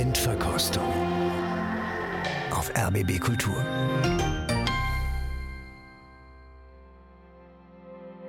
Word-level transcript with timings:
Blindverkostung 0.00 0.82
auf 2.52 2.72
RBB 2.74 3.20
Kultur. 3.20 3.54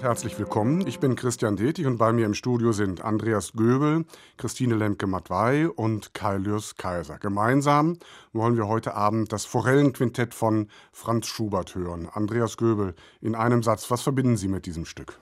Herzlich 0.02 0.38
willkommen. 0.38 0.86
Ich 0.86 1.00
bin 1.00 1.16
Christian 1.16 1.56
Detig 1.56 1.86
und 1.86 1.98
bei 1.98 2.12
mir 2.12 2.26
im 2.26 2.34
Studio 2.34 2.74
sind 2.74 3.00
Andreas 3.00 3.54
Göbel, 3.54 4.04
Christine 4.36 4.76
Lemke-Matwei 4.76 5.70
und 5.70 6.14
Kailius 6.14 6.76
Kaiser. 6.76 7.18
Gemeinsam 7.20 7.98
wollen 8.34 8.58
wir 8.58 8.68
heute 8.68 8.94
Abend 8.96 9.32
das 9.32 9.46
Forellenquintett 9.46 10.34
von 10.34 10.68
Franz 10.92 11.28
Schubert 11.28 11.74
hören. 11.74 12.10
Andreas 12.12 12.58
Göbel, 12.58 12.96
in 13.22 13.34
einem 13.34 13.64
Satz, 13.64 13.90
was 13.90 14.02
verbinden 14.02 14.36
Sie 14.36 14.50
mit 14.50 14.66
diesem 14.66 14.84
Stück? 14.84 15.18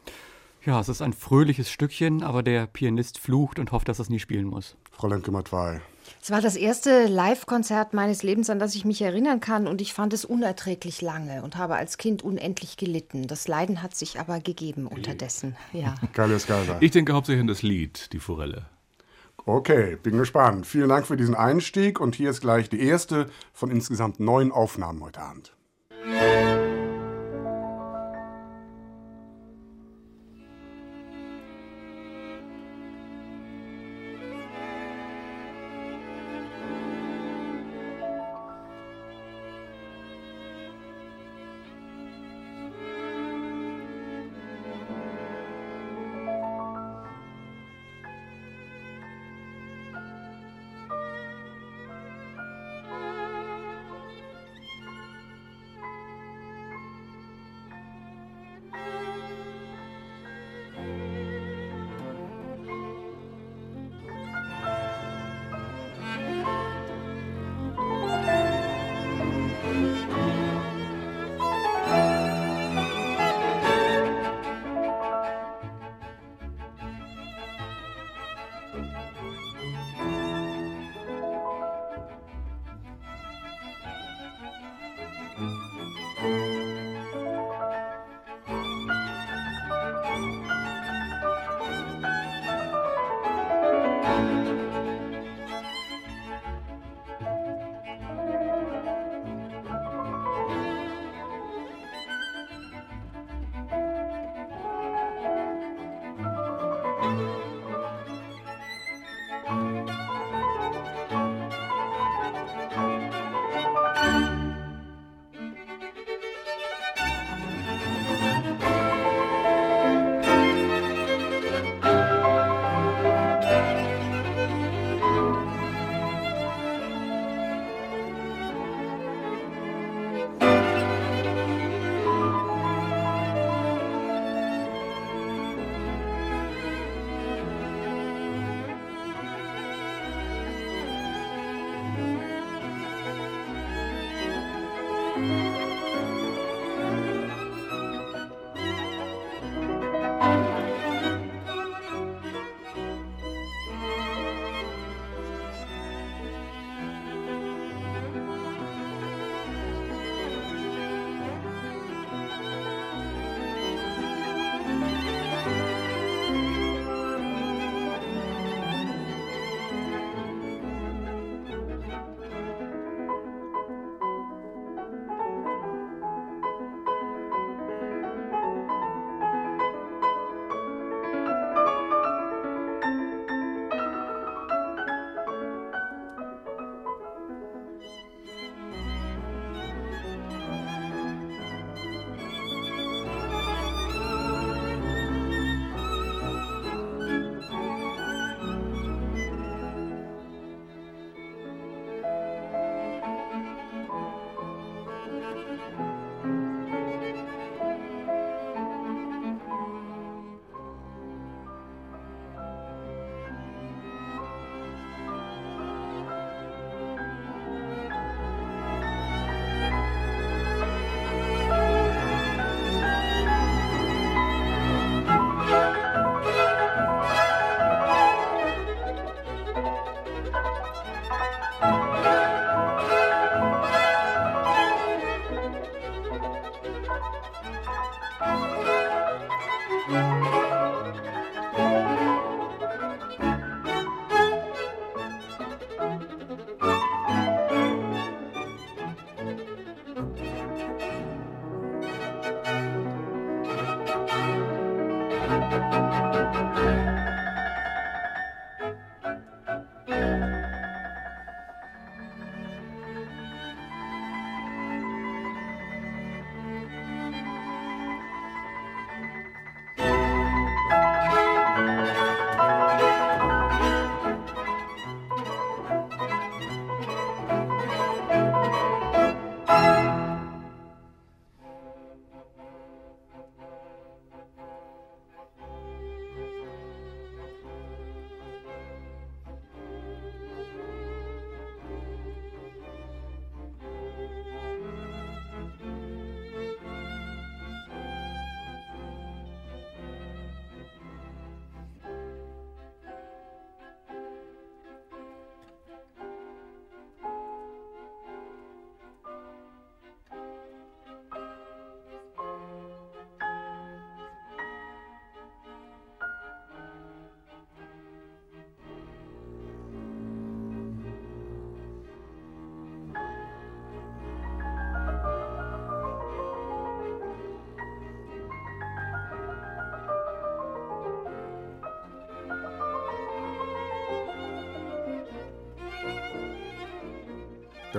Ja, 0.66 0.80
es 0.80 0.90
ist 0.90 1.04
ein 1.04 1.14
fröhliches 1.14 1.70
Stückchen, 1.70 2.24
aber 2.24 2.42
der 2.42 2.66
Pianist 2.66 3.20
flucht 3.20 3.60
und 3.60 3.72
hofft, 3.72 3.88
dass 3.88 4.00
er 4.00 4.04
es 4.04 4.10
nie 4.10 4.20
spielen 4.20 4.48
muss. 4.48 4.78
Frau 4.92 5.08
Lemke-Matwei. 5.08 5.82
Es 6.22 6.32
war 6.32 6.42
das 6.42 6.56
erste 6.56 7.08
Live-Konzert 7.08 7.94
meines 7.94 8.24
Lebens, 8.24 8.50
an 8.50 8.60
das 8.60 8.76
ich 8.76 8.86
mich 8.86 9.02
erinnern 9.02 9.40
kann, 9.40 9.68
und 9.68 9.82
ich 9.82 9.94
fand 9.94 10.14
es 10.14 10.26
unerträglich 10.26 11.02
lange 11.02 11.44
und 11.44 11.58
habe 11.58 11.76
als 11.76 11.98
Kind 11.98 12.24
unendlich 12.24 12.78
gelitten. 12.78 13.28
Das 13.28 13.48
Leiden 13.48 13.82
hat 13.82 13.96
sich 13.96 14.20
aber 14.20 14.40
gegeben 14.40 14.88
unterdessen. 14.88 15.56
Ja. 15.74 15.96
Geiser. 16.14 16.78
Ich 16.80 16.92
denke 16.92 17.14
hauptsächlich 17.14 17.42
an 17.42 17.48
das 17.48 17.62
Lied, 17.62 18.14
die 18.14 18.20
Forelle. 18.20 18.66
Okay, 19.46 19.98
bin 20.02 20.18
gespannt. 20.18 20.68
Vielen 20.68 20.90
Dank 20.90 21.08
für 21.08 21.18
diesen 21.18 21.36
Einstieg 21.36 22.00
und 22.00 22.16
hier 22.16 22.30
ist 22.30 22.42
gleich 22.42 22.70
die 22.70 22.82
erste 22.82 23.28
von 23.54 23.72
insgesamt 23.72 24.20
neun 24.20 24.52
Aufnahmen 24.52 25.02
heute 25.02 25.22
Abend. 25.22 25.54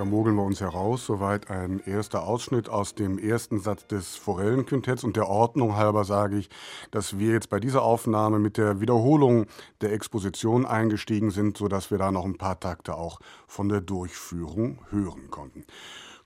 Da 0.00 0.06
mogeln 0.06 0.35
wir 0.37 0.44
uns 0.44 0.62
heraus. 0.62 1.05
Soweit 1.05 1.50
ein 1.50 1.79
erster 1.85 2.23
Ausschnitt 2.23 2.70
aus 2.70 2.94
dem 2.94 3.19
ersten 3.19 3.61
Satz 3.61 3.87
des 3.87 4.17
Forellenquintetts. 4.17 5.05
Und 5.05 5.14
der 5.14 5.29
Ordnung 5.29 5.76
halber 5.76 6.06
sage 6.06 6.38
ich, 6.38 6.49
dass 6.91 7.19
wir 7.19 7.32
jetzt 7.32 7.50
bei 7.50 7.61
dieser 7.61 7.82
Aufnahme 7.82 8.38
mit 8.38 8.56
der 8.56 8.81
Wiederholung 8.81 9.44
der 9.82 9.93
Exposition 9.93 10.64
eingestiegen 10.64 11.31
sind, 11.31 11.58
sodass 11.58 11.91
wir 11.91 11.99
da 11.99 12.12
noch 12.12 12.25
ein 12.25 12.38
paar 12.38 12.58
Takte 12.58 12.94
auch 12.94 13.20
von 13.47 13.69
der 13.69 13.82
Durchführung 13.82 14.79
hören 14.88 15.29
konnten. 15.31 15.67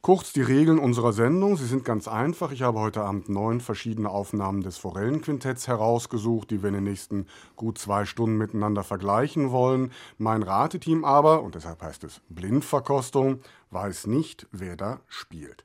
Kurz 0.05 0.35
die 0.35 0.43
Regeln 0.43 0.79
unserer 0.79 1.15
Sendung. 1.15 1.57
Sie 1.57 1.65
sind 1.65 1.83
ganz 1.83 2.09
einfach. 2.09 2.53
Ich 2.53 2.61
habe 2.61 2.79
heute 2.79 3.01
Abend 3.01 3.31
neun 3.31 3.63
verschiedene 3.63 4.11
Aufnahmen 4.11 4.61
des 4.61 4.77
Forellenquintetts 4.77 5.67
herausgesucht, 5.67 6.51
die 6.51 6.63
wir 6.63 6.69
in 6.69 6.75
den 6.75 6.85
nächsten 6.85 7.27
gut 7.57 7.79
zwei 7.79 8.05
Stunden 8.05 8.37
miteinander 8.37 8.83
vergleichen 8.83 9.51
wollen. 9.51 9.93
Mein 10.19 10.43
Rateteam 10.43 11.07
aber, 11.07 11.43
und 11.43 11.55
deshalb 11.55 11.81
heißt 11.81 12.05
es 12.05 12.21
Blindverkostung, 12.29 13.41
weiß 13.71 14.07
nicht, 14.07 14.47
wer 14.53 14.77
da 14.77 15.01
spielt. 15.09 15.65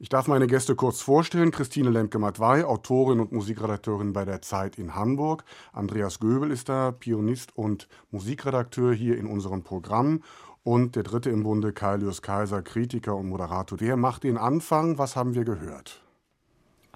Ich 0.00 0.08
darf 0.08 0.26
meine 0.26 0.48
Gäste 0.48 0.74
kurz 0.74 1.02
vorstellen. 1.02 1.52
Christine 1.52 1.90
Lemke-Matwei, 1.90 2.64
Autorin 2.64 3.20
und 3.20 3.30
Musikredakteurin 3.30 4.14
bei 4.14 4.24
der 4.24 4.40
Zeit 4.42 4.78
in 4.78 4.96
Hamburg. 4.96 5.44
Andreas 5.72 6.18
Göbel 6.18 6.50
ist 6.50 6.70
da, 6.70 6.90
Pianist 6.90 7.54
und 7.54 7.86
Musikredakteur 8.10 8.94
hier 8.94 9.16
in 9.16 9.26
unserem 9.26 9.62
Programm. 9.62 10.22
Und 10.62 10.94
der 10.94 11.02
dritte 11.02 11.30
im 11.30 11.42
Bunde, 11.42 11.72
Kailius 11.72 12.20
Kaiser, 12.20 12.62
Kritiker 12.62 13.16
und 13.16 13.28
Moderator. 13.28 13.78
Der 13.78 13.96
macht 13.96 14.24
den 14.24 14.36
Anfang. 14.36 14.98
Was 14.98 15.16
haben 15.16 15.34
wir 15.34 15.44
gehört? 15.44 16.02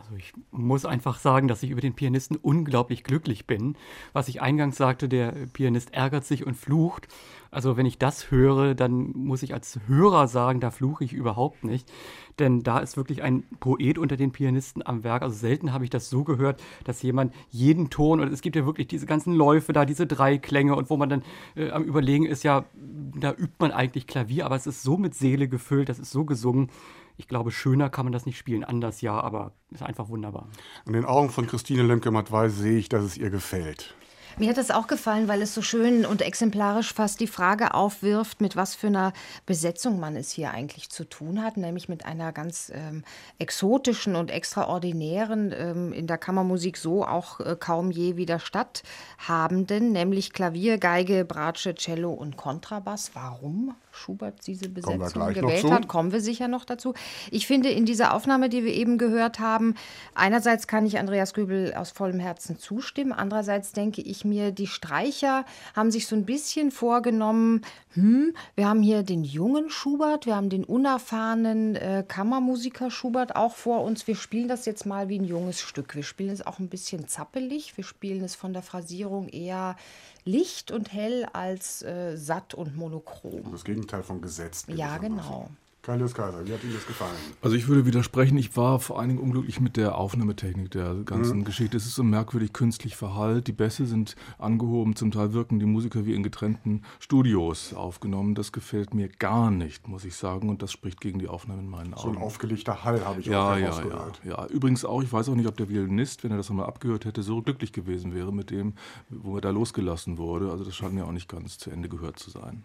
Also 0.04 0.16
ich 0.16 0.34
muss 0.50 0.84
einfach 0.84 1.18
sagen, 1.18 1.48
dass 1.48 1.62
ich 1.62 1.70
über 1.70 1.80
den 1.80 1.94
Pianisten 1.94 2.36
unglaublich 2.36 3.04
glücklich 3.04 3.46
bin. 3.46 3.74
Was 4.12 4.28
ich 4.28 4.42
eingangs 4.42 4.76
sagte, 4.76 5.08
der 5.08 5.32
Pianist 5.52 5.94
ärgert 5.94 6.26
sich 6.26 6.46
und 6.46 6.56
flucht. 6.56 7.08
Also 7.50 7.78
wenn 7.78 7.86
ich 7.86 7.96
das 7.96 8.30
höre, 8.30 8.74
dann 8.74 9.12
muss 9.12 9.42
ich 9.42 9.54
als 9.54 9.80
Hörer 9.86 10.28
sagen, 10.28 10.60
da 10.60 10.70
fluche 10.70 11.04
ich 11.04 11.14
überhaupt 11.14 11.64
nicht. 11.64 11.90
Denn 12.38 12.62
da 12.62 12.80
ist 12.80 12.98
wirklich 12.98 13.22
ein 13.22 13.44
Poet 13.60 13.96
unter 13.96 14.16
den 14.16 14.30
Pianisten 14.32 14.86
am 14.86 15.04
Werk. 15.04 15.22
Also 15.22 15.36
selten 15.36 15.72
habe 15.72 15.84
ich 15.84 15.90
das 15.90 16.10
so 16.10 16.22
gehört, 16.22 16.62
dass 16.82 17.00
jemand 17.00 17.32
jeden 17.48 17.88
Ton, 17.88 18.20
und 18.20 18.30
es 18.30 18.42
gibt 18.42 18.56
ja 18.56 18.66
wirklich 18.66 18.88
diese 18.88 19.06
ganzen 19.06 19.32
Läufe 19.32 19.72
da, 19.72 19.86
diese 19.86 20.06
drei 20.06 20.36
Klänge, 20.36 20.76
und 20.76 20.90
wo 20.90 20.98
man 20.98 21.08
dann 21.08 21.22
äh, 21.56 21.70
am 21.70 21.84
Überlegen 21.84 22.26
ist, 22.26 22.42
ja, 22.42 22.66
da 22.74 23.30
übt 23.30 23.54
man 23.58 23.70
eigentlich 23.70 24.06
Klavier, 24.06 24.44
aber 24.44 24.56
es 24.56 24.66
ist 24.66 24.82
so 24.82 24.98
mit 24.98 25.14
Seele 25.14 25.48
gefüllt, 25.48 25.88
das 25.88 25.98
ist 25.98 26.10
so 26.10 26.24
gesungen 26.24 26.68
ich 27.16 27.28
glaube, 27.28 27.50
schöner 27.50 27.90
kann 27.90 28.06
man 28.06 28.12
das 28.12 28.26
nicht 28.26 28.38
spielen. 28.38 28.64
Anders 28.64 29.00
ja, 29.00 29.20
aber 29.20 29.52
ist 29.70 29.82
einfach 29.82 30.08
wunderbar. 30.08 30.48
An 30.86 30.92
den 30.92 31.04
Augen 31.04 31.30
von 31.30 31.46
Christine 31.46 31.82
Lemke-Matwei 31.82 32.48
sehe 32.48 32.78
ich, 32.78 32.88
dass 32.88 33.04
es 33.04 33.16
ihr 33.16 33.30
gefällt. 33.30 33.94
Mir 34.36 34.48
hat 34.48 34.58
es 34.58 34.72
auch 34.72 34.88
gefallen, 34.88 35.28
weil 35.28 35.42
es 35.42 35.54
so 35.54 35.62
schön 35.62 36.04
und 36.04 36.20
exemplarisch 36.20 36.92
fast 36.92 37.20
die 37.20 37.28
Frage 37.28 37.72
aufwirft, 37.72 38.40
mit 38.40 38.56
was 38.56 38.74
für 38.74 38.88
einer 38.88 39.12
Besetzung 39.46 40.00
man 40.00 40.16
es 40.16 40.32
hier 40.32 40.50
eigentlich 40.50 40.90
zu 40.90 41.04
tun 41.04 41.40
hat, 41.40 41.56
nämlich 41.56 41.88
mit 41.88 42.04
einer 42.04 42.32
ganz 42.32 42.72
ähm, 42.74 43.04
exotischen 43.38 44.16
und 44.16 44.32
extraordinären, 44.32 45.54
ähm, 45.56 45.92
in 45.92 46.08
der 46.08 46.18
Kammermusik 46.18 46.78
so 46.78 47.06
auch 47.06 47.38
äh, 47.38 47.56
kaum 47.58 47.92
je 47.92 48.16
wieder 48.16 48.40
statthabenden, 48.40 49.92
nämlich 49.92 50.32
Klavier, 50.32 50.78
Geige, 50.78 51.24
Bratsche, 51.24 51.76
Cello 51.76 52.12
und 52.12 52.36
Kontrabass. 52.36 53.12
Warum 53.14 53.76
Schubert 53.94 54.46
diese 54.46 54.68
Besetzung 54.68 55.32
gewählt 55.32 55.70
hat, 55.70 55.88
kommen 55.88 56.12
wir 56.12 56.20
sicher 56.20 56.48
noch 56.48 56.64
dazu. 56.64 56.94
Ich 57.30 57.46
finde 57.46 57.70
in 57.70 57.86
dieser 57.86 58.14
Aufnahme, 58.14 58.48
die 58.48 58.64
wir 58.64 58.72
eben 58.72 58.98
gehört 58.98 59.38
haben, 59.38 59.74
einerseits 60.14 60.66
kann 60.66 60.86
ich 60.86 60.98
Andreas 60.98 61.34
Göbel 61.34 61.74
aus 61.74 61.90
vollem 61.90 62.20
Herzen 62.20 62.58
zustimmen, 62.58 63.12
andererseits 63.12 63.72
denke 63.72 64.02
ich 64.02 64.24
mir, 64.24 64.50
die 64.50 64.66
Streicher 64.66 65.44
haben 65.74 65.90
sich 65.90 66.06
so 66.06 66.16
ein 66.16 66.24
bisschen 66.24 66.70
vorgenommen, 66.70 67.62
hm, 67.94 68.34
wir 68.56 68.68
haben 68.68 68.82
hier 68.82 69.04
den 69.04 69.22
jungen 69.22 69.70
Schubert, 69.70 70.26
wir 70.26 70.34
haben 70.34 70.50
den 70.50 70.64
unerfahrenen 70.64 71.76
äh, 71.76 72.04
Kammermusiker 72.06 72.90
Schubert 72.90 73.36
auch 73.36 73.54
vor 73.54 73.82
uns. 73.84 74.06
Wir 74.06 74.16
spielen 74.16 74.48
das 74.48 74.66
jetzt 74.66 74.84
mal 74.84 75.08
wie 75.08 75.18
ein 75.18 75.24
junges 75.24 75.60
Stück. 75.60 75.94
Wir 75.94 76.02
spielen 76.02 76.32
es 76.32 76.44
auch 76.44 76.58
ein 76.58 76.68
bisschen 76.68 77.06
zappelig, 77.06 77.76
wir 77.76 77.84
spielen 77.84 78.24
es 78.24 78.34
von 78.34 78.52
der 78.52 78.62
Phrasierung 78.62 79.28
eher 79.28 79.76
licht 80.24 80.70
und 80.70 80.92
hell 80.92 81.26
als 81.32 81.82
äh, 81.82 82.16
satt 82.16 82.54
und 82.54 82.76
monochrom. 82.76 83.52
Das 83.52 83.64
Gegenteil 83.64 84.02
von 84.02 84.20
gesetzt. 84.20 84.68
Ja, 84.68 84.98
genau. 84.98 85.50
Kaius 85.84 86.14
Kaiser, 86.14 86.46
wie 86.46 86.52
hat 86.54 86.64
Ihnen 86.64 86.72
das 86.72 86.86
gefallen? 86.86 87.12
Also 87.42 87.56
ich 87.56 87.68
würde 87.68 87.84
widersprechen, 87.84 88.38
ich 88.38 88.56
war 88.56 88.80
vor 88.80 88.98
allen 88.98 89.10
Dingen 89.10 89.20
unglücklich 89.20 89.60
mit 89.60 89.76
der 89.76 89.98
Aufnahmetechnik 89.98 90.70
der 90.70 90.94
ganzen 91.04 91.40
mhm. 91.40 91.44
Geschichte. 91.44 91.76
Es 91.76 91.84
ist 91.84 91.94
so 91.94 92.02
merkwürdig 92.02 92.54
künstlich 92.54 92.96
verhallt. 92.96 93.48
Die 93.48 93.52
Bässe 93.52 93.84
sind 93.84 94.16
angehoben, 94.38 94.96
zum 94.96 95.10
Teil 95.10 95.34
wirken 95.34 95.58
die 95.58 95.66
Musiker 95.66 96.06
wie 96.06 96.14
in 96.14 96.22
getrennten 96.22 96.84
Studios 97.00 97.74
aufgenommen. 97.74 98.34
Das 98.34 98.50
gefällt 98.50 98.94
mir 98.94 99.08
gar 99.08 99.50
nicht, 99.50 99.86
muss 99.86 100.06
ich 100.06 100.16
sagen. 100.16 100.48
Und 100.48 100.62
das 100.62 100.72
spricht 100.72 101.02
gegen 101.02 101.18
die 101.18 101.28
Aufnahme 101.28 101.60
in 101.60 101.68
meinen 101.68 101.92
Augen. 101.92 102.02
So 102.02 102.08
ein 102.08 102.16
aufgelegter 102.16 102.82
Hall 102.82 103.04
habe 103.04 103.20
ich 103.20 103.26
ja, 103.26 103.52
auch 103.52 103.56
ja, 103.58 103.82
ja, 103.82 104.12
ja. 104.24 104.46
Übrigens 104.46 104.86
auch, 104.86 105.02
ich 105.02 105.12
weiß 105.12 105.28
auch 105.28 105.34
nicht, 105.34 105.48
ob 105.48 105.58
der 105.58 105.68
Violinist, 105.68 106.24
wenn 106.24 106.30
er 106.30 106.38
das 106.38 106.48
nochmal 106.48 106.66
abgehört 106.66 107.04
hätte, 107.04 107.22
so 107.22 107.42
glücklich 107.42 107.74
gewesen 107.74 108.14
wäre 108.14 108.32
mit 108.32 108.48
dem, 108.48 108.72
wo 109.10 109.34
er 109.34 109.42
da 109.42 109.50
losgelassen 109.50 110.16
wurde. 110.16 110.50
Also 110.50 110.64
das 110.64 110.74
scheint 110.74 110.94
mir 110.94 111.04
auch 111.04 111.12
nicht 111.12 111.28
ganz 111.28 111.58
zu 111.58 111.70
Ende 111.70 111.90
gehört 111.90 112.18
zu 112.18 112.30
sein. 112.30 112.64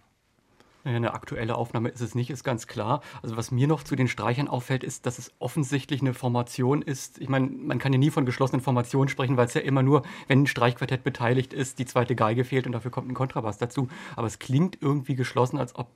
Eine 0.85 1.13
aktuelle 1.13 1.55
Aufnahme 1.55 1.89
ist 1.89 1.99
es 1.99 2.15
nicht, 2.15 2.29
ist 2.29 2.43
ganz 2.45 2.65
klar. 2.65 3.01
Also 3.21 3.35
was 3.35 3.51
mir 3.51 3.67
noch 3.67 3.83
zu 3.83 3.97
den 3.97 4.07
Streichern 4.07 4.47
auffällt, 4.47 4.83
ist, 4.83 5.05
dass 5.05 5.19
es 5.19 5.33
offensichtlich 5.39 5.99
eine 5.99 6.13
Formation 6.13 6.81
ist. 6.81 7.19
Ich 7.19 7.27
meine, 7.27 7.47
man 7.47 7.79
kann 7.79 7.91
ja 7.91 7.99
nie 7.99 8.11
von 8.11 8.25
geschlossenen 8.25 8.61
Formationen 8.61 9.09
sprechen, 9.09 9.35
weil 9.35 9.47
es 9.47 9.53
ja 9.53 9.61
immer 9.61 9.83
nur, 9.83 10.03
wenn 10.27 10.43
ein 10.43 10.47
Streichquartett 10.47 11.03
beteiligt 11.03 11.53
ist, 11.53 11.79
die 11.79 11.85
zweite 11.85 12.15
Geige 12.15 12.45
fehlt 12.45 12.65
und 12.65 12.71
dafür 12.71 12.91
kommt 12.91 13.09
ein 13.09 13.13
Kontrabass 13.13 13.57
dazu. 13.57 13.89
Aber 14.15 14.27
es 14.27 14.39
klingt 14.39 14.77
irgendwie 14.81 15.15
geschlossen, 15.15 15.57
als 15.57 15.75
ob 15.75 15.89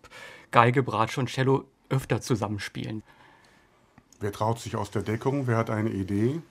Geige, 0.52 0.84
Bratsche 0.84 1.22
und 1.22 1.30
Cello 1.30 1.63
öfter 1.90 2.20
zusammenspielen. 2.20 3.04
Wer 4.20 4.34
traut 4.34 4.60
sich 4.60 4.75
aus 4.75 4.92
der 4.92 5.02
Deckung? 5.02 5.48
Wer 5.48 5.58
hat 5.58 5.70
eine 5.70 5.92
Idee? 5.92 6.42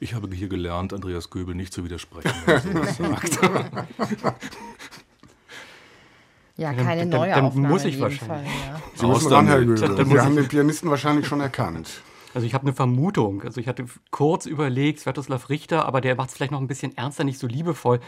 Ich 0.00 0.14
habe 0.14 0.34
hier 0.34 0.48
gelernt, 0.48 0.92
Andreas 0.92 1.30
Göbel 1.30 1.54
nicht 1.54 1.72
zu 1.72 1.84
widersprechen, 1.84 2.32
wenn 2.46 2.76
er 2.76 2.86
sowas 2.86 3.30
sagt. 3.30 3.38
Ja, 6.56 6.72
keine 6.72 7.02
dann, 7.02 7.08
neue 7.10 7.30
dann, 7.30 7.36
dann 7.36 7.44
Aufnahme 7.46 7.68
muss 7.68 7.84
ich 7.84 8.00
wahrscheinlich. 8.00 8.50
Fall, 8.50 8.66
ja. 8.66 8.80
Sie 8.94 9.06
müssen 9.06 9.32
ran, 9.32 9.46
Herr 9.46 9.64
Göbel. 9.64 10.10
Wir 10.10 10.24
haben 10.24 10.36
den 10.36 10.48
Pianisten 10.48 10.88
wahrscheinlich 10.88 11.26
schon 11.26 11.40
erkannt. 11.40 12.02
Also 12.34 12.46
ich 12.46 12.54
habe 12.54 12.64
eine 12.64 12.74
Vermutung. 12.74 13.42
Also 13.42 13.60
ich 13.60 13.68
hatte 13.68 13.86
kurz 14.10 14.46
überlegt, 14.46 15.00
Svetoslav 15.00 15.48
Richter, 15.48 15.86
aber 15.86 16.00
der 16.00 16.16
macht 16.16 16.30
es 16.30 16.34
vielleicht 16.34 16.52
noch 16.52 16.60
ein 16.60 16.66
bisschen 16.66 16.96
ernster, 16.96 17.24
nicht 17.24 17.38
so 17.38 17.46
liebevoll. 17.46 18.00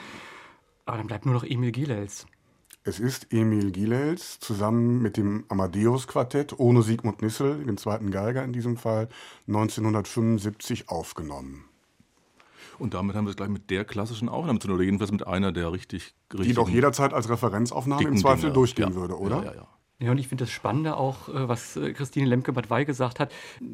Aber 0.87 0.97
dann 0.97 1.07
bleibt 1.07 1.27
nur 1.27 1.35
noch 1.35 1.45
Emil 1.45 1.73
Gilels. 1.73 2.27
Es 2.85 3.01
ist 3.01 3.33
Emil 3.33 3.71
Gilels 3.71 4.41
zusammen 4.41 5.03
mit 5.03 5.19
dem 5.19 5.45
Amadeus-Quartett 5.49 6.59
ohne 6.59 6.83
Sigmund 6.83 7.21
Nissel, 7.21 7.65
den 7.65 7.77
zweiten 7.77 8.11
Geiger 8.11 8.43
in 8.45 8.55
diesem 8.55 8.79
Fall, 8.79 9.09
1975 9.47 10.89
aufgenommen. 10.89 11.68
Und 12.79 12.95
damit 12.95 13.17
haben 13.17 13.25
wir 13.25 13.31
es 13.31 13.37
gleich 13.37 13.49
mit 13.49 13.71
der 13.71 13.85
klassischen 13.85 14.29
Aufnahme 14.29 14.59
zu 14.59 14.69
tun, 14.69 14.77
oder 14.77 14.85
jedenfalls 14.85 15.13
mit 15.13 15.27
einer 15.27 15.53
der 15.53 15.73
richtig, 15.73 16.15
richtig 16.33 16.49
Die 16.49 16.55
doch 16.55 16.69
jederzeit 16.69 17.13
als 17.13 17.29
Referenzaufnahme 17.29 18.09
im 18.09 18.17
Zweifel 18.17 18.43
Dinge. 18.43 18.53
durchgehen 18.53 18.91
ja. 18.91 18.95
würde, 18.95 19.19
oder? 19.19 19.39
Ja, 19.39 19.45
ja, 19.45 19.55
ja. 19.55 19.69
Ja, 20.01 20.13
und 20.13 20.19
ich 20.19 20.29
finde 20.29 20.45
das 20.45 20.53
Spannende 20.53 20.97
auch, 20.97 21.29
äh, 21.29 21.49
was 21.49 21.77
äh, 21.77 21.93
Christine 21.93 22.29
Lemke-Bad 22.29 22.87
gesagt 22.87 23.19
hat, 23.19 23.33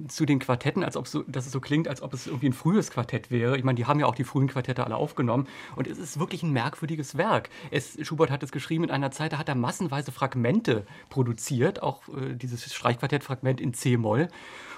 zu 0.08 0.24
den 0.24 0.38
Quartetten, 0.38 0.82
als 0.82 0.96
ob 0.96 1.06
so, 1.06 1.22
dass 1.24 1.44
es 1.44 1.52
so 1.52 1.60
klingt, 1.60 1.86
als 1.86 2.00
ob 2.00 2.14
es 2.14 2.26
irgendwie 2.26 2.48
ein 2.48 2.54
frühes 2.54 2.90
Quartett 2.90 3.30
wäre. 3.30 3.58
Ich 3.58 3.64
meine, 3.64 3.76
die 3.76 3.84
haben 3.84 4.00
ja 4.00 4.06
auch 4.06 4.14
die 4.14 4.24
frühen 4.24 4.48
Quartette 4.48 4.84
alle 4.84 4.96
aufgenommen. 4.96 5.46
Und 5.76 5.86
es 5.86 5.98
ist 5.98 6.18
wirklich 6.18 6.42
ein 6.42 6.50
merkwürdiges 6.50 7.18
Werk. 7.18 7.50
Es, 7.70 7.98
Schubert 8.00 8.30
hat 8.30 8.42
es 8.42 8.52
geschrieben 8.52 8.84
in 8.84 8.90
einer 8.90 9.10
Zeit, 9.10 9.34
da 9.34 9.38
hat 9.38 9.50
er 9.50 9.54
massenweise 9.54 10.12
Fragmente 10.12 10.86
produziert, 11.10 11.82
auch 11.82 12.08
äh, 12.08 12.34
dieses 12.34 12.72
Streichquartett-Fragment 12.72 13.60
in 13.60 13.74
C-Moll. 13.74 14.28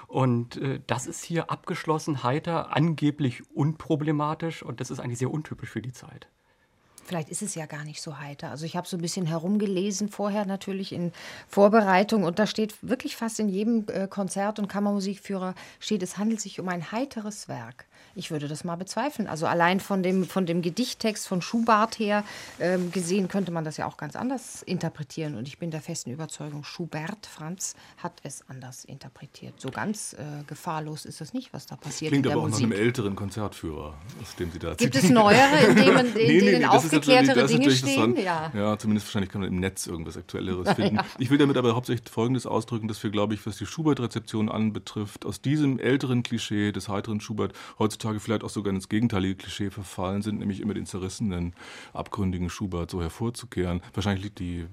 Und 0.07 0.57
äh, 0.57 0.79
das 0.87 1.05
ist 1.05 1.23
hier 1.23 1.51
abgeschlossen, 1.51 2.23
heiter, 2.23 2.75
angeblich 2.75 3.43
unproblematisch 3.53 4.63
und 4.63 4.79
das 4.79 4.89
ist 4.89 4.99
eigentlich 4.99 5.19
sehr 5.19 5.31
untypisch 5.31 5.69
für 5.69 5.81
die 5.81 5.91
Zeit. 5.91 6.27
Vielleicht 7.07 7.29
ist 7.29 7.41
es 7.41 7.55
ja 7.55 7.65
gar 7.65 7.85
nicht 7.85 8.01
so 8.01 8.19
heiter. 8.19 8.51
Also 8.51 8.65
ich 8.65 8.75
habe 8.75 8.85
so 8.85 8.97
ein 8.97 9.01
bisschen 9.01 9.25
herumgelesen 9.25 10.09
vorher 10.09 10.45
natürlich 10.45 10.91
in 10.91 11.13
Vorbereitung 11.47 12.23
und 12.23 12.37
da 12.37 12.45
steht 12.45 12.75
wirklich 12.81 13.15
fast 13.15 13.39
in 13.39 13.47
jedem 13.47 13.85
äh, 13.87 14.07
Konzert- 14.07 14.59
und 14.59 14.67
Kammermusikführer 14.67 15.55
steht, 15.79 16.03
es 16.03 16.17
handelt 16.17 16.41
sich 16.41 16.59
um 16.59 16.67
ein 16.67 16.91
heiteres 16.91 17.47
Werk. 17.47 17.85
Ich 18.17 18.31
würde 18.31 18.47
das 18.47 18.63
mal 18.63 18.75
bezweifeln. 18.77 19.27
Also 19.27 19.45
allein 19.45 19.79
von 19.79 20.01
dem, 20.01 20.25
von 20.25 20.47
dem 20.47 20.63
Gedichttext 20.63 21.27
von 21.27 21.43
Schubart 21.43 21.99
her 21.99 22.23
ähm, 22.59 22.91
gesehen 22.91 23.27
könnte 23.27 23.51
man 23.51 23.63
das 23.63 23.77
ja 23.77 23.85
auch 23.85 23.95
ganz 23.95 24.15
anders 24.15 24.63
interpretieren. 24.63 25.35
Und 25.35 25.47
ich 25.47 25.59
bin 25.59 25.69
der 25.69 25.81
festen 25.81 26.09
Überzeugung, 26.09 26.63
Schubert, 26.63 27.27
Franz, 27.27 27.75
hat 27.97 28.13
es 28.23 28.43
anders 28.49 28.85
interpretiert. 28.85 29.61
So 29.61 29.69
ganz 29.69 30.13
äh, 30.13 30.43
gefahrlos 30.47 31.05
ist 31.05 31.21
das 31.21 31.35
nicht, 31.35 31.53
was 31.53 31.67
da 31.67 31.75
passiert. 31.75 32.09
Klingt 32.09 32.25
in 32.25 32.31
aber 32.31 32.41
auch 32.41 32.49
Musik. 32.49 32.67
nach 32.67 32.75
einem 32.75 32.85
älteren 32.85 33.15
Konzertführer, 33.15 33.93
aus 34.19 34.35
dem 34.35 34.51
Sie 34.51 34.57
da 34.57 34.73
Gibt 34.73 34.95
es 34.95 35.09
neuere, 35.11 35.67
in 35.69 35.75
denen, 35.75 36.07
in 36.07 36.13
nee, 36.15 36.39
denen 36.39 36.59
nee, 36.61 36.65
aufgeklärtere 36.65 37.45
Dinge 37.45 37.69
stehen? 37.69 38.17
Ja. 38.17 38.51
ja, 38.55 38.79
zumindest 38.79 39.05
wahrscheinlich 39.07 39.29
kann 39.29 39.41
man 39.41 39.51
im 39.51 39.59
Netz 39.59 39.85
irgendwas 39.85 40.17
Aktuelleres 40.17 40.71
finden. 40.75 40.95
Ja. 40.95 41.05
Ich 41.19 41.29
will 41.29 41.37
damit 41.37 41.55
aber 41.55 41.75
hauptsächlich 41.75 42.09
Folgendes 42.09 42.47
ausdrücken, 42.47 42.87
dass 42.87 43.03
wir, 43.03 43.11
glaube 43.11 43.35
ich, 43.35 43.45
was 43.45 43.57
die 43.57 43.67
Schubert-Rezeption 43.67 44.49
anbetrifft, 44.49 45.23
aus 45.23 45.39
diesem 45.39 45.77
älteren 45.77 46.23
Klischee 46.23 46.71
des 46.71 46.89
heiteren 46.89 47.21
Schubert 47.21 47.53
heute 47.77 47.99
heutzutage 48.07 48.19
vielleicht 48.19 48.43
auch 48.43 48.49
sogar 48.49 48.73
ins 48.73 48.89
gegenteilige 48.89 49.35
Klischee 49.35 49.69
verfallen 49.69 50.21
sind, 50.21 50.39
nämlich 50.39 50.61
immer 50.61 50.73
den 50.73 50.85
zerrissenen, 50.85 51.53
abgründigen 51.93 52.49
Schubert 52.49 52.91
so 52.91 53.01
hervorzukehren. 53.01 53.81
Wahrscheinlich 53.93 54.23
liegt 54.23 54.39
die 54.39 54.65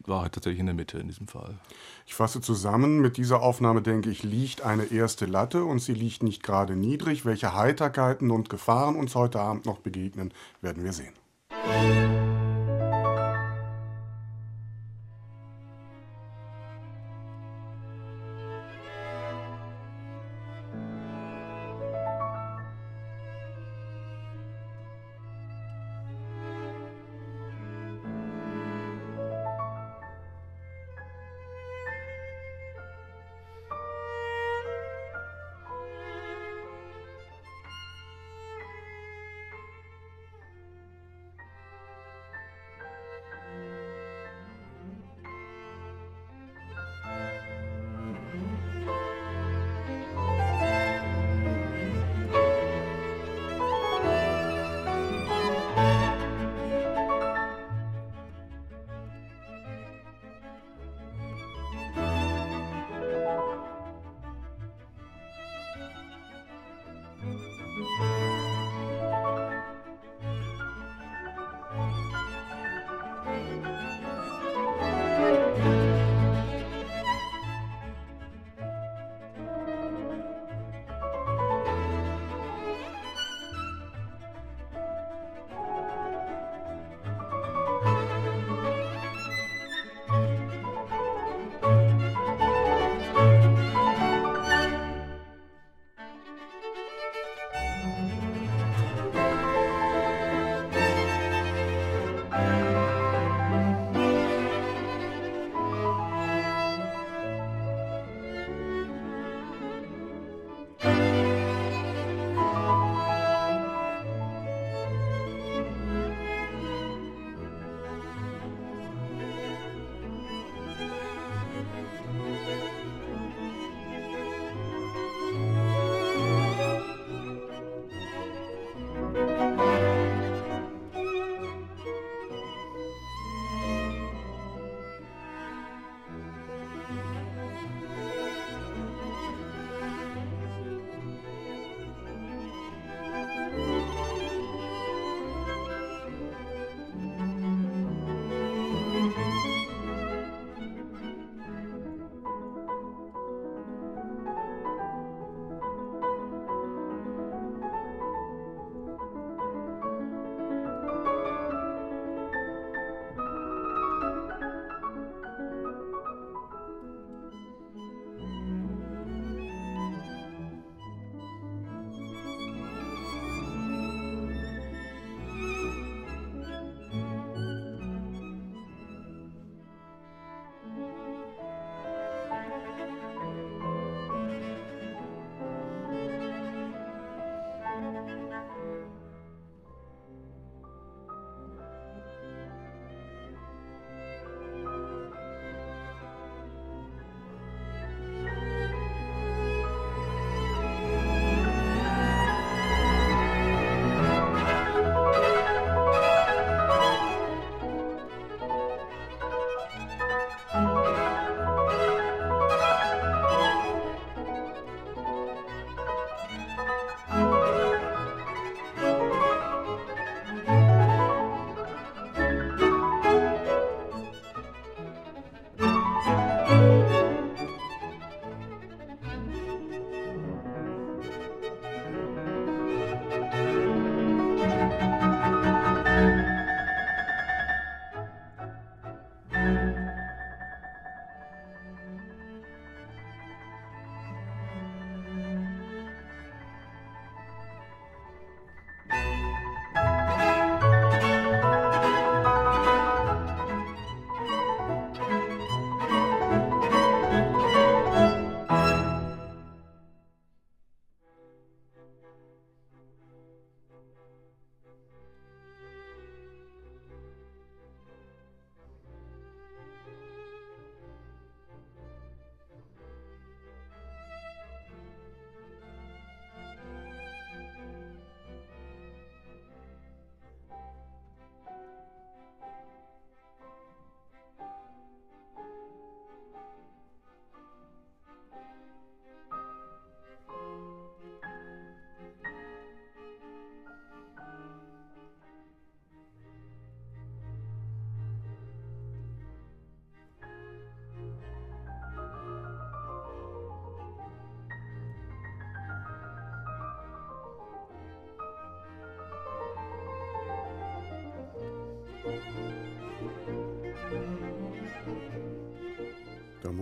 Wahrheit 0.00 0.32
tatsächlich 0.32 0.60
in 0.60 0.66
der 0.66 0.74
Mitte 0.74 0.98
in 0.98 1.08
diesem 1.08 1.28
Fall. 1.28 1.58
Ich 2.06 2.14
fasse 2.14 2.40
zusammen, 2.40 3.00
mit 3.00 3.16
dieser 3.16 3.42
Aufnahme 3.42 3.82
denke 3.82 4.10
ich, 4.10 4.22
liegt 4.22 4.62
eine 4.62 4.84
erste 4.84 5.26
Latte 5.26 5.64
und 5.64 5.80
sie 5.80 5.94
liegt 5.94 6.22
nicht 6.22 6.42
gerade 6.42 6.76
niedrig. 6.76 7.24
Welche 7.24 7.54
Heiterkeiten 7.54 8.30
und 8.30 8.48
Gefahren 8.48 8.96
uns 8.96 9.14
heute 9.14 9.40
Abend 9.40 9.66
noch 9.66 9.78
begegnen, 9.78 10.32
werden 10.60 10.84
wir 10.84 10.92
sehen. 10.92 11.14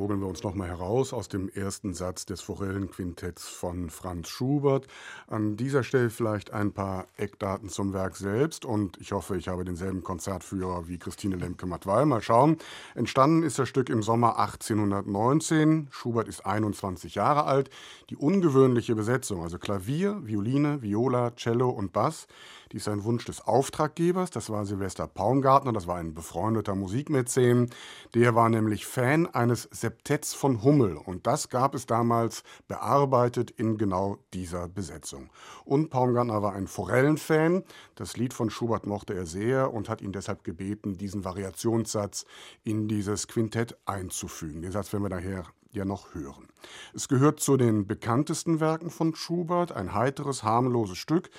Mogeln 0.03 0.21
wir 0.21 0.27
uns 0.27 0.43
nochmal 0.43 0.67
heraus 0.67 1.13
aus 1.13 1.29
dem 1.29 1.49
ersten 1.49 1.95
Satz 1.95 2.27
des 2.27 2.41
Forellenquintetts 2.41 3.47
von 3.47 3.89
Franz 3.89 4.27
Schubert. 4.31 4.89
An 5.29 5.57
dieser 5.57 5.85
Stelle 5.85 6.11
vielleicht 6.11 6.53
ein 6.53 6.73
paar 6.73 7.07
Eckdaten 7.17 7.69
zum 7.69 7.93
Werk 7.93 8.17
selbst 8.17 8.65
und 8.65 9.01
ich 9.01 9.13
hoffe, 9.13 9.37
ich 9.37 9.47
habe 9.47 9.65
denselben 9.65 10.03
Konzertführer 10.03 10.89
wie 10.89 10.99
Christine 10.99 11.37
Lemke-Matwei. 11.37 12.05
Mal 12.05 12.21
schauen. 12.21 12.57
Entstanden 12.97 13.45
ist 13.45 13.61
das 13.61 13.69
Stück 13.69 13.91
im 13.91 14.03
Sommer 14.03 14.41
1819. 14.41 15.87
Schubert 15.93 16.27
ist 16.27 16.45
21 16.45 17.15
Jahre 17.15 17.45
alt. 17.45 17.71
Die 18.11 18.17
ungewöhnliche 18.17 18.97
Besetzung, 18.97 19.45
also 19.45 19.61
Klavier, 19.61 20.21
Violine, 20.25 20.83
Viola, 20.83 21.31
Cello 21.37 21.71
und 21.71 21.93
Bass, 21.93 22.27
die 22.73 22.79
ist 22.79 22.89
ein 22.89 23.05
Wunsch 23.05 23.27
des 23.27 23.43
Auftraggebers. 23.43 24.31
Das 24.31 24.49
war 24.49 24.65
Silvester 24.65 25.07
Paumgartner, 25.07 25.73
das 25.73 25.87
war 25.87 25.97
ein 25.97 26.15
befreundeter 26.15 26.75
Musikmäzen. 26.75 27.71
Der 28.15 28.35
war 28.35 28.49
nämlich 28.49 28.87
Fan 28.87 29.27
eines 29.27 29.69
Septetts 29.93 30.33
von 30.33 30.63
Hummel 30.63 30.97
und 30.97 31.27
das 31.27 31.51
gab 31.51 31.75
es 31.75 31.85
damals 31.85 32.45
bearbeitet 32.67 33.51
in 33.51 33.77
genau 33.77 34.19
dieser 34.33 34.67
Besetzung. 34.69 35.29
Und 35.65 35.91
Paumgartner 35.91 36.43
war 36.43 36.55
ein 36.55 36.67
Forellenfan. 36.67 37.63
Das 37.95 38.17
Lied 38.17 38.33
von 38.33 38.49
Schubert 38.49 38.87
mochte 38.87 39.13
er 39.13 39.27
sehr 39.27 39.73
und 39.73 39.91
hat 39.91 40.01
ihn 40.01 40.13
deshalb 40.13 40.45
gebeten, 40.45 40.97
diesen 40.97 41.25
Variationssatz 41.25 42.25
in 42.65 42.89
dieses 42.89 43.29
Quintett 43.29 43.77
einzufügen. 43.85 44.63
Den 44.63 44.73
Satz 44.73 44.93
werden 44.95 45.05
wir 45.05 45.11
daher 45.11 45.45
ja 45.73 45.85
noch 45.85 46.15
hören. 46.15 46.49
Es 46.95 47.09
gehört 47.09 47.41
zu 47.41 47.59
den 47.59 47.87
bekanntesten 47.87 48.61
Werken 48.61 48.89
von 48.89 49.15
Schubert, 49.15 49.73
ein 49.73 49.93
heiteres, 49.93 50.43
harmloses 50.43 50.97
Stück, 50.97 51.31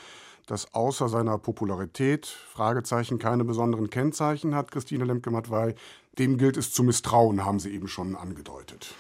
das 0.45 0.73
außer 0.73 1.09
seiner 1.09 1.37
Popularität, 1.37 2.27
Fragezeichen, 2.27 3.17
keine 3.17 3.45
besonderen 3.45 3.89
Kennzeichen 3.89 4.53
hat, 4.55 4.71
Christine 4.71 5.05
Lemke-Matwei. 5.05 5.75
Dem 6.19 6.37
gilt 6.37 6.57
es 6.57 6.71
zu 6.71 6.83
misstrauen, 6.83 7.45
haben 7.45 7.59
Sie 7.59 7.71
eben 7.71 7.87
schon 7.87 8.15
angedeutet. 8.15 8.93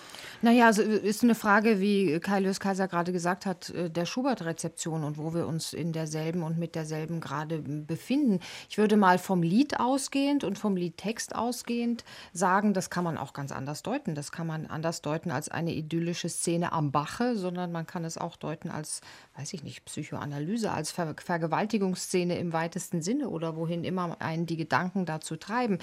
Naja, 0.43 0.65
also 0.65 0.81
ist 0.81 1.23
eine 1.23 1.35
Frage, 1.35 1.79
wie 1.79 2.19
Kai 2.19 2.41
Lös 2.41 2.59
Kaiser 2.59 2.89
gerade 2.89 3.13
gesagt 3.13 3.45
hat, 3.45 3.69
äh, 3.69 3.89
der 3.89 4.05
Schubert-Rezeption 4.05 5.05
und 5.05 5.17
wo 5.17 5.33
wir 5.33 5.47
uns 5.47 5.71
in 5.71 5.93
derselben 5.93 6.43
und 6.43 6.59
mit 6.59 6.75
derselben 6.75 7.21
gerade 7.21 7.59
befinden. 7.59 8.41
Ich 8.67 8.77
würde 8.77 8.97
mal 8.97 9.19
vom 9.19 9.41
Lied 9.41 9.79
ausgehend 9.79 10.43
und 10.43 10.59
vom 10.59 10.75
Liedtext 10.75 11.33
ausgehend 11.33 12.03
sagen, 12.33 12.73
das 12.73 12.89
kann 12.89 13.05
man 13.05 13.17
auch 13.17 13.31
ganz 13.31 13.53
anders 13.53 13.83
deuten. 13.83 14.15
Das 14.15 14.33
kann 14.33 14.45
man 14.45 14.65
anders 14.65 15.01
deuten 15.01 15.31
als 15.31 15.47
eine 15.47 15.71
idyllische 15.71 16.27
Szene 16.27 16.73
am 16.73 16.91
Bache, 16.91 17.37
sondern 17.37 17.71
man 17.71 17.87
kann 17.87 18.03
es 18.03 18.17
auch 18.17 18.35
deuten 18.35 18.69
als, 18.69 18.99
weiß 19.35 19.53
ich 19.53 19.63
nicht, 19.63 19.83
Psychoanalyse, 19.85 20.71
als 20.71 20.91
Ver 20.91 21.15
Vergewaltigungsszene 21.17 22.37
im 22.37 22.53
weitesten 22.53 23.01
Sinne 23.01 23.29
oder 23.29 23.55
wohin 23.55 23.83
immer 23.83 24.21
einen 24.21 24.45
die 24.45 24.57
Gedanken 24.57 25.05
dazu 25.05 25.37
treiben. 25.37 25.79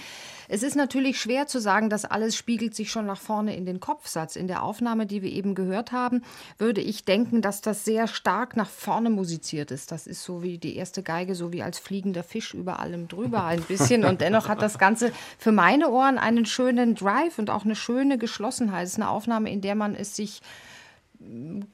Es 0.49 0.63
ist 0.63 0.77
natürlich 0.77 1.21
schwer 1.21 1.49
zu 1.49 1.61
sagen, 1.61 1.91
dass 1.91 2.05
alles 2.05 2.37
spiegelt 2.37 2.77
sich 2.77 2.93
schon 2.93 3.07
nach 3.07 3.21
vorne 3.21 3.57
in 3.57 3.67
den 3.67 3.81
Kopfsatz, 3.81 4.37
in 4.37 4.47
der 4.47 4.63
Aufnahme, 4.63 5.05
die 5.05 5.23
wir 5.23 5.33
eben 5.33 5.57
gehört 5.57 5.91
haben, 5.91 6.23
würde 6.59 6.81
ich 6.81 7.05
denken, 7.05 7.43
dass 7.43 7.61
das 7.61 7.85
sehr 7.85 8.07
stark 8.07 8.57
nach 8.57 8.71
vorne 8.71 9.11
musiziert 9.11 9.73
ist. 9.73 9.91
Das 9.91 10.07
ist 10.07 10.23
so 10.23 10.45
wie 10.45 10.59
die 10.59 10.77
erste 10.77 11.03
Geige, 11.03 11.35
so 11.35 11.53
wie 11.53 11.65
als 11.65 11.81
fliegender 11.81 12.23
Fisch 12.23 12.55
über 12.55 12.79
allem 12.79 13.09
drüber 13.09 13.45
ein 13.45 13.63
bisschen. 13.63 14.05
Und 14.05 14.21
dennoch 14.21 14.49
hat 14.49 14.63
das 14.63 14.79
Ganze 14.79 15.13
für 15.39 15.53
meine 15.53 15.91
Ohren 15.91 16.19
einen 16.19 16.47
schönen 16.47 16.95
Drive 16.95 17.41
und 17.41 17.51
auch 17.51 17.65
eine 17.65 17.75
schöne 17.75 18.17
Geschlossenheit. 18.17 18.85
Es 18.85 18.93
ist 18.93 18.99
eine 19.01 19.11
Aufnahme, 19.11 19.51
in 19.51 19.61
der 19.61 19.75
man 19.75 19.97
es 19.97 20.15
sich 20.15 20.41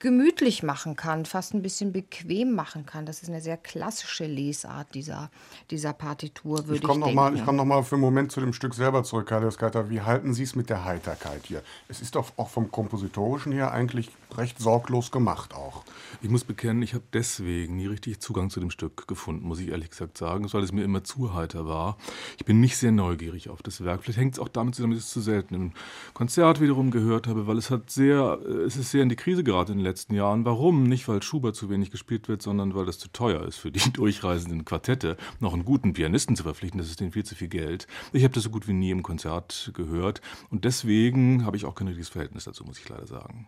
gemütlich 0.00 0.64
machen 0.64 0.96
kann, 0.96 1.24
fast 1.24 1.54
ein 1.54 1.62
bisschen 1.62 1.92
bequem 1.92 2.52
machen 2.52 2.84
kann. 2.84 3.06
Das 3.06 3.22
ist 3.22 3.28
eine 3.28 3.40
sehr 3.40 3.56
klassische 3.56 4.26
Lesart 4.26 4.92
dieser, 4.94 5.30
dieser 5.70 5.92
Partitur, 5.92 6.66
würde 6.66 6.74
ich, 6.74 6.82
ich 6.82 6.88
denken. 6.88 7.14
Mal, 7.14 7.36
ich 7.36 7.44
komme 7.44 7.58
noch 7.58 7.64
mal 7.64 7.84
für 7.84 7.94
einen 7.94 8.02
Moment 8.02 8.32
zu 8.32 8.40
dem 8.40 8.52
Stück 8.52 8.74
selber 8.74 9.04
zurück, 9.04 9.28
Kalios 9.28 9.56
Kater. 9.56 9.88
Wie 9.88 10.00
halten 10.00 10.34
Sie 10.34 10.42
es 10.42 10.56
mit 10.56 10.68
der 10.68 10.84
Heiterkeit 10.84 11.42
hier? 11.44 11.62
Es 11.88 12.02
ist 12.02 12.16
doch 12.16 12.32
auch 12.36 12.48
vom 12.48 12.72
Kompositorischen 12.72 13.52
her 13.52 13.70
eigentlich 13.70 14.10
recht 14.34 14.58
sorglos 14.58 15.10
gemacht 15.10 15.54
auch. 15.54 15.84
Ich 16.22 16.30
muss 16.30 16.44
bekennen, 16.44 16.82
ich 16.82 16.94
habe 16.94 17.04
deswegen 17.12 17.76
nie 17.76 17.86
richtig 17.86 18.20
Zugang 18.20 18.50
zu 18.50 18.60
dem 18.60 18.70
Stück 18.70 19.06
gefunden, 19.06 19.46
muss 19.46 19.60
ich 19.60 19.68
ehrlich 19.68 19.90
gesagt 19.90 20.18
sagen, 20.18 20.50
weil 20.52 20.62
es 20.62 20.72
mir 20.72 20.82
immer 20.82 21.04
zu 21.04 21.34
heiter 21.34 21.66
war. 21.66 21.96
Ich 22.38 22.44
bin 22.44 22.60
nicht 22.60 22.76
sehr 22.76 22.92
neugierig 22.92 23.50
auf 23.50 23.62
das 23.62 23.84
Werk. 23.84 24.02
Vielleicht 24.02 24.18
hängt 24.18 24.34
es 24.34 24.38
auch 24.38 24.48
damit 24.48 24.74
zusammen, 24.74 24.94
dass 24.94 25.02
ich 25.02 25.06
es 25.06 25.12
zu 25.12 25.20
selten 25.20 25.54
im 25.54 25.72
Konzert 26.14 26.60
wiederum 26.60 26.90
gehört 26.90 27.26
habe, 27.26 27.46
weil 27.46 27.58
es 27.58 27.70
hat 27.70 27.90
sehr, 27.90 28.38
äh, 28.44 28.62
es 28.62 28.76
ist 28.76 28.90
sehr 28.90 29.02
in 29.02 29.08
die 29.08 29.16
Krise 29.16 29.44
geraten 29.44 29.72
in 29.72 29.78
den 29.78 29.84
letzten 29.84 30.14
Jahren. 30.14 30.44
Warum? 30.44 30.84
Nicht, 30.84 31.06
weil 31.08 31.22
Schubert 31.22 31.56
zu 31.56 31.70
wenig 31.70 31.90
gespielt 31.90 32.28
wird, 32.28 32.42
sondern 32.42 32.74
weil 32.74 32.86
das 32.86 32.98
zu 32.98 33.08
teuer 33.08 33.42
ist 33.42 33.56
für 33.56 33.70
die 33.70 33.90
durchreisenden 33.92 34.64
Quartette, 34.64 35.16
noch 35.40 35.52
einen 35.52 35.64
guten 35.64 35.92
Pianisten 35.92 36.36
zu 36.36 36.44
verpflichten. 36.44 36.78
Das 36.78 36.88
ist 36.88 37.00
denen 37.00 37.12
viel 37.12 37.24
zu 37.24 37.34
viel 37.34 37.48
Geld. 37.48 37.86
Ich 38.12 38.24
habe 38.24 38.34
das 38.34 38.44
so 38.44 38.50
gut 38.50 38.68
wie 38.68 38.72
nie 38.72 38.90
im 38.90 39.02
Konzert 39.02 39.70
gehört 39.74 40.20
und 40.50 40.64
deswegen 40.64 41.44
habe 41.44 41.56
ich 41.56 41.64
auch 41.64 41.74
kein 41.74 41.88
richtiges 41.88 42.08
Verhältnis 42.08 42.44
dazu, 42.44 42.64
muss 42.64 42.78
ich 42.78 42.88
leider 42.88 43.06
sagen. 43.06 43.46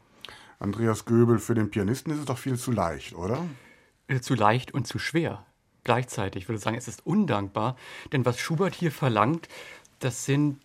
Andreas 0.58 1.04
Göbel, 1.04 1.38
für 1.38 1.54
den 1.54 1.70
Pianisten 1.70 2.12
ist 2.12 2.20
es 2.20 2.24
doch 2.24 2.38
viel 2.38 2.58
zu 2.58 2.72
leicht, 2.72 3.14
oder? 3.14 3.44
Äh, 4.08 4.20
zu 4.20 4.34
leicht 4.34 4.72
und 4.74 4.86
zu 4.86 4.98
schwer. 4.98 5.44
Gleichzeitig 5.84 6.44
ich 6.44 6.48
würde 6.48 6.60
sagen, 6.60 6.76
es 6.76 6.88
ist 6.88 7.06
undankbar, 7.06 7.76
denn 8.12 8.24
was 8.24 8.38
Schubert 8.38 8.74
hier 8.74 8.90
verlangt, 8.90 9.48
das 10.00 10.24
sind, 10.24 10.58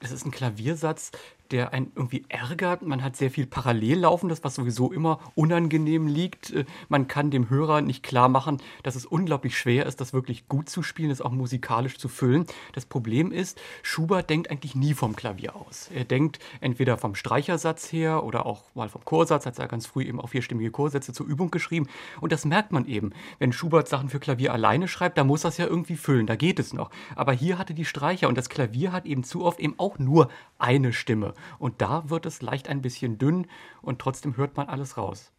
das 0.00 0.10
ist 0.10 0.26
ein 0.26 0.32
Klaviersatz, 0.32 1.12
der 1.52 1.72
einen 1.72 1.92
irgendwie 1.94 2.24
ärgert. 2.28 2.82
Man 2.82 3.02
hat 3.02 3.16
sehr 3.16 3.30
viel 3.30 3.46
parallel 3.46 4.00
laufendes, 4.00 4.44
was 4.44 4.54
sowieso 4.54 4.92
immer 4.92 5.20
unangenehm 5.34 6.06
liegt. 6.06 6.50
Äh, 6.50 6.64
man 6.88 7.08
kann 7.08 7.30
dem 7.30 7.50
Hörer 7.50 7.80
nicht 7.80 8.02
klar 8.02 8.28
machen, 8.28 8.58
dass 8.82 8.96
es 8.96 9.06
unglaublich 9.06 9.58
schwer 9.58 9.86
ist, 9.86 10.00
das 10.00 10.12
wirklich 10.12 10.48
gut 10.48 10.68
zu 10.68 10.82
spielen, 10.82 11.10
das 11.10 11.20
auch 11.20 11.30
musikalisch 11.30 11.98
zu 11.98 12.08
füllen. 12.08 12.46
Das 12.72 12.86
Problem 12.86 13.32
ist, 13.32 13.60
Schubert 13.82 14.30
denkt 14.30 14.50
eigentlich 14.50 14.74
nie 14.74 14.94
vom 14.94 15.16
Klavier 15.16 15.56
aus. 15.56 15.90
Er 15.94 16.04
denkt 16.04 16.38
entweder 16.60 16.96
vom 16.96 17.14
Streichersatz 17.14 17.92
her 17.92 18.24
oder 18.24 18.46
auch 18.46 18.64
mal 18.74 18.88
vom 18.88 19.04
Chorsatz, 19.04 19.46
hat 19.46 19.58
er 19.58 19.68
ganz 19.68 19.86
früh 19.86 20.04
eben 20.04 20.20
auch 20.20 20.28
vierstimmige 20.28 20.70
Chorsätze 20.70 21.12
zur 21.12 21.26
Übung 21.26 21.50
geschrieben. 21.50 21.88
Und 22.20 22.32
das 22.32 22.44
merkt 22.44 22.72
man 22.72 22.86
eben. 22.86 23.12
Wenn 23.38 23.52
Schubert 23.52 23.88
Sachen 23.88 24.08
für 24.08 24.20
Klavier 24.20 24.52
alleine 24.52 24.88
schreibt, 24.88 25.18
da 25.18 25.24
muss 25.24 25.42
das 25.42 25.58
ja 25.58 25.66
irgendwie 25.66 25.96
füllen, 25.96 26.26
da 26.26 26.36
geht 26.36 26.58
es 26.58 26.72
noch. 26.72 26.90
Aber 27.16 27.32
hier 27.32 27.58
hatte 27.58 27.74
die 27.74 27.84
Streicher 27.84 28.28
und 28.28 28.38
das 28.38 28.48
Klavier 28.48 28.92
hat 28.92 29.06
eben 29.06 29.24
zu 29.24 29.44
oft 29.44 29.60
eben 29.60 29.74
auch 29.78 29.98
nur 29.98 30.28
eine 30.60 30.92
Stimme. 30.92 31.34
Und 31.58 31.80
da 31.80 32.08
wird 32.10 32.26
es 32.26 32.42
leicht 32.42 32.68
ein 32.68 32.82
bisschen 32.82 33.18
dünn 33.18 33.46
und 33.82 33.98
trotzdem 33.98 34.36
hört 34.36 34.56
man 34.56 34.68
alles 34.68 34.96
raus. 34.96 35.32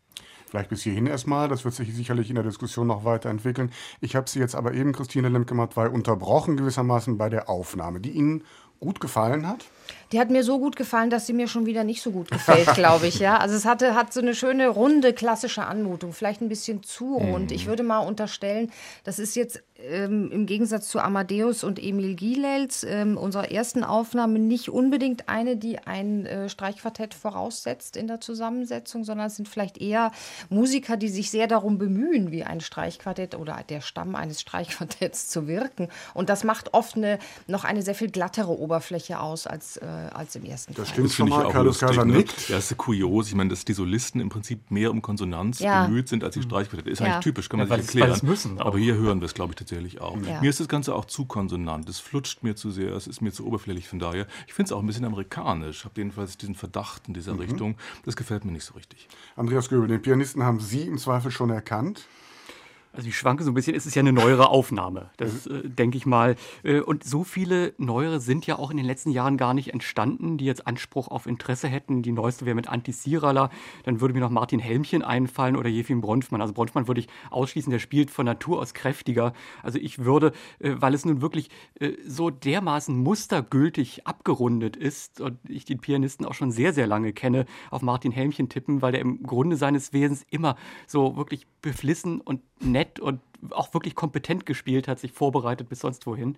Vielleicht 0.47 0.69
bis 0.69 0.84
hierhin 0.84 1.07
erstmal, 1.07 1.47
das 1.47 1.63
wird 1.63 1.73
sich 1.73 1.93
sicherlich 1.95 2.29
in 2.29 2.36
der 2.36 2.43
Diskussion 2.43 2.88
noch 2.88 3.05
weiterentwickeln. 3.05 3.71
Ich 4.01 4.17
habe 4.17 4.29
Sie 4.29 4.39
jetzt 4.39 4.53
aber 4.53 4.73
eben, 4.73 4.91
Christine 4.91 5.29
Lemke-Matwei, 5.29 5.88
unterbrochen 5.88 6.57
gewissermaßen 6.57 7.17
bei 7.17 7.29
der 7.29 7.47
Aufnahme, 7.47 8.01
die 8.01 8.12
Ihnen 8.12 8.43
gut 8.81 8.99
gefallen 8.99 9.47
hat? 9.47 9.63
Die 10.12 10.19
hat 10.19 10.29
mir 10.29 10.43
so 10.43 10.60
gut 10.60 10.75
gefallen, 10.75 11.10
dass 11.10 11.27
sie 11.27 11.34
mir 11.34 11.47
schon 11.47 11.65
wieder 11.65 11.84
nicht 11.84 12.01
so 12.01 12.12
gut 12.12 12.31
gefällt, 12.31 12.67
glaube 12.73 13.07
ich. 13.07 13.19
Ja? 13.19 13.38
Also 13.38 13.55
es 13.55 13.63
hatte, 13.63 13.95
hat 13.95 14.12
so 14.12 14.19
eine 14.19 14.34
schöne, 14.36 14.67
runde, 14.67 15.13
klassische 15.13 15.65
Anmutung. 15.65 16.12
Vielleicht 16.12 16.41
ein 16.41 16.49
bisschen 16.49 16.84
zu 16.84 17.15
rund. 17.15 17.51
Mhm. 17.51 17.55
Ich 17.55 17.67
würde 17.67 17.84
mal 17.84 17.99
unterstellen, 17.99 18.71
das 19.03 19.19
ist 19.19 19.36
jetzt 19.36 19.63
ähm, 19.89 20.32
im 20.32 20.46
Gegensatz 20.46 20.88
zu 20.88 21.00
Amadeus 21.00 21.63
und 21.63 21.82
Emil 21.82 22.15
Gilels, 22.15 22.84
ähm, 22.84 23.17
unserer 23.17 23.52
ersten 23.52 23.84
Aufnahme, 23.84 24.39
nicht 24.39 24.70
unbedingt 24.70 25.30
eine, 25.30 25.58
die 25.58 25.80
ein 25.80 26.26
äh, 26.26 26.50
Streichquartett 26.50 27.13
voraussetzt 27.13 27.98
in 27.98 28.08
der 28.08 28.22
Zusammensetzung, 28.22 29.04
sondern 29.04 29.28
es 29.28 29.36
sind 29.36 29.48
vielleicht 29.48 29.78
eher 29.78 30.12
Musiker, 30.50 30.98
die 30.98 31.10
sich 31.10 31.32
sehr 31.32 31.48
darum 31.48 31.78
bemühen, 31.78 32.32
wie 32.32 32.44
ein 32.44 32.62
Streichquartett 32.62 33.36
oder 33.36 33.60
der 33.67 33.82
Stamm 33.82 34.15
eines 34.15 34.41
Streichquartetts 34.41 35.28
zu 35.30 35.48
wirken. 35.48 35.89
Und 36.13 36.30
das 36.30 36.44
macht 36.44 36.74
oft 36.74 36.96
eine, 36.96 37.20
noch 37.48 37.63
eine 37.63 37.82
sehr 37.82 37.96
viel 37.96 38.10
glattere 38.10 38.58
Oberfläche 38.58 39.20
aus 39.20 39.48
als 39.48 39.78
äh, 39.78 39.86
als 39.86 40.36
im 40.36 40.46
ersten 40.46 40.74
das 40.74 40.89
stimmt 40.89 41.12
schon 41.12 41.30
mal, 41.30 41.50
Carlos 41.50 41.80
Kaiser 41.80 42.06
ne? 42.06 42.20
Ja, 42.48 42.56
das 42.56 42.72
ist 42.72 42.78
kurios. 42.78 43.28
Ich 43.28 43.36
meine, 43.36 43.50
dass 43.50 43.65
die 43.65 43.74
Solisten 43.74 44.20
im 44.22 44.30
Prinzip 44.30 44.72
mehr 44.72 44.91
um 44.91 45.02
Konsonanz 45.02 45.60
ja. 45.60 45.86
bemüht 45.86 46.10
sind 46.10 46.24
als 46.24 46.36
die 46.36 46.41
Streichquartette. 46.41 46.89
Ist 46.89 47.00
ja. 47.00 47.08
eigentlich 47.08 47.24
typisch, 47.24 47.50
kann 47.50 47.60
man 47.60 47.67
ja, 47.67 47.78
sich 47.78 47.96
erklären. 47.96 48.20
müssen 48.24 48.60
Aber 48.60 48.78
hier 48.78 48.96
hören 48.96 49.22
wir 49.22 49.26
es, 49.26 49.34
glaube 49.34 49.52
ich, 49.52 49.56
tatsächlich 49.56 49.70
auch. 49.99 50.15
Mir 50.15 50.49
ist 50.49 50.60
das 50.60 50.67
Ganze 50.67 50.95
auch 50.95 51.05
zu 51.05 51.25
konsonant. 51.25 51.88
Es 51.89 51.99
flutscht 51.99 52.43
mir 52.43 52.55
zu 52.55 52.71
sehr, 52.71 52.93
es 52.93 53.07
ist 53.07 53.21
mir 53.21 53.31
zu 53.31 53.45
oberflächlich. 53.45 53.88
Von 53.88 53.99
daher, 53.99 54.27
ich 54.47 54.53
finde 54.53 54.67
es 54.67 54.71
auch 54.71 54.79
ein 54.79 54.88
bisschen 54.88 55.05
amerikanisch. 55.05 55.79
Ich 55.79 55.86
habe 55.86 55.95
jedenfalls 55.97 56.38
diesen 56.38 56.55
Verdacht 56.55 57.07
in 57.07 57.13
dieser 57.13 57.34
mhm. 57.34 57.39
Richtung. 57.39 57.75
Das 58.05 58.15
gefällt 58.15 58.45
mir 58.45 58.51
nicht 58.51 58.65
so 58.65 58.73
richtig. 58.73 59.07
Andreas 59.36 59.69
Göbel, 59.69 59.88
den 59.88 60.01
Pianisten 60.01 60.43
haben 60.43 60.60
Sie 60.60 60.81
im 60.81 60.97
Zweifel 60.97 61.31
schon 61.31 61.49
erkannt? 61.49 62.05
Also 62.93 63.08
ich 63.08 63.17
schwanke 63.17 63.43
so 63.43 63.51
ein 63.51 63.54
bisschen, 63.54 63.73
es 63.73 63.86
ist 63.86 63.95
ja 63.95 64.01
eine 64.01 64.12
neuere 64.12 64.49
Aufnahme, 64.49 65.12
das 65.15 65.45
mhm. 65.45 65.56
äh, 65.56 65.69
denke 65.69 65.97
ich 65.97 66.06
mal. 66.06 66.36
Äh, 66.63 66.82
und 66.82 67.06
so 67.06 67.23
viele 67.23 67.73
neuere 67.77 68.19
sind 68.19 68.45
ja 68.45 68.60
auch 68.60 68.69
in 68.69 68.77
den 68.77 68.86
letzten 68.86 69.12
Jahren 69.12 69.38
gar 69.38 69.54
nicht 69.54 69.73
entstanden, 69.73 70.38
die 70.38 70.45
jetzt 70.45 70.67
Anspruch 70.67 71.08
auf 71.08 71.25
Interesse 71.25 71.69
hätten. 71.69 72.01
Die 72.01 72.12
neueste 72.12 72.45
wäre 72.45 72.56
mit 72.56 72.67
Anti 72.67 72.91
Sirala, 72.91 73.49
dann 73.84 74.01
würde 74.01 74.13
mir 74.13 74.19
noch 74.19 74.30
Martin 74.30 74.60
Helmchen 74.60 75.04
einfallen 75.04 75.56
oder 75.56 75.69
Jefim 75.69 76.01
Bronfmann. 76.01 76.41
Also 76.41 76.54
Bronfmann 76.54 76.88
würde 76.88 76.99
ich 76.99 77.08
ausschließen, 77.30 77.71
der 77.71 77.80
spielt 77.80 78.12
von 78.12 78.25
Natur 78.25 78.60
aus 78.60 78.73
kräftiger. 78.73 79.34
Also 79.63 79.80
ich 79.80 79.99
würde, 79.99 80.34
äh, 80.60 80.73
weil 80.75 80.93
es 80.93 81.06
nun 81.06 81.21
wirklich 81.21 81.49
äh, 81.80 81.93
so 82.06 82.30
dermaßen 82.30 82.97
mustergültig 82.97 84.06
abgerundet 84.06 84.75
ist 84.75 85.21
und 85.21 85.39
ich 85.47 85.63
den 85.63 85.80
Pianisten 85.80 86.25
auch 86.25 86.34
schon 86.34 86.51
sehr, 86.51 86.73
sehr 86.73 86.88
lange 86.88 87.13
kenne, 87.13 87.45
auf 87.69 87.82
Martin 87.82 88.12
Helmchen 88.12 88.49
tippen, 88.49 88.82
weil 88.82 88.91
der 88.91 89.01
im 89.01 89.23
Grunde 89.23 89.56
seines 89.56 89.93
Wesens 89.93 90.25
immer 90.30 90.58
so 90.88 91.15
wirklich 91.15 91.47
beflissen 91.62 92.19
und 92.19 92.41
nett 92.60 92.81
und 93.00 93.22
auch 93.52 93.74
wirklich 93.74 93.96
kompetent 93.96 94.46
gespielt 94.46 94.88
hat, 94.88 95.00
sich 95.00 95.12
vorbereitet 95.12 95.70
bis 95.70 95.80
sonst 95.80 96.06
wohin. 96.06 96.38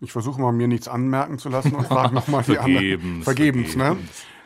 Ich 0.00 0.12
versuche 0.12 0.40
mal, 0.40 0.52
mir 0.52 0.68
nichts 0.68 0.88
anmerken 0.88 1.38
zu 1.38 1.48
lassen 1.48 1.74
und 1.74 1.86
frage 1.86 2.14
nochmal 2.14 2.42
die 2.42 2.58
anderen. 2.58 3.22
Vergebens, 3.22 3.76
ne? 3.76 3.96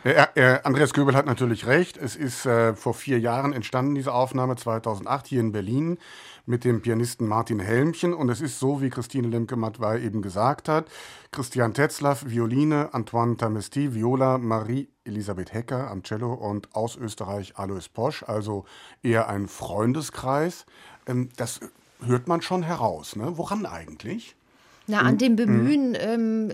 Äh, 0.04 0.26
äh, 0.36 0.60
Andreas 0.62 0.94
Göbel 0.94 1.16
hat 1.16 1.26
natürlich 1.26 1.66
recht. 1.66 1.96
Es 1.96 2.14
ist 2.14 2.46
äh, 2.46 2.74
vor 2.74 2.94
vier 2.94 3.18
Jahren 3.18 3.52
entstanden, 3.52 3.94
diese 3.94 4.12
Aufnahme 4.12 4.54
2008 4.56 5.26
hier 5.26 5.40
in 5.40 5.50
Berlin 5.52 5.98
mit 6.46 6.64
dem 6.64 6.80
Pianisten 6.82 7.26
Martin 7.26 7.58
Helmchen. 7.58 8.14
Und 8.14 8.28
es 8.28 8.40
ist 8.40 8.60
so, 8.60 8.80
wie 8.80 8.90
Christine 8.90 9.28
Lemke-Matwei 9.28 10.00
eben 10.00 10.22
gesagt 10.22 10.68
hat. 10.68 10.86
Christian 11.32 11.74
Tetzlaff, 11.74 12.24
Violine, 12.28 12.94
Antoine 12.94 13.36
Tamesti, 13.36 13.94
Viola, 13.94 14.38
Marie 14.38 14.88
Elisabeth 15.04 15.52
Hecker 15.52 15.90
am 15.90 16.04
Cello 16.04 16.32
und 16.32 16.74
aus 16.74 16.96
Österreich 16.96 17.58
Alois 17.58 17.88
Posch, 17.92 18.22
also 18.22 18.64
eher 19.02 19.28
ein 19.28 19.48
Freundeskreis. 19.48 20.64
Ähm, 21.08 21.30
das 21.36 21.60
hört 22.04 22.28
man 22.28 22.42
schon 22.42 22.62
heraus. 22.62 23.16
Ne? 23.16 23.36
Woran 23.36 23.66
eigentlich? 23.66 24.36
Na, 24.90 25.00
an 25.02 25.18
dem 25.18 25.36
Bemühen, 25.36 25.94
ähm, 26.00 26.46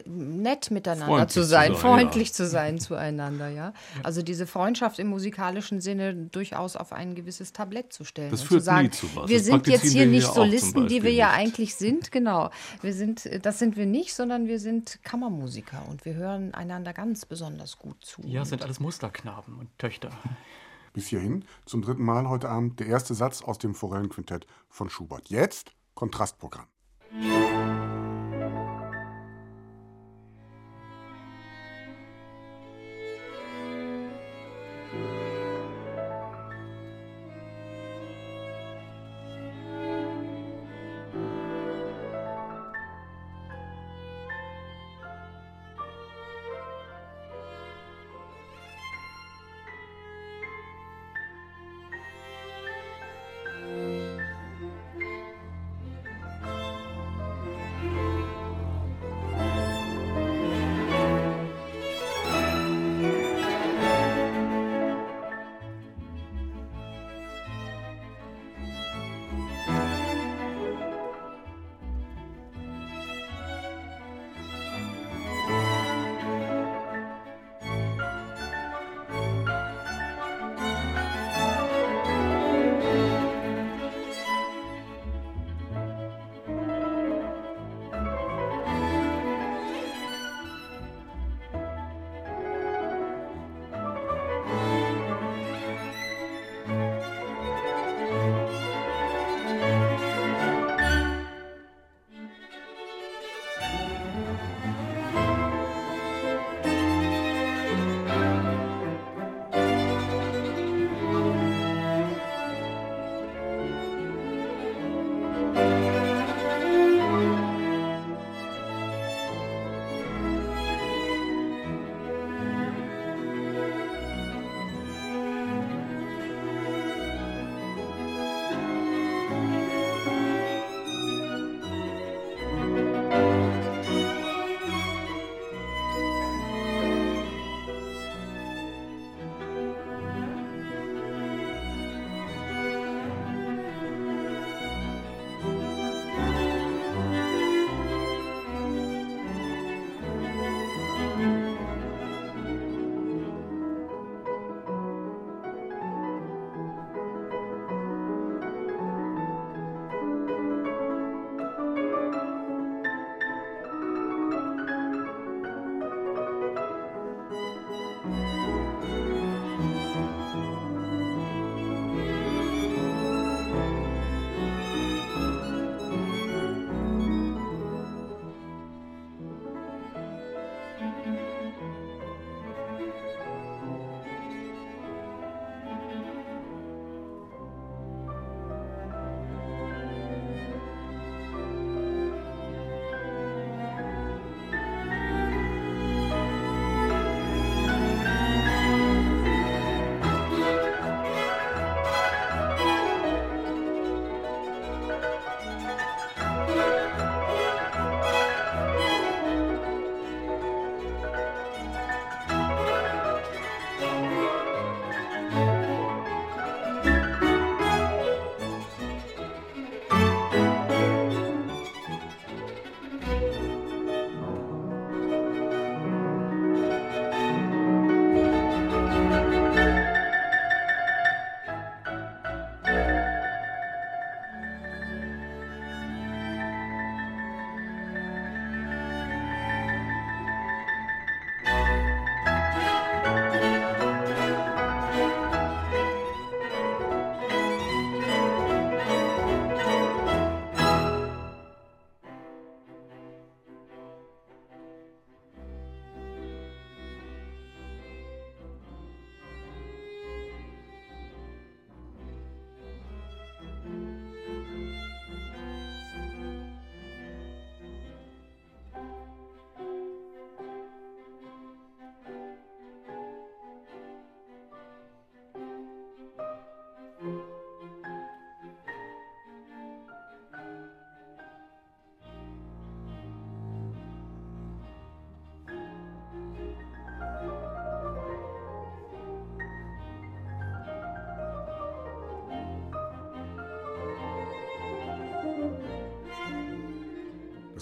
nett 0.42 0.72
miteinander 0.72 1.06
freundlich 1.06 1.32
zu 1.32 1.44
sein, 1.44 1.68
zu 1.68 1.72
sein 1.74 1.80
freundlich 1.80 2.28
ja. 2.30 2.34
zu 2.34 2.46
sein 2.48 2.80
zueinander, 2.80 3.48
ja. 3.48 3.72
Also 4.02 4.22
diese 4.22 4.48
Freundschaft 4.48 4.98
im 4.98 5.06
musikalischen 5.06 5.80
Sinne 5.80 6.14
durchaus 6.14 6.74
auf 6.74 6.92
ein 6.92 7.14
gewisses 7.14 7.52
Tablett 7.52 7.92
zu 7.92 8.02
stellen. 8.02 8.32
Das 8.32 8.42
führt 8.42 8.62
zu 8.62 8.64
sagen, 8.64 8.86
nie 8.86 8.90
zu 8.90 9.06
was. 9.14 9.28
Wir 9.28 9.38
das 9.38 9.46
sind 9.46 9.66
jetzt 9.68 9.92
hier 9.92 10.06
nicht 10.06 10.26
Solisten, 10.26 10.88
die 10.88 11.04
wir 11.04 11.12
ja 11.12 11.30
eigentlich 11.30 11.76
sind, 11.76 12.10
genau. 12.10 12.50
Wir 12.82 12.92
sind, 12.92 13.30
das 13.46 13.60
sind 13.60 13.76
wir 13.76 13.86
nicht, 13.86 14.12
sondern 14.12 14.48
wir 14.48 14.58
sind 14.58 14.98
Kammermusiker 15.04 15.84
und 15.88 16.04
wir 16.04 16.14
hören 16.14 16.54
einander 16.54 16.92
ganz 16.92 17.26
besonders 17.26 17.78
gut 17.78 18.04
zu. 18.04 18.20
Ja, 18.24 18.44
sind 18.44 18.64
alles 18.64 18.80
Musterknaben 18.80 19.58
und 19.60 19.68
Töchter. 19.78 20.10
Bis 20.94 21.08
hierhin 21.08 21.44
zum 21.66 21.82
dritten 21.82 22.04
Mal 22.04 22.28
heute 22.28 22.48
Abend 22.48 22.78
der 22.80 22.86
erste 22.86 23.14
Satz 23.14 23.42
aus 23.42 23.58
dem 23.58 23.74
Forellenquintett 23.74 24.46
von 24.68 24.88
Schubert. 24.88 25.28
Jetzt 25.28 25.72
Kontrastprogramm. 25.94 26.68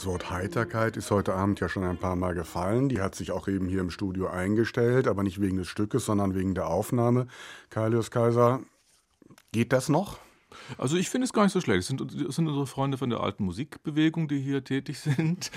Das 0.02 0.08
Wort 0.08 0.30
Heiterkeit 0.30 0.96
ist 0.96 1.12
heute 1.12 1.32
Abend 1.32 1.60
ja 1.60 1.68
schon 1.68 1.84
ein 1.84 1.96
paar 1.96 2.16
Mal 2.16 2.34
gefallen. 2.34 2.88
Die 2.88 3.00
hat 3.00 3.14
sich 3.14 3.30
auch 3.30 3.46
eben 3.46 3.68
hier 3.68 3.78
im 3.78 3.90
Studio 3.92 4.26
eingestellt, 4.26 5.06
aber 5.06 5.22
nicht 5.22 5.40
wegen 5.40 5.58
des 5.58 5.68
Stückes, 5.68 6.06
sondern 6.06 6.34
wegen 6.34 6.56
der 6.56 6.66
Aufnahme. 6.66 7.28
Kailius 7.70 8.10
Kaiser, 8.10 8.62
geht 9.52 9.72
das 9.72 9.88
noch? 9.88 10.18
Also 10.76 10.96
ich 10.96 11.08
finde 11.08 11.26
es 11.26 11.32
gar 11.32 11.44
nicht 11.44 11.52
so 11.52 11.60
schlecht. 11.60 11.82
Es 11.82 11.86
sind, 11.86 12.00
sind, 12.10 12.48
unsere 12.48 12.66
Freunde 12.66 12.98
von 12.98 13.10
der 13.10 13.20
alten 13.20 13.44
Musikbewegung, 13.44 14.26
die 14.26 14.40
hier 14.40 14.64
tätig 14.64 14.98
sind. 14.98 15.52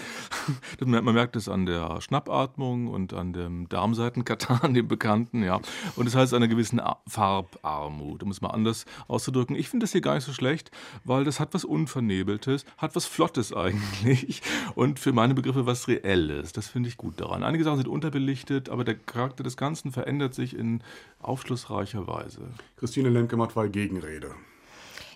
man 0.86 1.04
merkt 1.04 1.36
es 1.36 1.50
an 1.50 1.66
der 1.66 2.02
Schnappatmung 2.02 2.88
und 2.88 3.14
an 3.14 3.34
dem 3.34 3.70
Darmseitenkatan, 3.70 4.74
dem 4.76 4.88
Bekannten, 4.88 5.44
ja. 5.44 5.60
Und 5.96 6.06
das 6.06 6.16
heißt 6.16 6.34
einer 6.34 6.48
gewissen 6.48 6.82
Farbarmut, 7.08 8.24
um 8.24 8.32
es 8.32 8.42
mal 8.42 8.50
anders 8.50 8.86
auszudrücken. 9.08 9.56
Ich 9.56 9.70
finde 9.70 9.84
das 9.84 9.92
hier 9.92 10.02
gar 10.02 10.16
nicht 10.16 10.26
so 10.26 10.34
schlecht, 10.34 10.72
weil 11.04 11.24
das 11.24 11.40
hat 11.40 11.54
was 11.54 11.66
Unvernebeltes, 11.66 12.66
hat 12.78 12.96
was 12.96 13.06
Flottes 13.06 13.54
eigentlich 13.56 14.42
und 14.76 15.00
für 15.00 15.14
meine 15.14 15.34
Begriffe 15.34 15.66
was 15.66 15.88
Reelles. 15.88 16.54
Das 16.54 16.68
finde 16.68 16.90
ich 16.90 16.98
gut 16.98 17.20
daran. 17.20 17.44
Einige 17.44 17.64
Sachen 17.64 17.78
sind 17.78 17.88
unterbelichtet, 17.88 18.70
aber 18.70 18.84
der 18.84 18.96
Charakter 18.96 19.44
des 19.44 19.58
Ganzen 19.58 19.92
verändert 19.92 20.34
sich 20.34 20.58
in 20.58 20.82
aufschlussreicher 21.20 22.08
Weise. 22.08 22.42
Christine 22.78 23.10
Lemke-Mattwey, 23.10 23.70
Gegenrede. 23.70 24.36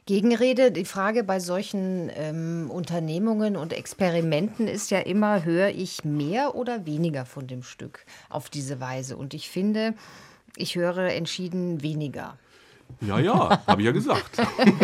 Gegenrede, 0.10 0.72
die 0.72 0.86
Frage 0.86 1.24
bei 1.24 1.40
solchen 1.40 2.10
ähm, 2.16 2.72
Unternehmungen 2.72 3.56
und 3.56 3.74
Experimenten 3.74 4.68
ist 4.68 4.90
ja 4.90 4.98
immer, 4.98 5.46
höre 5.46 5.70
ich 5.70 6.04
mehr 6.04 6.56
oder 6.56 6.88
weniger 6.88 7.28
von 7.28 7.46
dem 7.46 7.62
Stück 7.62 8.08
auf 8.28 8.50
diese 8.50 8.80
Weise? 8.80 9.18
Und 9.18 9.36
ich 9.36 9.52
finde, 9.52 9.94
ich 10.56 10.76
höre 10.76 11.14
entschieden 11.14 11.84
weniger. 11.84 12.40
Ja, 13.02 13.18
ja, 13.18 13.66
habe 13.66 13.82
ich 13.82 13.86
ja 13.86 13.92
gesagt. 13.94 14.38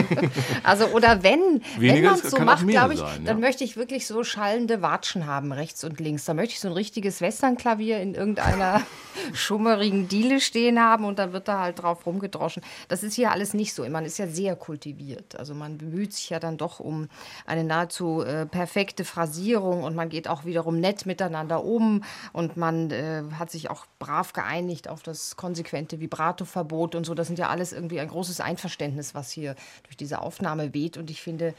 also, 0.64 0.86
oder 0.88 1.22
wenn, 1.22 1.62
wenn 1.78 2.04
man 2.04 2.14
es 2.14 2.32
so 2.32 2.40
macht, 2.40 2.66
glaube 2.66 2.94
ich, 2.94 3.00
sein, 3.00 3.26
ja. 3.26 3.32
dann 3.32 3.42
möchte 3.42 3.66
ich 3.66 3.76
wirklich 3.76 4.08
so 4.08 4.24
schallende 4.24 4.82
Watschen 4.82 5.26
haben, 5.26 5.52
rechts 5.52 5.84
und 5.84 6.00
links. 6.00 6.24
Da 6.24 6.34
möchte 6.34 6.54
ich 6.54 6.62
so 6.62 6.70
ein 6.70 6.74
richtiges 6.74 7.20
Westernklavier 7.20 8.00
in 8.00 8.16
irgendeiner 8.16 8.82
schummerigen 9.34 10.08
Diele 10.08 10.40
stehen 10.40 10.80
haben 10.80 11.04
und 11.04 11.20
dann 11.20 11.34
wird 11.34 11.50
da 11.50 11.60
halt 11.60 11.82
drauf 11.82 12.06
rumgedroschen. 12.06 12.64
Das 12.88 13.04
ist 13.04 13.16
hier 13.16 13.32
alles 13.32 13.54
nicht 13.54 13.74
so. 13.74 13.88
Man 13.90 14.06
ist 14.06 14.18
ja 14.18 14.28
sehr 14.28 14.56
kultiviert. 14.56 15.38
Also 15.38 15.54
man 15.54 15.78
bemüht 15.78 16.14
sich 16.14 16.30
ja 16.30 16.40
dann 16.40 16.58
doch 16.58 16.80
um 16.80 17.10
eine 17.46 17.66
nahezu 17.66 18.22
äh, 18.22 18.46
perfekte 18.46 19.04
Phrasierung 19.04 19.84
und 19.84 19.94
man 19.94 20.08
geht 20.08 20.30
auch 20.30 20.46
wiederum 20.46 20.80
nett 20.80 21.06
miteinander 21.06 21.66
um 21.66 22.04
und 22.32 22.56
man 22.56 22.92
äh, 22.92 23.24
hat 23.38 23.52
sich 23.52 23.70
auch 23.70 23.86
brav 24.00 24.32
geeinigt 24.32 24.88
auf 24.88 25.04
das 25.04 25.36
konsequente 25.36 26.00
Vibrato-Verbot 26.00 26.96
und 26.96 27.06
so. 27.06 27.14
Das 27.14 27.28
sind 27.28 27.40
ja 27.40 27.50
alles 27.50 27.74
irgendwie 27.74 27.95
ein 28.00 28.08
großes 28.08 28.40
Einverständnis, 28.40 29.16
was 29.16 29.32
hier 29.32 29.56
durch 29.84 29.98
diese 29.98 30.22
Aufnahme 30.22 30.74
weht. 30.74 30.98
Und 30.98 31.10
ich 31.10 31.22
finde, 31.22 31.54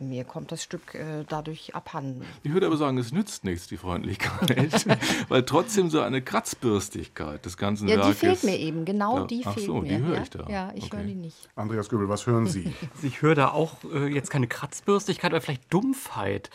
mir 0.00 0.24
kommt 0.24 0.52
das 0.52 0.62
Stück 0.62 0.94
äh, 0.94 1.24
dadurch 1.28 1.74
abhanden. 1.74 2.24
Ich 2.42 2.52
würde 2.52 2.66
aber 2.66 2.76
sagen, 2.76 2.98
es 2.98 3.12
nützt 3.12 3.44
nichts, 3.44 3.66
die 3.66 3.76
Freundlichkeit, 3.76 4.86
weil 5.28 5.44
trotzdem 5.44 5.90
so 5.90 6.00
eine 6.00 6.22
Kratzbürstigkeit 6.22 7.44
des 7.44 7.56
ganzen 7.56 7.88
ja, 7.88 7.96
Werkes. 7.96 8.22
Ja, 8.22 8.30
die 8.30 8.36
fehlt 8.36 8.44
mir 8.44 8.58
eben, 8.58 8.84
genau 8.84 9.18
ja. 9.18 9.26
die 9.26 9.42
Ach 9.44 9.54
fehlt 9.54 9.66
so, 9.66 9.80
mir. 9.80 9.88
die 9.88 10.04
höre 10.04 10.16
ja? 10.16 10.22
ich 10.22 10.30
da. 10.30 10.46
Ja, 10.48 10.72
ich 10.74 10.84
okay. 10.84 10.96
höre 10.96 11.04
die 11.04 11.14
nicht. 11.14 11.48
Andreas 11.56 11.88
Göbel, 11.88 12.08
was 12.08 12.26
hören 12.26 12.46
Sie? 12.46 12.72
ich 13.02 13.22
höre 13.22 13.34
da 13.34 13.48
auch 13.48 13.76
äh, 13.92 14.06
jetzt 14.06 14.30
keine 14.30 14.46
Kratzbürstigkeit, 14.46 15.32
aber 15.32 15.40
vielleicht 15.40 15.72
Dumpfheit. 15.72 16.50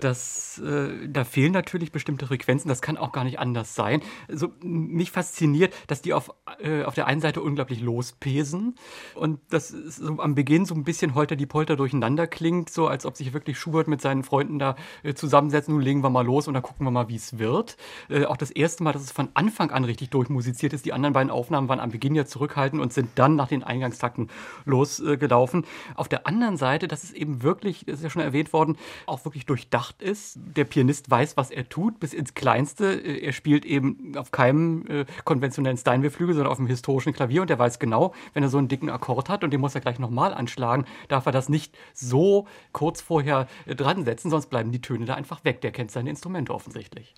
Das, 0.00 0.58
äh, 0.58 1.08
da 1.08 1.24
fehlen 1.24 1.52
natürlich 1.52 1.92
bestimmte 1.92 2.26
Frequenzen, 2.26 2.68
das 2.68 2.82
kann 2.82 2.96
auch 2.96 3.12
gar 3.12 3.24
nicht 3.24 3.38
anders 3.38 3.74
sein. 3.74 4.02
So, 4.28 4.52
mich 4.62 5.10
fasziniert, 5.10 5.74
dass 5.86 6.02
die 6.02 6.12
auf, 6.12 6.30
äh, 6.60 6.84
auf 6.84 6.94
der 6.94 7.06
einen 7.06 7.20
Seite 7.20 7.42
unglaublich 7.42 7.80
lospesen 7.80 8.76
und 9.14 9.40
das 9.50 9.68
so 9.68 10.18
am 10.18 10.34
Beginn 10.34 10.64
so 10.64 10.74
ein 10.74 10.84
bisschen 10.84 11.14
holter 11.14 11.36
die 11.36 11.46
Polter 11.46 11.76
durcheinander 11.76 12.26
klingt, 12.26 12.70
so 12.70 12.86
als 12.86 13.06
ob 13.06 13.16
sich 13.16 13.32
wirklich 13.32 13.58
Schubert 13.58 13.88
mit 13.88 14.00
seinen 14.00 14.22
Freunden 14.22 14.58
da 14.58 14.76
äh, 15.02 15.14
zusammensetzen, 15.14 15.74
nun 15.74 15.82
legen 15.82 16.02
wir 16.02 16.10
mal 16.10 16.24
los 16.24 16.46
und 16.46 16.54
dann 16.54 16.62
gucken 16.62 16.86
wir 16.86 16.90
mal, 16.90 17.08
wie 17.08 17.16
es 17.16 17.38
wird. 17.38 17.76
Äh, 18.08 18.26
auch 18.26 18.36
das 18.36 18.50
erste 18.50 18.82
Mal, 18.84 18.92
dass 18.92 19.02
es 19.02 19.12
von 19.12 19.28
Anfang 19.34 19.70
an 19.70 19.84
richtig 19.84 20.10
durchmusiziert 20.10 20.72
ist. 20.72 20.84
Die 20.84 20.92
anderen 20.92 21.12
beiden 21.12 21.30
Aufnahmen 21.30 21.68
waren 21.68 21.80
am 21.80 21.90
Beginn 21.90 22.14
ja 22.14 22.24
zurückhaltend 22.24 22.80
und 22.80 22.92
sind 22.92 23.10
dann 23.16 23.36
nach 23.36 23.48
den 23.48 23.64
Eingangstakten 23.64 24.30
losgelaufen. 24.64 25.64
auf 25.94 26.08
der 26.08 26.26
anderen 26.26 26.56
Seite, 26.56 26.88
das 26.88 27.04
ist 27.04 27.14
eben 27.14 27.42
wirklich, 27.42 27.84
das 27.86 27.96
ist 27.96 28.02
ja 28.02 28.10
schon 28.10 28.22
erwähnt 28.22 28.52
worden, 28.52 28.76
auch 29.06 29.24
wirklich 29.24 29.46
durchdacht 29.46 29.87
durchdacht 29.88 30.02
ist. 30.02 30.38
Der 30.56 30.64
Pianist 30.64 31.10
weiß, 31.10 31.36
was 31.36 31.50
er 31.50 31.68
tut, 31.68 32.00
bis 32.00 32.12
ins 32.12 32.34
Kleinste. 32.34 32.94
Äh, 32.94 33.24
er 33.24 33.32
spielt 33.32 33.64
eben 33.64 34.16
auf 34.16 34.30
keinem 34.30 34.86
äh, 34.86 35.06
konventionellen 35.24 35.78
Steinway-Flügel, 35.78 36.34
sondern 36.34 36.52
auf 36.52 36.58
einem 36.58 36.68
historischen 36.68 37.12
Klavier 37.12 37.42
und 37.42 37.50
er 37.50 37.58
weiß 37.58 37.78
genau, 37.78 38.14
wenn 38.34 38.42
er 38.42 38.48
so 38.48 38.58
einen 38.58 38.68
dicken 38.68 38.90
Akkord 38.90 39.28
hat 39.28 39.44
und 39.44 39.50
den 39.50 39.60
muss 39.60 39.74
er 39.74 39.80
gleich 39.80 39.98
nochmal 39.98 40.34
anschlagen, 40.34 40.84
darf 41.08 41.26
er 41.26 41.32
das 41.32 41.48
nicht 41.48 41.76
so 41.94 42.46
kurz 42.72 43.00
vorher 43.00 43.48
äh, 43.66 43.74
dran 43.74 44.04
setzen, 44.04 44.30
sonst 44.30 44.46
bleiben 44.46 44.72
die 44.72 44.80
Töne 44.80 45.06
da 45.06 45.14
einfach 45.14 45.44
weg. 45.44 45.60
Der 45.60 45.72
kennt 45.72 45.90
seine 45.90 46.10
Instrumente 46.10 46.54
offensichtlich. 46.54 47.14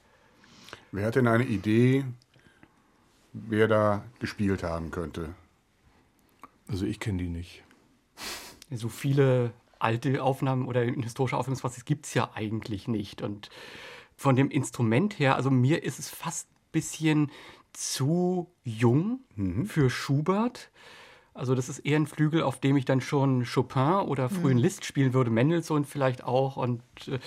Wer 0.93 1.07
hat 1.07 1.17
denn 1.17 1.29
eine 1.29 1.45
Idee, 1.45 2.05
wer 3.33 3.69
da 3.69 4.05
gespielt 4.19 4.63
haben 4.63 4.91
könnte? 4.91 5.35
Also 6.69 6.87
ich 6.87 7.01
kenne 7.01 7.19
die 7.19 7.29
nicht. 7.29 7.65
So 8.73 8.89
viele 8.89 9.53
alte 9.81 10.23
Aufnahmen 10.23 10.67
oder 10.67 10.83
historische 10.83 11.37
Aufnahmepraxis 11.37 11.85
gibt 11.85 12.07
es 12.07 12.15
ja 12.15 12.31
eigentlich 12.35 12.89
nicht. 12.89 13.23
Und 13.23 13.51
von 14.17 14.37
dem 14.37 14.51
Instrument 14.51 15.19
her, 15.19 15.37
also 15.37 15.51
mir 15.51 15.83
ist 15.83 15.99
es 15.99 16.09
fast 16.09 16.49
ein 16.49 16.73
bisschen 16.73 17.31
zu 17.73 18.51
jung 18.65 19.21
mhm. 19.37 19.67
für 19.67 19.91
Schubert. 19.91 20.71
Also 21.33 21.55
das 21.55 21.69
ist 21.69 21.79
eher 21.81 21.99
ein 21.99 22.07
Flügel, 22.07 22.43
auf 22.43 22.61
dem 22.61 22.77
ich 22.77 22.85
dann 22.85 23.01
schon 23.01 23.45
Chopin 23.45 24.07
oder 24.07 24.29
frühen 24.29 24.59
mhm. 24.59 24.63
Liszt 24.63 24.85
spielen 24.85 25.15
würde, 25.15 25.31
Mendelssohn 25.31 25.85
vielleicht 25.85 26.25
auch. 26.25 26.57
Und 26.57 26.83
äh, 27.09 27.19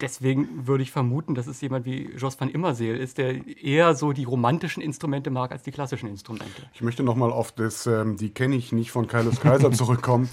deswegen 0.00 0.66
würde 0.66 0.82
ich 0.82 0.90
vermuten, 0.90 1.34
dass 1.34 1.46
es 1.46 1.60
jemand 1.60 1.84
wie 1.84 2.10
Jos 2.16 2.40
van 2.40 2.48
Immerseel 2.48 2.96
ist, 2.96 3.18
der 3.18 3.46
eher 3.46 3.94
so 3.94 4.12
die 4.12 4.24
romantischen 4.24 4.82
Instrumente 4.82 5.30
mag 5.30 5.52
als 5.52 5.62
die 5.62 5.70
klassischen 5.70 6.08
Instrumente. 6.08 6.62
Ich 6.74 6.82
möchte 6.82 7.02
nochmal 7.02 7.30
auf 7.30 7.52
das, 7.52 7.86
ähm, 7.86 8.16
die 8.16 8.30
kenne 8.30 8.56
ich 8.56 8.72
nicht 8.72 8.90
von 8.90 9.06
Kaius 9.06 9.40
Kaiser 9.40 9.72
zurückkommen. 9.72 10.28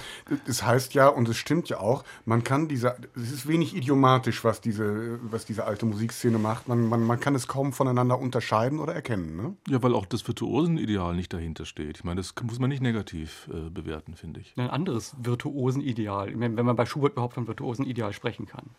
Das 0.46 0.64
heißt 0.64 0.94
ja, 0.94 1.08
und 1.08 1.28
es 1.30 1.38
stimmt 1.38 1.70
ja 1.70 1.80
auch, 1.80 2.04
man 2.26 2.44
kann 2.44 2.68
diese, 2.68 2.96
es 3.16 3.32
ist 3.32 3.48
wenig 3.48 3.76
idiomatisch, 3.76 4.44
was 4.44 4.62
diese, 4.62 5.20
was 5.24 5.46
diese 5.46 5.66
alte 5.66 5.86
Musikszene 5.86 6.38
macht. 6.38 6.68
Man, 6.68 6.88
man, 6.88 7.06
man 7.06 7.20
kann 7.20 7.36
es 7.36 7.48
kaum 7.48 7.74
voneinander 7.74 8.20
unterscheiden 8.20 8.80
oder 8.80 8.94
erkennen. 8.94 9.36
Ne? 9.36 9.56
Ja, 9.68 9.82
weil 9.84 9.94
auch 9.94 10.06
das 10.06 10.28
Virtuosenideal 10.28 11.16
nicht 11.16 11.34
dahinter 11.34 11.66
steht. 11.66 11.98
Ich 11.98 12.04
meine, 12.04 12.22
das 12.22 12.34
muss 12.44 12.60
man 12.60 12.70
nicht 12.70 12.82
negativ 12.82 13.50
äh, 13.54 13.70
bewerten, 13.70 14.16
finde 14.16 14.40
ich. 14.40 14.54
Ein 14.58 14.70
anderes 14.70 15.16
Virtuosenideal, 15.20 16.34
wenn 16.40 16.54
man 16.56 16.76
bei 16.76 16.86
Schubert 16.86 17.14
überhaupt 17.14 17.34
von 17.34 17.48
Virtuosenideal 17.48 18.14
sprechen 18.14 18.46
kann. 18.46 18.70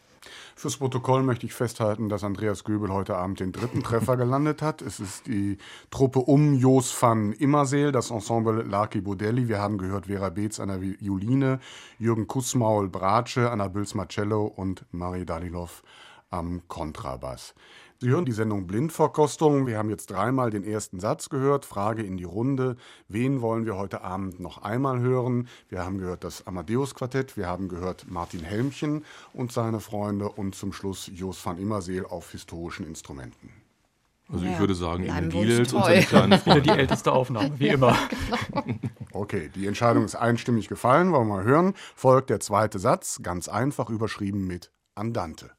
Fürs 0.64 0.78
Protokoll 0.78 1.22
möchte 1.22 1.44
ich 1.44 1.52
festhalten, 1.52 2.08
dass 2.08 2.24
Andreas 2.24 2.64
Göbel 2.64 2.90
heute 2.90 3.18
Abend 3.18 3.38
den 3.38 3.52
dritten 3.52 3.82
Treffer 3.82 4.16
gelandet 4.16 4.62
hat. 4.62 4.80
Es 4.80 4.98
ist 4.98 5.26
die 5.26 5.58
Truppe 5.90 6.20
um 6.20 6.54
Jos 6.54 7.02
van 7.02 7.34
Immerseel, 7.34 7.92
das 7.92 8.10
Ensemble 8.10 8.62
Laki 8.62 9.02
Bodelli. 9.02 9.46
Wir 9.46 9.58
haben 9.58 9.76
gehört 9.76 10.06
Vera 10.06 10.30
Beetz 10.30 10.60
an 10.60 10.68
der 10.68 10.80
Violine, 10.80 11.60
Jürgen 11.98 12.26
Kussmaul 12.26 12.88
Bratsche, 12.88 13.50
Anna 13.50 13.68
Bülz 13.68 13.92
Marcello 13.92 14.46
und 14.46 14.86
Marie 14.90 15.26
Dalilov 15.26 15.82
am 16.30 16.62
Kontrabass. 16.66 17.54
Sie 18.00 18.10
hören 18.10 18.24
die 18.24 18.32
Sendung 18.32 18.66
Blindverkostung. 18.66 19.66
Wir 19.66 19.78
haben 19.78 19.88
jetzt 19.88 20.10
dreimal 20.10 20.50
den 20.50 20.64
ersten 20.64 21.00
Satz 21.00 21.28
gehört. 21.30 21.64
Frage 21.64 22.02
in 22.02 22.16
die 22.16 22.24
Runde. 22.24 22.76
Wen 23.08 23.40
wollen 23.40 23.64
wir 23.64 23.76
heute 23.76 24.02
Abend 24.02 24.40
noch 24.40 24.58
einmal 24.62 24.98
hören? 25.00 25.48
Wir 25.68 25.84
haben 25.84 25.98
gehört 25.98 26.22
das 26.24 26.46
Amadeus-Quartett, 26.46 27.36
wir 27.36 27.46
haben 27.46 27.68
gehört 27.68 28.06
Martin 28.10 28.40
Helmchen 28.40 29.04
und 29.32 29.52
seine 29.52 29.80
Freunde 29.80 30.28
und 30.28 30.54
zum 30.54 30.72
Schluss 30.72 31.10
Jos 31.14 31.44
van 31.46 31.56
Immerseel 31.58 32.04
auf 32.04 32.30
historischen 32.32 32.86
Instrumenten. 32.86 33.50
Also 34.30 34.44
Ja, 34.44 34.52
ich 34.52 34.58
würde 34.58 34.74
sagen, 34.74 35.08
uns 35.08 35.28
Gielels 35.32 35.72
und 35.72 35.84
seine 35.84 36.02
kleinen 36.02 36.32
Wieder 36.32 36.38
Freunde. 36.42 36.62
die 36.62 36.70
älteste 36.70 37.12
Aufnahme, 37.12 37.58
wie 37.58 37.68
immer. 37.68 37.96
Okay, 39.12 39.50
die 39.54 39.66
Entscheidung 39.66 40.04
ist 40.04 40.14
einstimmig 40.16 40.68
gefallen. 40.68 41.12
Wollen 41.12 41.28
wir 41.28 41.36
mal 41.36 41.44
hören? 41.44 41.74
Folgt 41.94 42.30
der 42.30 42.40
zweite 42.40 42.78
Satz, 42.78 43.20
ganz 43.22 43.48
einfach 43.48 43.88
überschrieben 43.88 44.46
mit 44.46 44.72
Andante. 44.94 45.50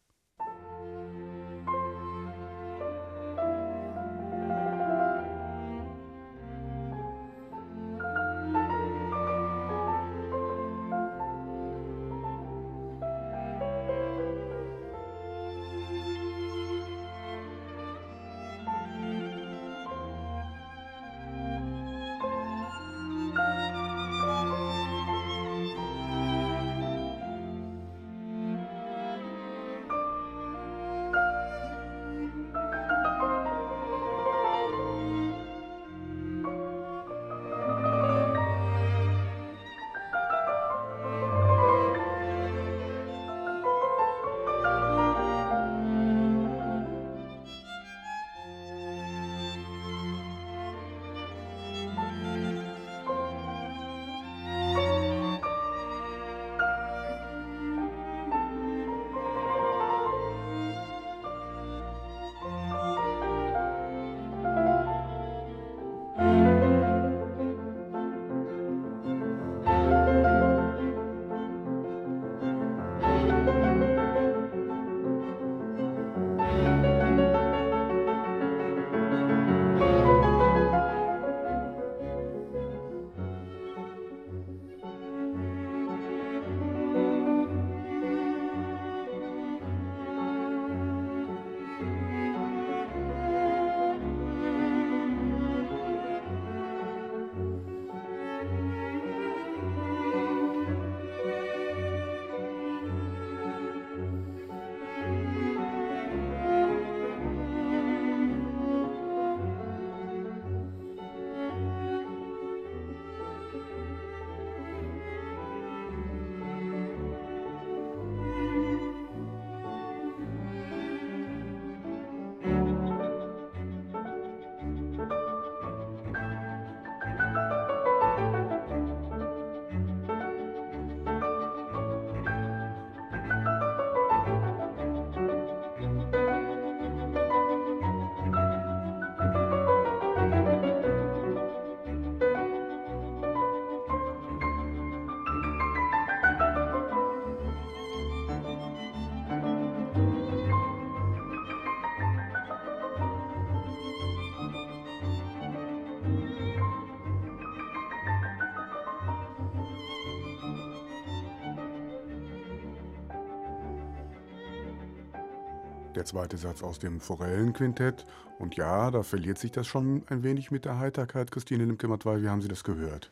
Der 166.06 166.12
zweite 166.12 166.38
Satz 166.38 166.62
aus 166.62 166.78
dem 166.78 167.00
Forellenquintett. 167.00 168.06
Und 168.38 168.56
ja, 168.56 168.92
da 168.92 169.02
verliert 169.02 169.40
sich 169.40 169.52
das 169.52 169.66
schon 169.66 170.04
ein 170.08 170.22
wenig 170.22 170.52
mit 170.52 170.66
der 170.66 170.78
Heiterkeit. 170.78 171.32
Christine 171.32 171.66
Limke-Matwei, 171.66 172.22
wie 172.22 172.30
haben 172.30 172.44
Sie 172.44 172.48
das 172.48 172.64
gehört? 172.64 173.10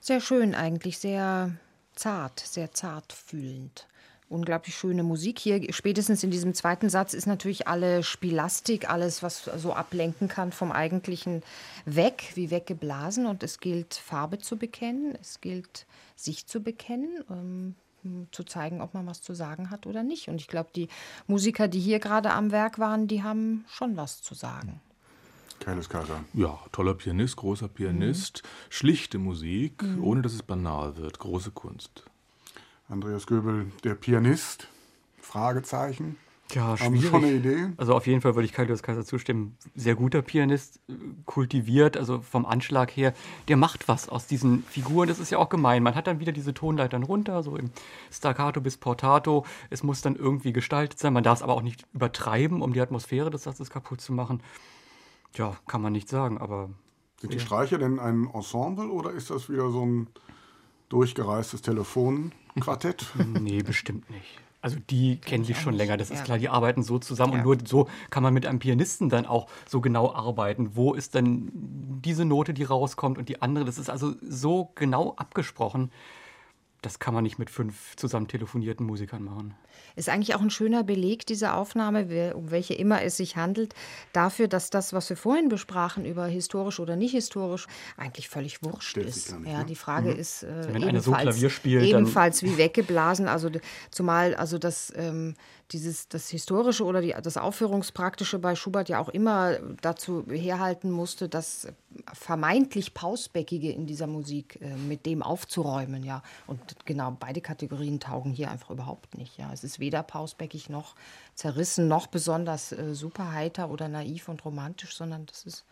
Sehr 0.00 0.20
schön 0.20 0.54
eigentlich, 0.54 0.98
sehr 0.98 1.50
zart, 1.96 2.38
sehr 2.38 2.72
zart 2.72 3.12
fühlend. 3.12 3.88
Unglaublich 4.28 4.76
schöne 4.76 5.02
Musik 5.02 5.40
hier. 5.40 5.72
Spätestens 5.72 6.22
in 6.22 6.30
diesem 6.30 6.54
zweiten 6.54 6.90
Satz 6.90 7.12
ist 7.12 7.26
natürlich 7.26 7.66
alle 7.66 8.04
Spielastik, 8.04 8.88
alles, 8.88 9.22
was 9.24 9.50
so 9.56 9.72
ablenken 9.72 10.28
kann 10.28 10.52
vom 10.52 10.70
Eigentlichen, 10.70 11.42
weg, 11.86 12.32
wie 12.34 12.52
weggeblasen. 12.52 13.26
Und 13.26 13.42
es 13.42 13.58
gilt, 13.58 13.94
Farbe 13.94 14.38
zu 14.38 14.58
bekennen, 14.58 15.18
es 15.20 15.40
gilt, 15.40 15.86
sich 16.14 16.46
zu 16.46 16.62
bekennen. 16.62 17.74
Zu 18.30 18.44
zeigen, 18.44 18.80
ob 18.80 18.94
man 18.94 19.06
was 19.06 19.20
zu 19.22 19.34
sagen 19.34 19.70
hat 19.70 19.86
oder 19.86 20.02
nicht. 20.02 20.28
Und 20.28 20.36
ich 20.36 20.46
glaube, 20.46 20.70
die 20.74 20.88
Musiker, 21.26 21.68
die 21.68 21.80
hier 21.80 21.98
gerade 21.98 22.32
am 22.32 22.52
Werk 22.52 22.78
waren, 22.78 23.08
die 23.08 23.22
haben 23.22 23.64
schon 23.68 23.96
was 23.96 24.22
zu 24.22 24.34
sagen. 24.34 24.80
Carlos 25.60 25.88
Kaiser. 25.88 26.24
Ja, 26.34 26.58
toller 26.72 26.94
Pianist, 26.94 27.36
großer 27.36 27.68
Pianist, 27.68 28.42
mhm. 28.42 28.48
schlichte 28.70 29.18
Musik, 29.18 29.82
mhm. 29.82 30.04
ohne 30.04 30.22
dass 30.22 30.32
es 30.32 30.42
banal 30.42 30.96
wird, 30.96 31.18
große 31.18 31.50
Kunst. 31.50 32.04
Andreas 32.88 33.26
Göbel, 33.26 33.70
der 33.84 33.94
Pianist? 33.94 34.68
Fragezeichen. 35.20 36.16
Ja, 36.52 36.80
Haben 36.80 36.96
Sie 36.96 37.06
schon 37.06 37.24
eine 37.24 37.34
Idee? 37.34 37.68
Also 37.76 37.94
auf 37.94 38.06
jeden 38.06 38.22
Fall 38.22 38.34
würde 38.34 38.46
ich 38.46 38.52
Kaius 38.52 38.82
Kaiser 38.82 39.04
zustimmen. 39.04 39.58
Sehr 39.74 39.94
guter 39.94 40.22
Pianist, 40.22 40.80
kultiviert, 41.26 41.96
also 41.96 42.20
vom 42.22 42.46
Anschlag 42.46 42.90
her. 42.90 43.12
Der 43.48 43.58
macht 43.58 43.86
was 43.86 44.08
aus 44.08 44.26
diesen 44.26 44.62
Figuren. 44.64 45.08
Das 45.08 45.18
ist 45.18 45.30
ja 45.30 45.38
auch 45.38 45.50
gemein. 45.50 45.82
Man 45.82 45.94
hat 45.94 46.06
dann 46.06 46.20
wieder 46.20 46.32
diese 46.32 46.54
Tonleitern 46.54 47.02
runter, 47.02 47.42
so 47.42 47.56
im 47.56 47.70
Staccato 48.10 48.62
bis 48.62 48.78
Portato. 48.78 49.44
Es 49.68 49.82
muss 49.82 50.00
dann 50.00 50.16
irgendwie 50.16 50.54
gestaltet 50.54 50.98
sein. 50.98 51.12
Man 51.12 51.22
darf 51.22 51.38
es 51.38 51.42
aber 51.42 51.52
auch 51.52 51.62
nicht 51.62 51.84
übertreiben, 51.92 52.62
um 52.62 52.72
die 52.72 52.80
Atmosphäre 52.80 53.28
des 53.28 53.42
Satzes 53.42 53.68
kaputt 53.68 54.00
zu 54.00 54.14
machen. 54.14 54.42
Ja, 55.34 55.56
kann 55.66 55.82
man 55.82 55.92
nicht 55.92 56.08
sagen, 56.08 56.38
aber... 56.38 56.70
Sind 57.20 57.34
die 57.34 57.40
Streicher 57.40 57.78
denn 57.78 57.98
ein 57.98 58.30
Ensemble 58.32 58.90
oder 58.90 59.10
ist 59.10 59.28
das 59.30 59.50
wieder 59.50 59.70
so 59.70 59.84
ein 59.84 60.06
durchgereistes 60.88 61.62
Telefonquartett? 61.62 63.06
nee, 63.40 63.62
bestimmt 63.62 64.08
nicht. 64.08 64.40
Also 64.60 64.76
die 64.90 65.20
kennen 65.20 65.44
sich 65.44 65.60
schon 65.60 65.74
länger, 65.74 65.96
das 65.96 66.10
ist 66.10 66.24
klar, 66.24 66.36
die 66.36 66.48
arbeiten 66.48 66.82
so 66.82 66.98
zusammen 66.98 67.34
ja. 67.34 67.38
und 67.38 67.44
nur 67.44 67.58
so 67.64 67.88
kann 68.10 68.24
man 68.24 68.34
mit 68.34 68.44
einem 68.44 68.58
Pianisten 68.58 69.08
dann 69.08 69.24
auch 69.24 69.46
so 69.68 69.80
genau 69.80 70.12
arbeiten. 70.12 70.74
Wo 70.74 70.94
ist 70.94 71.14
denn 71.14 71.50
diese 72.04 72.24
Note, 72.24 72.54
die 72.54 72.64
rauskommt 72.64 73.18
und 73.18 73.28
die 73.28 73.40
andere? 73.40 73.64
Das 73.64 73.78
ist 73.78 73.88
also 73.88 74.14
so 74.20 74.72
genau 74.74 75.14
abgesprochen 75.16 75.92
das 76.82 77.00
kann 77.00 77.12
man 77.12 77.24
nicht 77.24 77.38
mit 77.38 77.50
fünf 77.50 77.96
zusammen 77.96 78.28
telefonierten 78.28 78.86
Musikern 78.86 79.24
machen. 79.24 79.54
Ist 79.96 80.08
eigentlich 80.08 80.34
auch 80.34 80.40
ein 80.40 80.50
schöner 80.50 80.84
Beleg, 80.84 81.26
diese 81.26 81.54
Aufnahme, 81.54 82.34
um 82.34 82.50
welche 82.50 82.74
immer 82.74 83.02
es 83.02 83.16
sich 83.16 83.36
handelt, 83.36 83.74
dafür, 84.12 84.46
dass 84.46 84.70
das, 84.70 84.92
was 84.92 85.08
wir 85.10 85.16
vorhin 85.16 85.48
besprachen, 85.48 86.04
über 86.04 86.26
historisch 86.26 86.78
oder 86.78 86.94
nicht 86.94 87.12
historisch, 87.12 87.66
eigentlich 87.96 88.28
völlig 88.28 88.62
wurscht 88.62 88.90
Stellt 88.90 89.08
ist. 89.08 89.36
Nicht, 89.38 89.50
ja, 89.50 89.58
ne? 89.58 89.64
die 89.66 89.74
Frage 89.74 90.12
mhm. 90.12 90.20
ist 90.20 90.44
äh, 90.44 90.72
wenn 90.72 90.82
ebenfalls, 90.82 91.04
so 91.04 91.12
Klavier 91.12 91.50
spielt, 91.50 91.84
ebenfalls 91.84 92.42
wie 92.42 92.56
weggeblasen. 92.58 93.26
Also 93.26 93.50
zumal 93.90 94.34
also 94.36 94.58
das 94.58 94.92
ähm, 94.96 95.34
dieses, 95.72 96.08
das 96.08 96.28
Historische 96.30 96.84
oder 96.84 97.00
die, 97.02 97.14
das 97.22 97.36
Aufführungspraktische 97.36 98.38
bei 98.38 98.54
Schubert 98.54 98.88
ja 98.88 99.00
auch 99.00 99.10
immer 99.10 99.58
dazu 99.82 100.24
herhalten 100.28 100.90
musste, 100.90 101.28
das 101.28 101.68
vermeintlich 102.12 102.94
Pausbäckige 102.94 103.70
in 103.70 103.86
dieser 103.86 104.06
Musik 104.06 104.58
äh, 104.62 104.74
mit 104.76 105.04
dem 105.04 105.22
aufzuräumen, 105.22 106.04
ja. 106.04 106.22
Und 106.46 106.60
genau, 106.86 107.16
beide 107.18 107.40
Kategorien 107.40 108.00
taugen 108.00 108.32
hier 108.32 108.50
einfach 108.50 108.70
überhaupt 108.70 109.18
nicht, 109.18 109.36
ja. 109.36 109.52
Es 109.52 109.62
ist 109.62 109.78
weder 109.78 110.02
pausbäckig 110.02 110.70
noch 110.70 110.94
zerrissen, 111.34 111.86
noch 111.86 112.06
besonders 112.06 112.72
äh, 112.72 112.94
super 112.94 113.32
heiter 113.32 113.70
oder 113.70 113.88
naiv 113.88 114.28
und 114.28 114.44
romantisch, 114.44 114.96
sondern 114.96 115.26
das 115.26 115.44
ist 115.44 115.64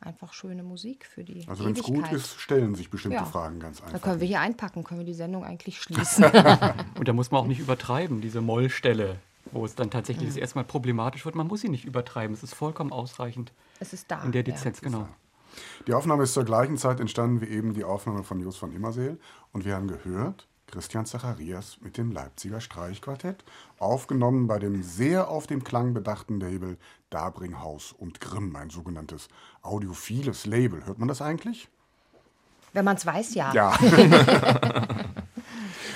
einfach 0.00 0.32
schöne 0.32 0.62
Musik 0.62 1.06
für 1.06 1.24
die 1.24 1.46
Also 1.48 1.64
wenn 1.64 1.72
es 1.72 1.82
gut 1.82 2.10
ist, 2.12 2.38
stellen 2.38 2.74
sich 2.74 2.90
bestimmte 2.90 3.18
ja. 3.18 3.24
Fragen 3.24 3.60
ganz 3.60 3.80
einfach. 3.80 3.92
Da 3.92 3.98
können 3.98 4.20
wir 4.20 4.28
hier 4.28 4.40
einpacken, 4.40 4.84
können 4.84 5.00
wir 5.00 5.06
die 5.06 5.14
Sendung 5.14 5.44
eigentlich 5.44 5.80
schließen. 5.80 6.24
und 6.98 7.08
da 7.08 7.12
muss 7.12 7.30
man 7.30 7.42
auch 7.42 7.46
nicht 7.46 7.60
übertreiben, 7.60 8.20
diese 8.20 8.40
Mollstelle 8.40 9.18
wo 9.54 9.64
es 9.64 9.74
dann 9.74 9.90
tatsächlich 9.90 10.34
mhm. 10.34 10.38
erstmal 10.38 10.64
problematisch 10.64 11.24
wird. 11.24 11.34
Man 11.34 11.46
muss 11.46 11.60
sie 11.60 11.68
nicht 11.68 11.84
übertreiben, 11.84 12.34
es 12.34 12.42
ist 12.42 12.54
vollkommen 12.54 12.92
ausreichend. 12.92 13.52
Es 13.80 13.92
ist 13.92 14.10
da. 14.10 14.22
In 14.22 14.32
der 14.32 14.42
Lizenz, 14.42 14.80
ja, 14.80 14.88
genau. 14.88 15.08
Die 15.86 15.94
Aufnahme 15.94 16.24
ist 16.24 16.34
zur 16.34 16.44
gleichen 16.44 16.76
Zeit 16.76 17.00
entstanden 17.00 17.40
wie 17.40 17.46
eben 17.46 17.74
die 17.74 17.84
Aufnahme 17.84 18.24
von 18.24 18.40
Jos 18.40 18.56
von 18.56 18.72
Immerseel. 18.72 19.18
Und 19.52 19.64
wir 19.64 19.76
haben 19.76 19.86
gehört, 19.86 20.48
Christian 20.66 21.06
Zacharias 21.06 21.78
mit 21.80 21.96
dem 21.96 22.10
Leipziger 22.10 22.60
Streichquartett, 22.60 23.44
aufgenommen 23.78 24.46
bei 24.46 24.58
dem 24.58 24.82
sehr 24.82 25.28
auf 25.28 25.46
dem 25.46 25.62
Klang 25.62 25.94
bedachten 25.94 26.40
Label 26.40 26.76
Dabringhaus 27.10 27.92
und 27.92 28.20
Grimm, 28.20 28.56
ein 28.56 28.70
sogenanntes 28.70 29.28
audiophiles 29.62 30.46
Label. 30.46 30.84
Hört 30.84 30.98
man 30.98 31.06
das 31.06 31.22
eigentlich? 31.22 31.68
Wenn 32.72 32.84
man 32.84 32.96
es 32.96 33.06
weiß, 33.06 33.34
ja. 33.34 33.52
Ja. 33.52 33.78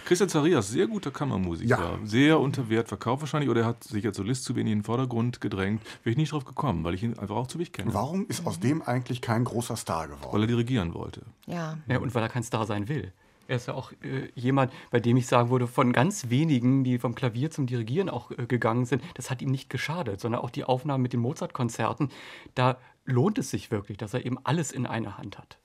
Christian 0.08 0.30
Zarias, 0.30 0.70
sehr 0.70 0.86
guter 0.86 1.10
Kammermusiker. 1.10 1.68
Ja. 1.68 1.98
Sehr 2.02 2.40
unter 2.40 2.70
Wert 2.70 2.88
verkauft 2.88 3.20
wahrscheinlich 3.20 3.50
oder 3.50 3.60
er 3.60 3.66
hat 3.66 3.84
sich 3.84 4.06
als 4.06 4.16
Solist 4.16 4.42
zu 4.42 4.56
wenig 4.56 4.72
in 4.72 4.78
den 4.78 4.84
Vordergrund 4.84 5.42
gedrängt. 5.42 5.82
Wäre 6.02 6.12
ich 6.12 6.16
nicht 6.16 6.32
drauf 6.32 6.46
gekommen, 6.46 6.82
weil 6.82 6.94
ich 6.94 7.02
ihn 7.02 7.18
einfach 7.18 7.36
auch 7.36 7.46
zu 7.46 7.58
wichtig 7.58 7.74
kenne. 7.74 7.92
Warum 7.92 8.24
ist 8.26 8.46
aus 8.46 8.58
dem 8.58 8.80
eigentlich 8.80 9.20
kein 9.20 9.44
großer 9.44 9.76
Star 9.76 10.08
geworden? 10.08 10.32
Weil 10.32 10.40
er 10.40 10.46
dirigieren 10.46 10.94
wollte. 10.94 11.26
Ja. 11.44 11.76
ja 11.86 11.98
und 11.98 12.14
weil 12.14 12.22
er 12.22 12.30
kein 12.30 12.42
Star 12.42 12.64
sein 12.64 12.88
will. 12.88 13.12
Er 13.48 13.56
ist 13.56 13.68
ja 13.68 13.74
auch 13.74 13.92
äh, 14.02 14.30
jemand, 14.34 14.72
bei 14.90 14.98
dem 14.98 15.18
ich 15.18 15.26
sagen 15.26 15.50
würde, 15.50 15.66
von 15.66 15.92
ganz 15.92 16.30
wenigen, 16.30 16.84
die 16.84 16.98
vom 16.98 17.14
Klavier 17.14 17.50
zum 17.50 17.66
Dirigieren 17.66 18.08
auch 18.08 18.30
äh, 18.30 18.46
gegangen 18.46 18.86
sind, 18.86 19.02
das 19.12 19.30
hat 19.30 19.42
ihm 19.42 19.50
nicht 19.50 19.68
geschadet, 19.68 20.22
sondern 20.22 20.40
auch 20.40 20.48
die 20.48 20.64
Aufnahmen 20.64 21.02
mit 21.02 21.12
den 21.12 21.20
Mozart-Konzerten, 21.20 22.08
da 22.54 22.78
lohnt 23.04 23.36
es 23.36 23.50
sich 23.50 23.70
wirklich, 23.70 23.98
dass 23.98 24.14
er 24.14 24.24
eben 24.24 24.38
alles 24.42 24.72
in 24.72 24.86
einer 24.86 25.18
Hand 25.18 25.36
hat. 25.36 25.58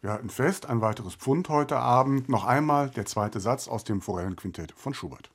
Wir 0.00 0.10
halten 0.10 0.28
fest, 0.30 0.66
ein 0.68 0.80
weiteres 0.80 1.14
Pfund 1.14 1.48
heute 1.48 1.78
Abend. 1.78 2.28
Noch 2.28 2.44
einmal 2.44 2.90
der 2.90 3.06
zweite 3.06 3.40
Satz 3.40 3.66
aus 3.66 3.84
dem 3.84 4.00
Forellenquintett 4.00 4.72
von 4.72 4.94
Schubert. 4.94 5.30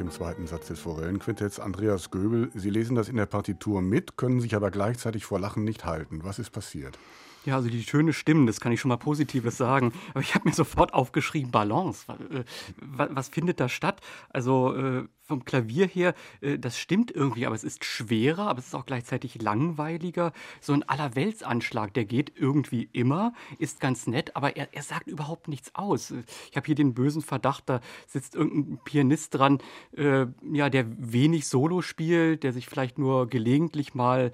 dem 0.00 0.10
zweiten 0.10 0.46
Satz 0.46 0.68
des 0.68 0.80
Forellenquintetts. 0.80 1.60
Andreas 1.60 2.10
Göbel, 2.10 2.50
Sie 2.54 2.70
lesen 2.70 2.94
das 2.94 3.08
in 3.08 3.16
der 3.16 3.26
Partitur 3.26 3.82
mit, 3.82 4.16
können 4.16 4.40
sich 4.40 4.54
aber 4.54 4.70
gleichzeitig 4.70 5.24
vor 5.24 5.40
Lachen 5.40 5.64
nicht 5.64 5.84
halten. 5.84 6.20
Was 6.22 6.38
ist 6.38 6.50
passiert? 6.50 6.98
Ja, 7.44 7.54
also 7.54 7.68
die 7.68 7.84
Töne 7.84 8.12
stimmen, 8.12 8.46
das 8.46 8.60
kann 8.60 8.72
ich 8.72 8.80
schon 8.80 8.88
mal 8.88 8.96
Positives 8.96 9.56
sagen. 9.56 9.92
Aber 10.10 10.20
ich 10.20 10.34
habe 10.34 10.48
mir 10.48 10.54
sofort 10.54 10.92
aufgeschrieben, 10.92 11.52
Balance. 11.52 12.04
Was, 12.08 13.08
äh, 13.08 13.14
was 13.14 13.28
findet 13.28 13.60
da 13.60 13.68
statt? 13.68 14.00
Also 14.30 14.74
äh, 14.74 15.04
vom 15.26 15.44
Klavier 15.44 15.86
her, 15.86 16.14
äh, 16.40 16.58
das 16.58 16.78
stimmt 16.78 17.10
irgendwie, 17.10 17.46
aber 17.46 17.54
es 17.54 17.64
ist 17.64 17.84
schwerer, 17.84 18.48
aber 18.48 18.60
es 18.60 18.68
ist 18.68 18.74
auch 18.74 18.86
gleichzeitig 18.86 19.42
langweiliger. 19.42 20.32
So 20.60 20.72
ein 20.72 20.82
Allerweltsanschlag, 20.84 21.92
der 21.94 22.04
geht 22.04 22.32
irgendwie 22.36 22.88
immer, 22.92 23.34
ist 23.58 23.80
ganz 23.80 24.06
nett, 24.06 24.36
aber 24.36 24.56
er, 24.56 24.72
er 24.72 24.82
sagt 24.82 25.08
überhaupt 25.08 25.48
nichts 25.48 25.74
aus. 25.74 26.14
Ich 26.50 26.56
habe 26.56 26.66
hier 26.66 26.76
den 26.76 26.94
bösen 26.94 27.22
Verdacht, 27.22 27.64
da 27.66 27.80
sitzt 28.06 28.34
irgendein 28.34 28.78
Pianist 28.84 29.34
dran, 29.34 29.58
äh, 29.96 30.26
ja, 30.52 30.70
der 30.70 30.86
wenig 30.98 31.48
Solo 31.48 31.82
spielt, 31.82 32.44
der 32.44 32.52
sich 32.52 32.66
vielleicht 32.66 32.98
nur 32.98 33.28
gelegentlich 33.28 33.94
mal 33.94 34.30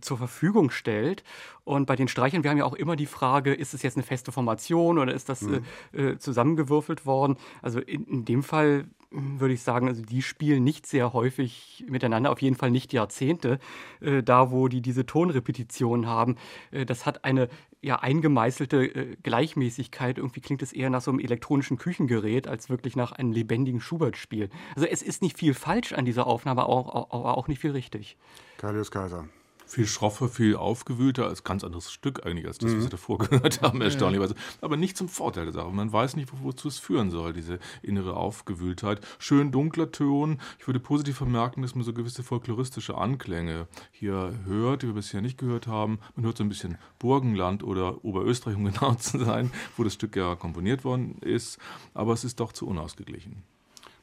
zur 0.00 0.18
Verfügung 0.18 0.70
stellt. 0.70 1.22
Und 1.64 1.86
bei 1.86 1.96
den 1.96 2.08
Streichern, 2.08 2.42
wir 2.42 2.50
haben 2.50 2.58
ja 2.58 2.64
auch 2.64 2.74
immer 2.74 2.96
die 2.96 3.06
Frage, 3.06 3.54
ist 3.54 3.72
es 3.72 3.82
jetzt 3.82 3.96
eine 3.96 4.02
feste 4.02 4.32
Formation 4.32 4.98
oder 4.98 5.14
ist 5.14 5.28
das 5.28 5.42
mhm. 5.42 5.64
äh, 5.92 6.18
zusammengewürfelt 6.18 7.06
worden? 7.06 7.36
Also 7.62 7.80
in, 7.80 8.04
in 8.06 8.24
dem 8.24 8.42
Fall 8.42 8.86
würde 9.12 9.54
ich 9.54 9.62
sagen, 9.62 9.88
also 9.88 10.02
die 10.02 10.22
spielen 10.22 10.64
nicht 10.64 10.86
sehr 10.86 11.12
häufig 11.12 11.84
miteinander, 11.88 12.30
auf 12.30 12.40
jeden 12.40 12.56
Fall 12.56 12.70
nicht 12.70 12.92
Jahrzehnte, 12.92 13.58
äh, 14.00 14.22
da 14.22 14.50
wo 14.50 14.68
die 14.68 14.80
diese 14.80 15.06
Tonrepetitionen 15.06 16.06
haben. 16.06 16.36
Äh, 16.70 16.86
das 16.86 17.06
hat 17.06 17.24
eine 17.24 17.48
ja 17.80 17.96
eingemeißelte 17.96 18.84
äh, 18.84 19.16
Gleichmäßigkeit. 19.22 20.18
Irgendwie 20.18 20.40
klingt 20.40 20.62
es 20.62 20.72
eher 20.72 20.90
nach 20.90 21.02
so 21.02 21.10
einem 21.10 21.20
elektronischen 21.20 21.78
Küchengerät 21.78 22.48
als 22.48 22.70
wirklich 22.70 22.96
nach 22.96 23.12
einem 23.12 23.32
lebendigen 23.32 23.80
Schubert-Spiel. 23.80 24.48
Also 24.74 24.86
es 24.86 25.02
ist 25.02 25.22
nicht 25.22 25.38
viel 25.38 25.54
falsch 25.54 25.92
an 25.92 26.04
dieser 26.04 26.26
Aufnahme, 26.26 26.62
aber 26.62 26.70
auch, 26.70 27.10
auch, 27.10 27.36
auch 27.36 27.48
nicht 27.48 27.60
viel 27.60 27.72
richtig. 27.72 28.16
Kaius 28.58 28.90
Kaiser 28.90 29.28
viel 29.72 29.86
schroffer, 29.86 30.28
viel 30.28 30.54
aufgewühlter, 30.54 31.26
als 31.26 31.44
ganz 31.44 31.64
anderes 31.64 31.90
Stück 31.90 32.26
eigentlich 32.26 32.46
als 32.46 32.58
das, 32.58 32.72
mhm. 32.72 32.76
was 32.76 32.84
wir 32.84 32.90
davor 32.90 33.18
gehört 33.18 33.62
haben, 33.62 33.80
erstaunlicherweise. 33.80 34.34
Aber 34.60 34.76
nicht 34.76 34.98
zum 34.98 35.08
Vorteil 35.08 35.44
der 35.44 35.54
Sache. 35.54 35.70
Man 35.70 35.90
weiß 35.90 36.16
nicht, 36.16 36.30
wozu 36.42 36.68
es 36.68 36.78
führen 36.78 37.10
soll, 37.10 37.32
diese 37.32 37.58
innere 37.80 38.14
Aufgewühltheit. 38.14 39.00
Schön 39.18 39.50
dunkler 39.50 39.90
Ton. 39.90 40.38
Ich 40.58 40.66
würde 40.66 40.78
positiv 40.78 41.16
vermerken, 41.16 41.62
dass 41.62 41.74
man 41.74 41.84
so 41.84 41.94
gewisse 41.94 42.22
folkloristische 42.22 42.98
Anklänge 42.98 43.66
hier 43.90 44.34
hört, 44.44 44.82
die 44.82 44.88
wir 44.88 44.94
bisher 44.94 45.22
nicht 45.22 45.38
gehört 45.38 45.66
haben. 45.66 46.00
Man 46.16 46.26
hört 46.26 46.36
so 46.36 46.44
ein 46.44 46.50
bisschen 46.50 46.76
Burgenland 46.98 47.64
oder 47.64 48.04
Oberösterreich, 48.04 48.56
um 48.56 48.64
genau 48.72 48.94
zu 48.96 49.24
sein, 49.24 49.50
wo 49.78 49.84
das 49.84 49.94
Stück 49.94 50.16
ja 50.16 50.34
komponiert 50.34 50.84
worden 50.84 51.16
ist. 51.22 51.58
Aber 51.94 52.12
es 52.12 52.24
ist 52.24 52.40
doch 52.40 52.52
zu 52.52 52.66
unausgeglichen. 52.66 53.42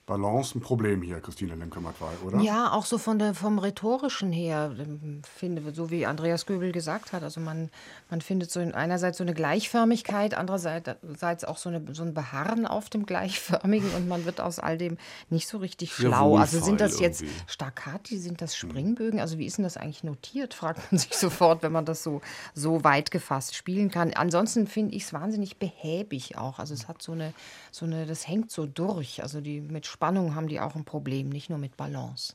Balance 0.10 0.58
ein 0.58 0.62
Problem 0.62 1.04
hier, 1.04 1.22
Christine 1.22 1.54
Lemke-Matwei, 1.54 2.12
oder? 2.26 2.40
Ja, 2.40 2.72
auch 2.72 2.86
so 2.86 2.98
von 2.98 3.20
der, 3.20 3.36
vom 3.36 3.60
Rhetorischen 3.60 4.32
her, 4.32 4.74
ähm, 4.80 5.22
finde, 5.38 5.72
so 5.72 5.92
wie 5.92 6.08
Andreas 6.08 6.48
Göbel 6.48 6.72
gesagt 6.72 7.14
hat. 7.14 7.22
Also 7.22 7.40
man, 7.40 7.70
man 8.10 8.20
findet 8.20 8.50
so 8.50 8.60
in, 8.60 8.74
einerseits 8.74 9.20
so 9.20 9.24
eine 9.24 9.36
Gleichförmigkeit, 9.36 10.34
andererseits 10.34 11.46
auch 11.46 11.58
so, 11.58 11.70
eine, 11.70 11.94
so 11.94 12.02
ein 12.02 12.16
Beharren 12.16 12.66
auf 12.66 12.90
dem 12.90 13.06
Gleichförmigen 13.06 13.92
und 13.92 14.08
man 14.08 14.26
wird 14.26 14.42
aus 14.42 14.58
all 14.58 14.80
dem 14.80 14.98
nicht 15.30 15.48
so 15.48 15.60
richtig 15.60 15.94
schlau. 15.94 16.38
also 16.38 16.60
sind 16.60 16.82
das 16.82 17.00
jetzt 17.00 17.22
irgendwie. 17.22 17.42
Staccati, 17.46 18.18
sind 18.18 18.42
das 18.42 18.56
hm. 18.56 18.72
Springbögen? 18.72 19.20
Also 19.20 19.38
wie 19.38 19.46
ist 19.46 19.60
denn 19.60 19.64
das 19.64 19.78
eigentlich 19.78 20.04
notiert, 20.04 20.56
fragt 20.56 20.92
man 20.92 20.98
sich 20.98 21.14
sofort, 21.16 21.62
wenn 21.62 21.72
man 21.72 21.86
das 21.86 22.02
so, 22.02 22.22
so 22.56 22.84
weit 22.84 23.12
gefasst 23.12 23.56
spielen 23.56 23.92
kann. 23.92 24.12
Ansonsten 24.16 24.66
finde 24.66 24.96
ich 24.96 25.04
es 25.04 25.14
wahnsinnig 25.14 25.58
behäbig 25.58 26.36
auch. 26.36 26.58
Also 26.58 26.74
es 26.74 26.88
hat 26.88 27.04
so 27.04 27.12
eine, 27.12 27.32
so 27.70 27.86
eine, 27.86 28.08
das 28.08 28.28
hängt 28.28 28.50
so 28.50 28.66
durch. 28.66 29.22
Also 29.22 29.40
die 29.40 29.62
mit 29.62 29.86
Spannung 30.00 30.34
haben 30.34 30.48
die 30.48 30.62
auch 30.62 30.76
ein 30.76 30.86
Problem, 30.86 31.28
nicht 31.28 31.50
nur 31.50 31.60
mit 31.60 31.76
Balance. 31.76 32.34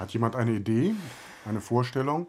Hat 0.00 0.12
jemand 0.12 0.34
eine 0.34 0.50
Idee, 0.50 0.96
eine 1.46 1.60
Vorstellung? 1.60 2.26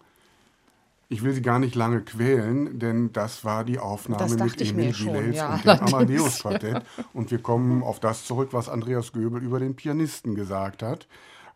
Ich 1.08 1.24
will 1.24 1.34
Sie 1.34 1.42
gar 1.42 1.58
nicht 1.58 1.74
lange 1.74 2.02
quälen, 2.02 2.78
denn 2.78 3.12
das 3.14 3.44
war 3.44 3.64
die 3.64 3.80
Aufnahme 3.80 4.36
mit 4.44 4.62
Emil 4.62 4.94
Gilels 4.94 5.38
ja, 5.38 5.56
und 5.56 5.66
dem 5.66 5.80
Amadeus-Quartett. 5.80 6.84
Und 7.14 7.32
wir 7.32 7.40
kommen 7.42 7.82
auf 7.82 8.00
das 8.00 8.26
zurück, 8.26 8.50
was 8.52 8.70
Andreas 8.70 9.12
Göbel 9.12 9.42
über 9.42 9.60
den 9.60 9.76
Pianisten 9.76 10.36
gesagt 10.36 10.84
hat. 10.84 11.08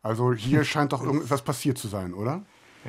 Also 0.02 0.34
hier 0.34 0.64
scheint 0.64 0.92
doch 0.92 1.04
irgendwas 1.04 1.44
passiert 1.44 1.78
zu 1.78 1.88
sein, 1.88 2.16
oder? 2.16 2.42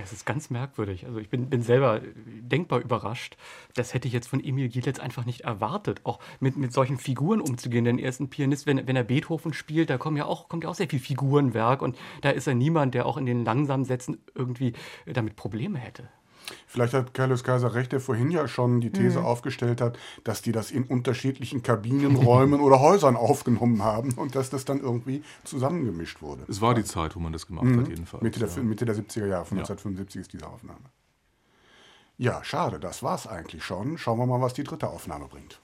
Es 0.02 0.12
ist 0.12 0.26
ganz 0.26 0.50
merkwürdig. 0.50 1.06
Also 1.06 1.18
ich 1.18 1.28
bin, 1.28 1.48
bin 1.48 1.62
selber 1.62 2.00
denkbar 2.26 2.80
überrascht. 2.80 3.36
Das 3.74 3.94
hätte 3.94 4.08
ich 4.08 4.14
jetzt 4.14 4.26
von 4.26 4.42
Emil 4.42 4.68
Gielitz 4.68 4.98
einfach 4.98 5.24
nicht 5.24 5.42
erwartet, 5.42 6.00
auch 6.04 6.18
mit, 6.40 6.56
mit 6.56 6.72
solchen 6.72 6.98
Figuren 6.98 7.40
umzugehen. 7.40 7.84
Denn 7.84 7.98
er 7.98 8.08
ist 8.08 8.20
ein 8.20 8.28
Pianist, 8.28 8.66
wenn, 8.66 8.86
wenn 8.86 8.96
er 8.96 9.04
Beethoven 9.04 9.52
spielt, 9.52 9.90
da 9.90 9.98
kommen 9.98 10.16
ja 10.16 10.24
auch, 10.24 10.48
kommt 10.48 10.64
ja 10.64 10.70
auch 10.70 10.74
sehr 10.74 10.88
viel 10.88 10.98
Figurenwerk 10.98 11.82
und 11.82 11.96
da 12.22 12.30
ist 12.30 12.46
er 12.46 12.54
niemand, 12.54 12.94
der 12.94 13.06
auch 13.06 13.16
in 13.16 13.26
den 13.26 13.44
langsamen 13.44 13.84
Sätzen 13.84 14.18
irgendwie 14.34 14.72
damit 15.06 15.36
Probleme 15.36 15.78
hätte. 15.78 16.08
Vielleicht 16.66 16.94
hat 16.94 17.14
Carlos 17.14 17.44
Kaiser 17.44 17.74
recht, 17.74 17.92
der 17.92 18.00
vorhin 18.00 18.30
ja 18.30 18.48
schon 18.48 18.80
die 18.80 18.90
These 18.90 19.20
mhm. 19.20 19.26
aufgestellt 19.26 19.80
hat, 19.80 19.98
dass 20.24 20.42
die 20.42 20.52
das 20.52 20.70
in 20.70 20.84
unterschiedlichen 20.84 21.62
Kabinenräumen 21.62 22.60
oder 22.62 22.80
Häusern 22.80 23.16
aufgenommen 23.16 23.82
haben 23.82 24.12
und 24.12 24.34
dass 24.34 24.50
das 24.50 24.64
dann 24.64 24.80
irgendwie 24.80 25.22
zusammengemischt 25.44 26.22
wurde. 26.22 26.44
Es 26.48 26.60
war 26.60 26.74
die 26.74 26.84
Zeit, 26.84 27.16
wo 27.16 27.20
man 27.20 27.32
das 27.32 27.46
gemacht 27.46 27.66
mhm. 27.66 27.80
hat, 27.80 27.88
jedenfalls. 27.88 28.22
Mitte 28.22 28.40
der, 28.40 28.48
ja. 28.48 28.62
Mitte 28.62 28.84
der 28.84 28.96
70er 28.96 29.26
Jahre, 29.26 29.44
von 29.44 29.58
ja. 29.58 29.64
1975 29.64 30.20
ist 30.20 30.32
diese 30.32 30.46
Aufnahme. 30.46 30.80
Ja, 32.16 32.44
schade, 32.44 32.78
das 32.78 33.02
war's 33.02 33.26
eigentlich 33.26 33.64
schon. 33.64 33.98
Schauen 33.98 34.18
wir 34.18 34.26
mal, 34.26 34.40
was 34.40 34.54
die 34.54 34.62
dritte 34.62 34.88
Aufnahme 34.88 35.26
bringt. 35.26 35.60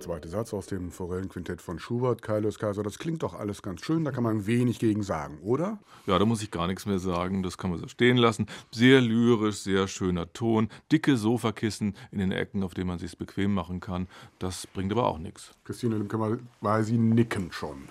Der 0.00 0.06
zweite 0.06 0.28
Satz 0.30 0.54
aus 0.54 0.64
dem 0.64 0.90
Forellenquintett 0.90 1.60
von 1.60 1.78
Schubert, 1.78 2.22
Kaius 2.22 2.58
Kaiser, 2.58 2.82
das 2.82 2.98
klingt 2.98 3.22
doch 3.22 3.34
alles 3.34 3.60
ganz 3.60 3.84
schön, 3.84 4.02
da 4.02 4.12
kann 4.12 4.22
man 4.22 4.46
wenig 4.46 4.78
gegen 4.78 5.02
sagen, 5.02 5.36
oder? 5.42 5.78
Ja, 6.06 6.18
da 6.18 6.24
muss 6.24 6.42
ich 6.42 6.50
gar 6.50 6.66
nichts 6.68 6.86
mehr 6.86 6.98
sagen, 6.98 7.42
das 7.42 7.58
kann 7.58 7.68
man 7.68 7.80
so 7.80 7.86
stehen 7.86 8.16
lassen. 8.16 8.46
Sehr 8.70 9.02
lyrisch, 9.02 9.58
sehr 9.58 9.88
schöner 9.88 10.32
Ton, 10.32 10.70
dicke 10.90 11.18
Sofakissen 11.18 11.96
in 12.12 12.18
den 12.18 12.32
Ecken, 12.32 12.62
auf 12.62 12.72
denen 12.72 12.86
man 12.86 12.98
sich 12.98 13.18
bequem 13.18 13.52
machen 13.52 13.80
kann. 13.80 14.08
Das 14.38 14.66
bringt 14.66 14.90
aber 14.90 15.06
auch 15.06 15.18
nichts. 15.18 15.50
Christine 15.64 15.98
Limke, 15.98 16.38
weil 16.62 16.82
Sie 16.82 16.96
nicken 16.96 17.52
schon. 17.52 17.82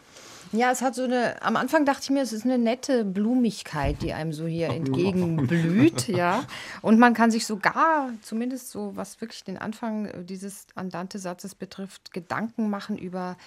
Ja, 0.52 0.72
es 0.72 0.82
hat 0.82 0.96
so 0.96 1.04
eine, 1.04 1.42
am 1.42 1.56
Anfang 1.56 1.86
dachte 1.86 2.02
ich 2.04 2.10
mir, 2.10 2.24
es 2.24 2.34
ist 2.34 2.44
eine 2.44 2.58
nette 2.58 3.06
Blumigkeit, 3.06 4.02
die 4.02 4.14
einem 4.14 4.34
so 4.34 4.48
hier 4.48 4.70
entgegenblüht, 4.70 6.08
ja. 6.08 6.46
Und 6.82 6.98
man 6.98 7.14
kann 7.14 7.30
sich 7.30 7.46
sogar, 7.46 8.10
zumindest 8.22 8.72
so, 8.72 8.96
was 8.96 9.22
wirklich 9.22 9.44
den 9.44 9.58
Anfang 9.58 10.26
dieses 10.26 10.66
Andante-Satzes 10.76 11.56
betrifft, 11.56 12.14
Gedanken 12.14 12.70
machen 12.70 12.98
über 12.98 13.38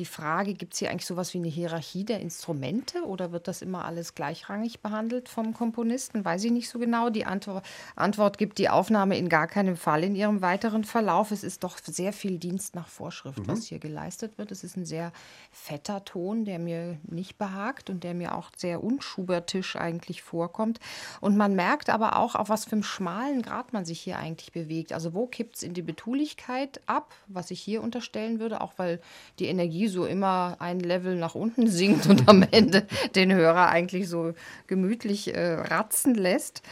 die 0.00 0.06
Frage, 0.06 0.54
gibt 0.54 0.72
es 0.72 0.78
hier 0.78 0.90
eigentlich 0.90 1.06
sowas 1.06 1.34
wie 1.34 1.38
eine 1.38 1.48
Hierarchie 1.48 2.04
der 2.04 2.20
Instrumente 2.20 3.04
oder 3.04 3.32
wird 3.32 3.46
das 3.46 3.60
immer 3.60 3.84
alles 3.84 4.14
gleichrangig 4.14 4.80
behandelt 4.80 5.28
vom 5.28 5.52
Komponisten? 5.52 6.24
Weiß 6.24 6.42
ich 6.44 6.50
nicht 6.50 6.70
so 6.70 6.78
genau. 6.78 7.10
Die 7.10 7.26
Antwort, 7.26 7.66
Antwort 7.96 8.38
gibt 8.38 8.56
die 8.56 8.70
Aufnahme 8.70 9.18
in 9.18 9.28
gar 9.28 9.46
keinem 9.46 9.76
Fall 9.76 10.02
in 10.02 10.16
ihrem 10.16 10.40
weiteren 10.40 10.84
Verlauf. 10.84 11.32
Es 11.32 11.44
ist 11.44 11.64
doch 11.64 11.76
sehr 11.78 12.14
viel 12.14 12.38
Dienst 12.38 12.74
nach 12.74 12.88
Vorschrift, 12.88 13.40
mhm. 13.40 13.48
was 13.48 13.66
hier 13.66 13.78
geleistet 13.78 14.38
wird. 14.38 14.50
Es 14.50 14.64
ist 14.64 14.78
ein 14.78 14.86
sehr 14.86 15.12
fetter 15.52 16.02
Ton, 16.06 16.46
der 16.46 16.58
mir 16.58 16.96
nicht 17.02 17.36
behagt 17.36 17.90
und 17.90 18.02
der 18.02 18.14
mir 18.14 18.34
auch 18.34 18.50
sehr 18.56 18.82
unschubertisch 18.82 19.76
eigentlich 19.76 20.22
vorkommt. 20.22 20.80
Und 21.20 21.36
man 21.36 21.54
merkt 21.54 21.90
aber 21.90 22.16
auch, 22.16 22.36
auf 22.36 22.48
was 22.48 22.64
für 22.64 22.72
einem 22.72 22.84
schmalen 22.84 23.42
Grad 23.42 23.74
man 23.74 23.84
sich 23.84 24.00
hier 24.00 24.18
eigentlich 24.18 24.52
bewegt. 24.52 24.94
Also 24.94 25.12
wo 25.12 25.26
kippt 25.26 25.56
es 25.56 25.62
in 25.62 25.74
die 25.74 25.82
Betulichkeit 25.82 26.80
ab, 26.86 27.12
was 27.26 27.50
ich 27.50 27.60
hier 27.60 27.82
unterstellen 27.82 28.40
würde, 28.40 28.62
auch 28.62 28.72
weil 28.78 29.02
die 29.38 29.46
Energie 29.46 29.89
so 29.90 30.06
immer 30.06 30.56
ein 30.58 30.80
Level 30.80 31.16
nach 31.16 31.34
unten 31.34 31.66
sinkt 31.66 32.06
und 32.06 32.28
am 32.28 32.42
Ende 32.50 32.86
den 33.14 33.32
Hörer 33.32 33.68
eigentlich 33.68 34.08
so 34.08 34.32
gemütlich 34.66 35.34
äh, 35.34 35.54
ratzen 35.54 36.14
lässt. 36.14 36.62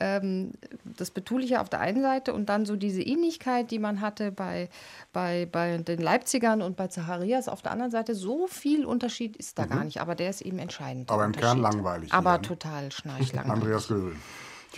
Ähm, 0.00 0.52
das 0.84 1.10
Betuliche 1.10 1.60
auf 1.60 1.70
der 1.70 1.80
einen 1.80 2.02
Seite 2.02 2.34
und 2.34 2.48
dann 2.48 2.66
so 2.66 2.76
diese 2.76 3.02
Ähnlichkeit, 3.02 3.70
die 3.70 3.78
man 3.78 4.00
hatte 4.00 4.30
bei, 4.30 4.68
bei, 5.12 5.48
bei 5.50 5.78
den 5.78 6.00
Leipzigern 6.00 6.62
und 6.62 6.76
bei 6.76 6.88
Zacharias 6.88 7.48
auf 7.48 7.62
der 7.62 7.72
anderen 7.72 7.90
Seite. 7.90 8.14
So 8.14 8.46
viel 8.46 8.84
Unterschied 8.84 9.36
ist 9.36 9.58
da 9.58 9.64
mhm. 9.64 9.70
gar 9.70 9.84
nicht, 9.84 10.00
aber 10.00 10.14
der 10.14 10.30
ist 10.30 10.42
eben 10.42 10.58
entscheidend. 10.58 11.10
Aber 11.10 11.24
im 11.24 11.32
Kern 11.32 11.58
langweilig. 11.58 12.12
Aber 12.12 12.34
ne? 12.34 12.42
total 12.42 12.92
schnarchlangweilig. 12.92 13.50
Andreas 13.62 13.88
Göbel. 13.88 14.14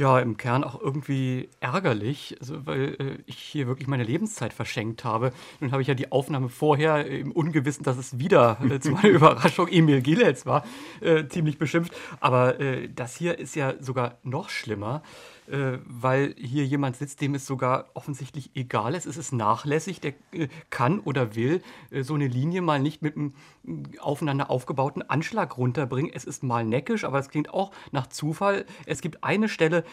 Ja, 0.01 0.19
im 0.19 0.39
Kern 0.39 0.65
auch 0.65 0.81
irgendwie 0.81 1.51
ärgerlich, 1.61 2.35
also 2.41 2.65
weil 2.67 2.97
äh, 2.99 3.19
ich 3.27 3.37
hier 3.37 3.67
wirklich 3.67 3.87
meine 3.87 4.03
Lebenszeit 4.03 4.55
verschenkt 4.55 5.05
habe. 5.05 5.31
Nun 5.61 5.73
habe 5.73 5.83
ich 5.83 5.89
ja 5.89 5.95
die 5.95 6.11
Aufnahme 6.11 6.49
vorher 6.49 7.07
im 7.07 7.33
Ungewissen, 7.33 7.85
dass 7.85 7.99
es 7.99 8.19
wieder 8.19 8.57
äh, 8.63 8.81
zu 8.81 8.93
meiner 8.93 9.09
Überraschung 9.11 9.69
Emil 9.69 10.01
Gilels 10.01 10.47
war, 10.47 10.65
äh, 11.03 11.27
ziemlich 11.29 11.59
beschimpft. 11.59 11.93
Aber 12.19 12.59
äh, 12.59 12.89
das 12.89 13.15
hier 13.15 13.39
ist 13.39 13.55
ja 13.57 13.75
sogar 13.79 14.17
noch 14.23 14.49
schlimmer 14.49 15.03
äh, 15.51 15.79
weil 15.85 16.35
hier 16.39 16.65
jemand 16.65 16.97
sitzt, 16.97 17.21
dem 17.21 17.35
es 17.35 17.47
sogar 17.47 17.87
offensichtlich 17.95 18.51
egal 18.55 18.95
ist. 18.95 19.07
Es 19.07 19.17
ist 19.17 19.33
nachlässig, 19.33 20.01
der 20.01 20.15
äh, 20.33 20.49
kann 20.71 21.01
oder 21.01 21.35
will 21.35 21.63
äh, 21.91 22.03
so 22.03 22.15
eine 22.15 22.29
Linie 22.29 22.63
mal 22.63 22.81
nicht 22.81 23.03
mit 23.03 23.17
einem 23.17 23.35
äh, 23.67 23.99
aufeinander 23.99 24.51
aufgebauten 24.51 25.03
Anschlag 25.03 25.59
runterbringen. 25.59 26.13
Es 26.15 26.25
ist 26.25 26.43
mal 26.43 26.65
neckisch, 26.65 27.05
aber 27.05 27.19
es 27.19 27.29
klingt 27.29 27.53
auch 27.53 27.73
nach 27.91 28.07
Zufall. 28.07 28.65
Es 28.87 29.01
gibt 29.01 29.25
eine 29.25 29.49
Stelle, 29.49 29.85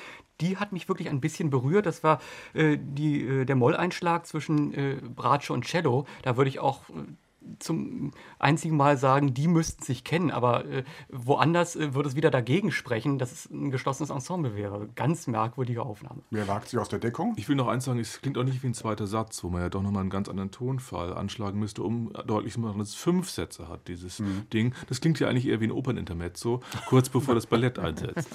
die 0.41 0.57
hat 0.57 0.71
mich 0.71 0.87
wirklich 0.87 1.09
ein 1.09 1.21
bisschen 1.21 1.49
berührt. 1.49 1.85
Das 1.85 2.03
war 2.03 2.19
äh, 2.53 2.77
die, 2.79 3.23
äh, 3.23 3.45
der 3.45 3.55
Molleinschlag 3.55 4.25
zwischen 4.27 4.67
Bratsche 5.15 5.53
und 5.53 5.65
Cello. 5.65 6.05
Da 6.21 6.37
würde 6.37 6.49
ich 6.49 6.59
auch 6.59 6.81
zum 7.59 8.11
einzigen 8.39 8.77
Mal 8.77 8.97
sagen, 8.97 9.33
die 9.33 9.47
müssten 9.47 9.83
sich 9.83 10.03
kennen, 10.03 10.31
aber 10.31 10.65
äh, 10.65 10.83
woanders 11.09 11.75
äh, 11.75 11.93
würde 11.93 12.09
es 12.09 12.15
wieder 12.15 12.31
dagegen 12.31 12.71
sprechen, 12.71 13.17
dass 13.17 13.31
es 13.31 13.49
ein 13.49 13.71
geschlossenes 13.71 14.09
Ensemble 14.09 14.55
wäre. 14.55 14.89
Ganz 14.95 15.27
merkwürdige 15.27 15.83
Aufnahme. 15.83 16.21
Wer 16.29 16.47
wagt 16.47 16.69
sich 16.69 16.79
aus 16.79 16.89
der 16.89 16.99
Deckung? 16.99 17.33
Ich 17.37 17.47
will 17.49 17.55
noch 17.55 17.67
eins 17.67 17.85
sagen, 17.85 17.99
es 17.99 18.21
klingt 18.21 18.37
auch 18.37 18.43
nicht 18.43 18.63
wie 18.63 18.67
ein 18.67 18.73
zweiter 18.73 19.07
Satz, 19.07 19.43
wo 19.43 19.49
man 19.49 19.61
ja 19.61 19.69
doch 19.69 19.81
nochmal 19.81 20.01
einen 20.01 20.09
ganz 20.09 20.29
anderen 20.29 20.51
Tonfall 20.51 21.13
anschlagen 21.13 21.59
müsste, 21.59 21.83
um 21.83 22.11
deutlich 22.25 22.53
zu 22.53 22.59
machen, 22.59 22.79
dass 22.79 22.89
es 22.89 22.95
fünf 22.95 23.29
Sätze 23.29 23.67
hat, 23.67 23.87
dieses 23.87 24.19
mhm. 24.19 24.49
Ding. 24.53 24.73
Das 24.87 25.01
klingt 25.01 25.19
ja 25.19 25.27
eigentlich 25.27 25.47
eher 25.47 25.59
wie 25.61 25.65
ein 25.65 25.71
Opernintermezzo, 25.71 26.61
kurz 26.87 27.09
bevor 27.09 27.35
das 27.35 27.45
Ballett 27.45 27.79
einsetzt. 27.79 28.29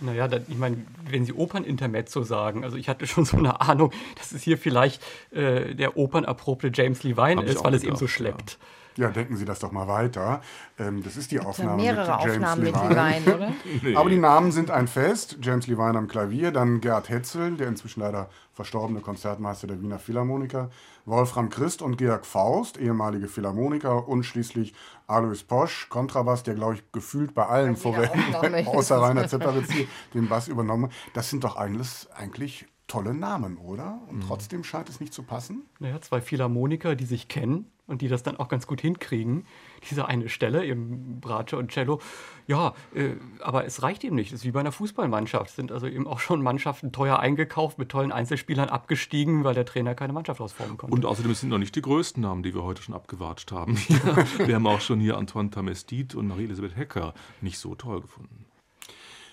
Naja, 0.00 0.28
da, 0.28 0.38
ich 0.48 0.56
meine, 0.56 0.78
wenn 1.08 1.24
Sie 1.24 1.32
Opernintermezzo 1.32 2.22
sagen, 2.22 2.64
also 2.64 2.76
ich 2.76 2.88
hatte 2.88 3.06
schon 3.06 3.24
so 3.24 3.36
eine 3.36 3.60
Ahnung, 3.60 3.92
dass 4.16 4.32
es 4.32 4.42
hier 4.42 4.58
vielleicht 4.58 5.02
äh, 5.30 5.74
der 5.74 5.96
opernerprobte 5.96 6.70
James 6.72 7.02
Levine 7.02 7.42
ist, 7.42 7.62
weil 7.62 7.74
es 7.74 7.84
eben 7.84 7.96
so 7.96 8.06
schleppt. 8.06 8.52
Ja. 8.52 8.56
Ja, 9.00 9.08
denken 9.08 9.34
Sie 9.38 9.46
das 9.46 9.60
doch 9.60 9.72
mal 9.72 9.88
weiter. 9.88 10.42
Ähm, 10.78 11.02
das 11.02 11.16
ist 11.16 11.30
die 11.30 11.40
Aufnahme 11.40 11.82
ja 11.82 11.92
mit 11.92 12.06
James 12.06 12.44
Aufnahmen 12.44 12.64
Levine. 12.64 12.84
mit 12.84 12.96
Levine, 12.96 13.34
oder? 13.34 13.52
nee. 13.82 13.96
Aber 13.96 14.10
die 14.10 14.18
Namen 14.18 14.52
sind 14.52 14.70
ein 14.70 14.88
Fest. 14.88 15.38
James 15.40 15.66
Levine 15.66 15.96
am 15.96 16.06
Klavier, 16.06 16.52
dann 16.52 16.82
Gerd 16.82 17.08
Hetzel, 17.08 17.56
der 17.56 17.68
inzwischen 17.68 18.00
leider 18.00 18.28
verstorbene 18.52 19.00
Konzertmeister 19.00 19.66
der 19.66 19.80
Wiener 19.80 19.98
Philharmoniker, 19.98 20.68
Wolfram 21.06 21.48
Christ 21.48 21.80
und 21.80 21.96
Georg 21.96 22.26
Faust, 22.26 22.76
ehemalige 22.76 23.26
Philharmoniker 23.26 24.06
und 24.06 24.24
schließlich 24.24 24.74
Alois 25.06 25.44
Posch, 25.48 25.88
Kontrabass, 25.88 26.42
der, 26.42 26.56
glaube 26.56 26.74
ich, 26.74 26.92
gefühlt 26.92 27.32
bei 27.32 27.46
allen 27.46 27.76
Forellen, 27.76 28.12
außer 28.66 29.00
Rainer 29.00 29.28
Zepperitz, 29.28 29.70
den 30.12 30.28
Bass 30.28 30.46
übernommen 30.46 30.84
hat. 30.84 30.92
Das 31.14 31.30
sind 31.30 31.42
doch 31.42 31.56
eigentlich, 31.56 32.06
eigentlich 32.14 32.66
tolle 32.90 33.14
Namen, 33.14 33.56
oder? 33.56 34.00
Und 34.08 34.16
mhm. 34.16 34.22
trotzdem 34.26 34.64
scheint 34.64 34.88
es 34.88 34.98
nicht 35.00 35.14
zu 35.14 35.22
passen. 35.22 35.62
Naja, 35.78 36.00
zwei 36.00 36.20
Philharmoniker, 36.20 36.96
die 36.96 37.04
sich 37.04 37.28
kennen 37.28 37.66
und 37.86 38.02
die 38.02 38.08
das 38.08 38.22
dann 38.24 38.36
auch 38.36 38.48
ganz 38.48 38.66
gut 38.66 38.80
hinkriegen. 38.80 39.46
Diese 39.90 40.06
eine 40.06 40.28
Stelle, 40.28 40.64
eben 40.64 41.20
Bratsche 41.20 41.56
und 41.56 41.70
Cello. 41.70 42.00
Ja, 42.48 42.74
äh, 42.94 43.10
aber 43.40 43.64
es 43.64 43.82
reicht 43.82 44.02
eben 44.02 44.16
nicht. 44.16 44.32
Es 44.32 44.40
ist 44.40 44.44
wie 44.44 44.50
bei 44.50 44.60
einer 44.60 44.72
Fußballmannschaft. 44.72 45.50
Es 45.50 45.56
sind 45.56 45.70
also 45.70 45.86
eben 45.86 46.08
auch 46.08 46.18
schon 46.18 46.42
Mannschaften 46.42 46.90
teuer 46.90 47.20
eingekauft, 47.20 47.78
mit 47.78 47.90
tollen 47.90 48.10
Einzelspielern 48.10 48.68
abgestiegen, 48.68 49.44
weil 49.44 49.54
der 49.54 49.66
Trainer 49.66 49.94
keine 49.94 50.12
Mannschaft 50.12 50.40
ausformen 50.40 50.76
konnte. 50.76 50.92
Und 50.92 51.06
außerdem 51.06 51.32
sind 51.34 51.50
noch 51.50 51.58
nicht 51.58 51.76
die 51.76 51.82
größten 51.82 52.20
Namen, 52.22 52.42
die 52.42 52.54
wir 52.54 52.64
heute 52.64 52.82
schon 52.82 52.94
abgewatscht 52.94 53.52
haben. 53.52 53.76
wir 54.38 54.54
haben 54.54 54.66
auch 54.66 54.80
schon 54.80 54.98
hier 54.98 55.16
Antoine 55.16 55.50
Tamestit 55.50 56.16
und 56.16 56.26
Marie-Elisabeth 56.26 56.76
Hecker 56.76 57.14
nicht 57.40 57.58
so 57.58 57.76
toll 57.76 58.00
gefunden. 58.00 58.46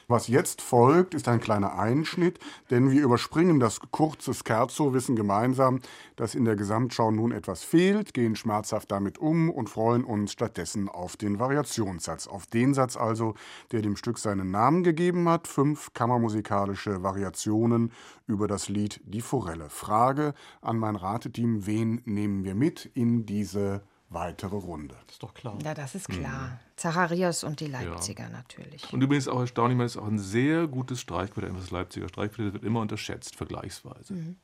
Was 0.09 0.29
jetzt 0.29 0.61
folgt, 0.61 1.13
ist 1.13 1.27
ein 1.27 1.41
kleiner 1.41 1.77
Einschnitt, 1.77 2.39
denn 2.69 2.91
wir 2.91 3.03
überspringen 3.03 3.59
das 3.59 3.81
kurze 3.91 4.33
Scherzo, 4.33 4.93
wissen 4.93 5.17
gemeinsam, 5.17 5.81
dass 6.15 6.33
in 6.33 6.45
der 6.45 6.55
Gesamtschau 6.55 7.11
nun 7.11 7.33
etwas 7.33 7.61
fehlt, 7.65 8.13
gehen 8.13 8.37
schmerzhaft 8.37 8.89
damit 8.89 9.17
um 9.17 9.49
und 9.49 9.69
freuen 9.69 10.05
uns 10.05 10.31
stattdessen 10.31 10.87
auf 10.87 11.17
den 11.17 11.39
Variationssatz. 11.39 12.27
Auf 12.27 12.47
den 12.47 12.73
Satz 12.73 12.95
also, 12.95 13.33
der 13.73 13.81
dem 13.81 13.97
Stück 13.97 14.17
seinen 14.17 14.49
Namen 14.49 14.83
gegeben 14.83 15.27
hat. 15.27 15.45
Fünf 15.45 15.91
kammermusikalische 15.93 17.03
Variationen 17.03 17.91
über 18.27 18.47
das 18.47 18.69
Lied 18.69 19.01
Die 19.03 19.19
Forelle. 19.19 19.69
Frage 19.69 20.35
an 20.61 20.79
mein 20.79 20.95
Rateteam, 20.95 21.65
wen 21.65 22.01
nehmen 22.05 22.45
wir 22.45 22.55
mit 22.55 22.89
in 22.93 23.25
diese 23.25 23.81
weitere 24.09 24.55
Runde. 24.55 24.95
Das 25.05 25.15
ist 25.15 25.23
doch 25.23 25.33
klar. 25.33 25.57
Ja, 25.63 25.73
das 25.73 25.95
ist 25.95 26.07
klar. 26.07 26.47
Mhm. 26.47 26.59
Zacharias 26.75 27.43
und 27.43 27.59
die 27.59 27.67
Leipziger 27.67 28.23
ja. 28.23 28.29
natürlich. 28.29 28.91
Und 28.93 29.01
übrigens 29.01 29.27
auch 29.27 29.41
erstaunlich, 29.41 29.77
man 29.77 29.85
ist 29.85 29.97
auch 29.97 30.07
ein 30.07 30.19
sehr 30.19 30.67
gutes 30.67 31.01
Streichquartett. 31.01 31.55
Das 31.55 31.71
Leipziger 31.71 32.07
Streichquartett 32.07 32.53
wird 32.53 32.63
immer 32.63 32.81
unterschätzt, 32.81 33.35
vergleichsweise. 33.35 34.13
Mhm. 34.13 34.35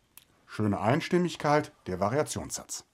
Schöne 0.48 0.80
Einstimmigkeit, 0.80 1.72
der 1.88 2.00
Variationssatz. 2.00 2.86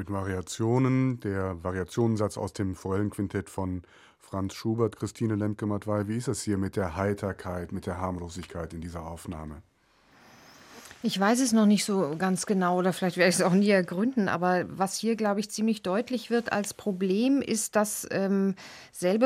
Mit 0.00 0.10
Variationen, 0.10 1.20
der 1.20 1.62
Variationensatz 1.62 2.38
aus 2.38 2.54
dem 2.54 2.74
Forellenquintett 2.74 3.50
von 3.50 3.82
Franz 4.18 4.54
Schubert, 4.54 4.96
Christine 4.96 5.34
Lemke-Matwei. 5.34 6.08
Wie 6.08 6.16
ist 6.16 6.28
es 6.28 6.42
hier 6.42 6.56
mit 6.56 6.74
der 6.76 6.96
Heiterkeit, 6.96 7.70
mit 7.70 7.84
der 7.84 7.98
Harmlosigkeit 7.98 8.72
in 8.72 8.80
dieser 8.80 9.06
Aufnahme? 9.06 9.62
Ich 11.02 11.18
weiß 11.18 11.40
es 11.40 11.54
noch 11.54 11.64
nicht 11.64 11.86
so 11.86 12.14
ganz 12.18 12.44
genau 12.44 12.76
oder 12.76 12.92
vielleicht 12.92 13.16
werde 13.16 13.30
ich 13.30 13.36
es 13.36 13.40
auch 13.40 13.54
nie 13.54 13.70
ergründen, 13.70 14.28
aber 14.28 14.66
was 14.68 14.98
hier, 14.98 15.16
glaube 15.16 15.40
ich, 15.40 15.50
ziemlich 15.50 15.82
deutlich 15.82 16.28
wird 16.28 16.52
als 16.52 16.74
Problem, 16.74 17.40
ist 17.40 17.74
dasselbe, 17.74 18.56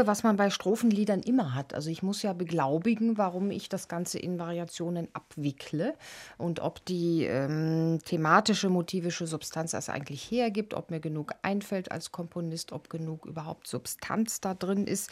ähm, 0.00 0.06
was 0.06 0.22
man 0.22 0.36
bei 0.36 0.50
Strophenliedern 0.50 1.18
immer 1.18 1.52
hat. 1.52 1.74
Also 1.74 1.90
ich 1.90 2.04
muss 2.04 2.22
ja 2.22 2.32
beglaubigen, 2.32 3.18
warum 3.18 3.50
ich 3.50 3.68
das 3.68 3.88
Ganze 3.88 4.20
in 4.20 4.38
Variationen 4.38 5.08
abwickle 5.14 5.94
und 6.38 6.60
ob 6.60 6.84
die 6.84 7.24
ähm, 7.24 7.98
thematische, 8.04 8.68
motivische 8.68 9.26
Substanz 9.26 9.72
das 9.72 9.88
eigentlich 9.88 10.30
hergibt, 10.30 10.74
ob 10.74 10.92
mir 10.92 11.00
genug 11.00 11.32
einfällt 11.42 11.90
als 11.90 12.12
Komponist, 12.12 12.70
ob 12.70 12.88
genug 12.88 13.26
überhaupt 13.26 13.66
Substanz 13.66 14.40
da 14.40 14.54
drin 14.54 14.86
ist. 14.86 15.10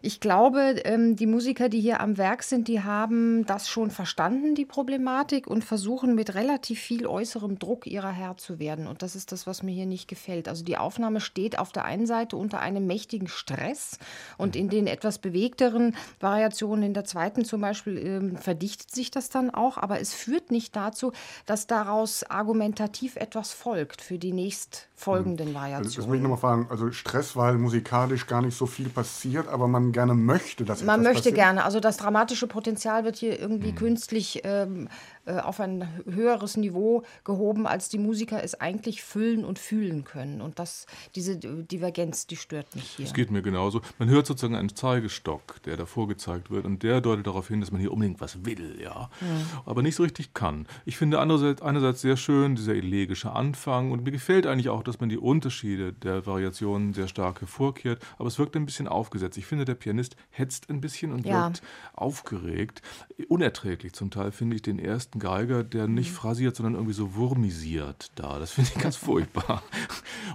Ich 0.00 0.20
glaube, 0.20 0.76
ähm, 0.84 1.16
die 1.16 1.26
Musiker, 1.26 1.68
die 1.68 1.82
hier 1.82 2.00
am 2.00 2.16
Werk 2.16 2.44
sind, 2.44 2.66
die 2.66 2.82
haben 2.82 3.44
das 3.44 3.68
schon 3.68 3.90
verstanden, 3.90 4.54
die 4.54 4.64
Problematik, 4.64 5.46
und 5.46 5.64
versuchen, 5.64 5.97
versuchen 5.98 6.14
mit 6.14 6.34
relativ 6.34 6.78
viel 6.78 7.06
äußerem 7.06 7.58
Druck 7.58 7.86
ihrer 7.86 8.12
Herr 8.12 8.36
zu 8.36 8.60
werden. 8.60 8.86
Und 8.86 9.02
das 9.02 9.16
ist 9.16 9.32
das, 9.32 9.46
was 9.48 9.64
mir 9.64 9.72
hier 9.72 9.86
nicht 9.86 10.06
gefällt. 10.06 10.48
Also 10.48 10.64
die 10.64 10.78
Aufnahme 10.78 11.20
steht 11.20 11.58
auf 11.58 11.72
der 11.72 11.84
einen 11.84 12.06
Seite 12.06 12.36
unter 12.36 12.60
einem 12.60 12.86
mächtigen 12.86 13.26
Stress 13.26 13.98
und 14.36 14.54
in 14.54 14.68
den 14.68 14.86
etwas 14.86 15.18
bewegteren 15.18 15.96
Variationen, 16.20 16.84
in 16.84 16.94
der 16.94 17.04
zweiten 17.04 17.44
zum 17.44 17.60
Beispiel, 17.60 17.98
ähm, 17.98 18.36
verdichtet 18.36 18.92
sich 18.92 19.10
das 19.10 19.28
dann 19.28 19.50
auch. 19.50 19.76
Aber 19.76 20.00
es 20.00 20.14
führt 20.14 20.52
nicht 20.52 20.76
dazu, 20.76 21.12
dass 21.46 21.66
daraus 21.66 22.22
argumentativ 22.22 23.16
etwas 23.16 23.52
folgt 23.52 24.00
für 24.00 24.18
die 24.18 24.32
nächstfolgenden 24.32 25.52
Variationen. 25.52 25.86
Also, 25.86 26.00
das 26.00 26.06
muss 26.06 26.16
ich 26.16 26.22
nochmal 26.22 26.38
fragen. 26.38 26.66
Also 26.70 26.92
Stress, 26.92 27.34
weil 27.34 27.58
musikalisch 27.58 28.26
gar 28.28 28.42
nicht 28.42 28.56
so 28.56 28.66
viel 28.66 28.88
passiert, 28.88 29.48
aber 29.48 29.66
man 29.66 29.90
gerne 29.90 30.14
möchte, 30.14 30.64
dass 30.64 30.84
Man 30.84 31.02
möchte 31.02 31.18
passiert. 31.18 31.34
gerne. 31.34 31.64
Also 31.64 31.80
das 31.80 31.96
dramatische 31.96 32.46
Potenzial 32.46 33.04
wird 33.04 33.16
hier 33.16 33.38
irgendwie 33.38 33.72
mhm. 33.72 33.76
künstlich 33.76 34.42
ähm, 34.44 34.86
äh, 34.86 34.90
auf 35.28 35.60
ein 35.60 35.88
höheres 36.06 36.56
Niveau 36.56 37.02
gehoben, 37.24 37.66
als 37.66 37.88
die 37.88 37.98
Musiker 37.98 38.42
es 38.42 38.60
eigentlich 38.60 39.02
füllen 39.02 39.44
und 39.44 39.58
fühlen 39.58 40.04
können. 40.04 40.40
Und 40.40 40.58
das, 40.58 40.86
diese 41.14 41.36
Divergenz, 41.36 42.26
die 42.26 42.36
stört 42.36 42.74
mich 42.74 42.90
hier. 42.90 43.06
Es 43.06 43.14
geht 43.14 43.30
mir 43.30 43.42
genauso. 43.42 43.80
Man 43.98 44.08
hört 44.08 44.26
sozusagen 44.26 44.54
einen 44.54 44.74
Zeigestock, 44.74 45.62
der 45.64 45.76
davor 45.76 46.08
gezeigt 46.08 46.50
wird, 46.50 46.64
und 46.64 46.82
der 46.82 47.00
deutet 47.00 47.26
darauf 47.26 47.48
hin, 47.48 47.60
dass 47.60 47.70
man 47.70 47.80
hier 47.80 47.92
unbedingt 47.92 48.20
was 48.20 48.44
will, 48.44 48.80
ja, 48.80 49.10
mhm. 49.20 49.46
aber 49.66 49.82
nicht 49.82 49.96
so 49.96 50.02
richtig 50.02 50.34
kann. 50.34 50.66
Ich 50.84 50.96
finde 50.96 51.20
andererseits, 51.20 51.62
einerseits 51.62 52.00
sehr 52.00 52.16
schön 52.16 52.56
dieser 52.56 52.74
elegische 52.74 53.32
Anfang 53.32 53.90
und 53.92 54.04
mir 54.04 54.12
gefällt 54.12 54.46
eigentlich 54.46 54.68
auch, 54.68 54.82
dass 54.82 55.00
man 55.00 55.08
die 55.08 55.18
Unterschiede 55.18 55.92
der 55.92 56.26
Variationen 56.26 56.94
sehr 56.94 57.08
stark 57.08 57.40
hervorkehrt, 57.40 58.02
aber 58.18 58.28
es 58.28 58.38
wirkt 58.38 58.56
ein 58.56 58.66
bisschen 58.66 58.88
aufgesetzt. 58.88 59.36
Ich 59.38 59.46
finde, 59.46 59.64
der 59.64 59.74
Pianist 59.74 60.16
hetzt 60.30 60.70
ein 60.70 60.80
bisschen 60.80 61.12
und 61.12 61.26
ja. 61.26 61.46
wirkt 61.46 61.62
aufgeregt. 61.94 62.82
Unerträglich 63.28 63.92
zum 63.92 64.10
Teil 64.10 64.32
finde 64.32 64.56
ich 64.56 64.62
den 64.62 64.78
ersten 64.78 65.17
Geiger, 65.18 65.64
der 65.64 65.86
nicht 65.86 66.10
mhm. 66.10 66.16
phrasiert, 66.16 66.56
sondern 66.56 66.74
irgendwie 66.74 66.94
so 66.94 67.14
wurmisiert 67.14 68.10
da. 68.14 68.38
Das 68.38 68.52
finde 68.52 68.70
ich 68.74 68.82
ganz 68.82 68.96
furchtbar. 68.96 69.62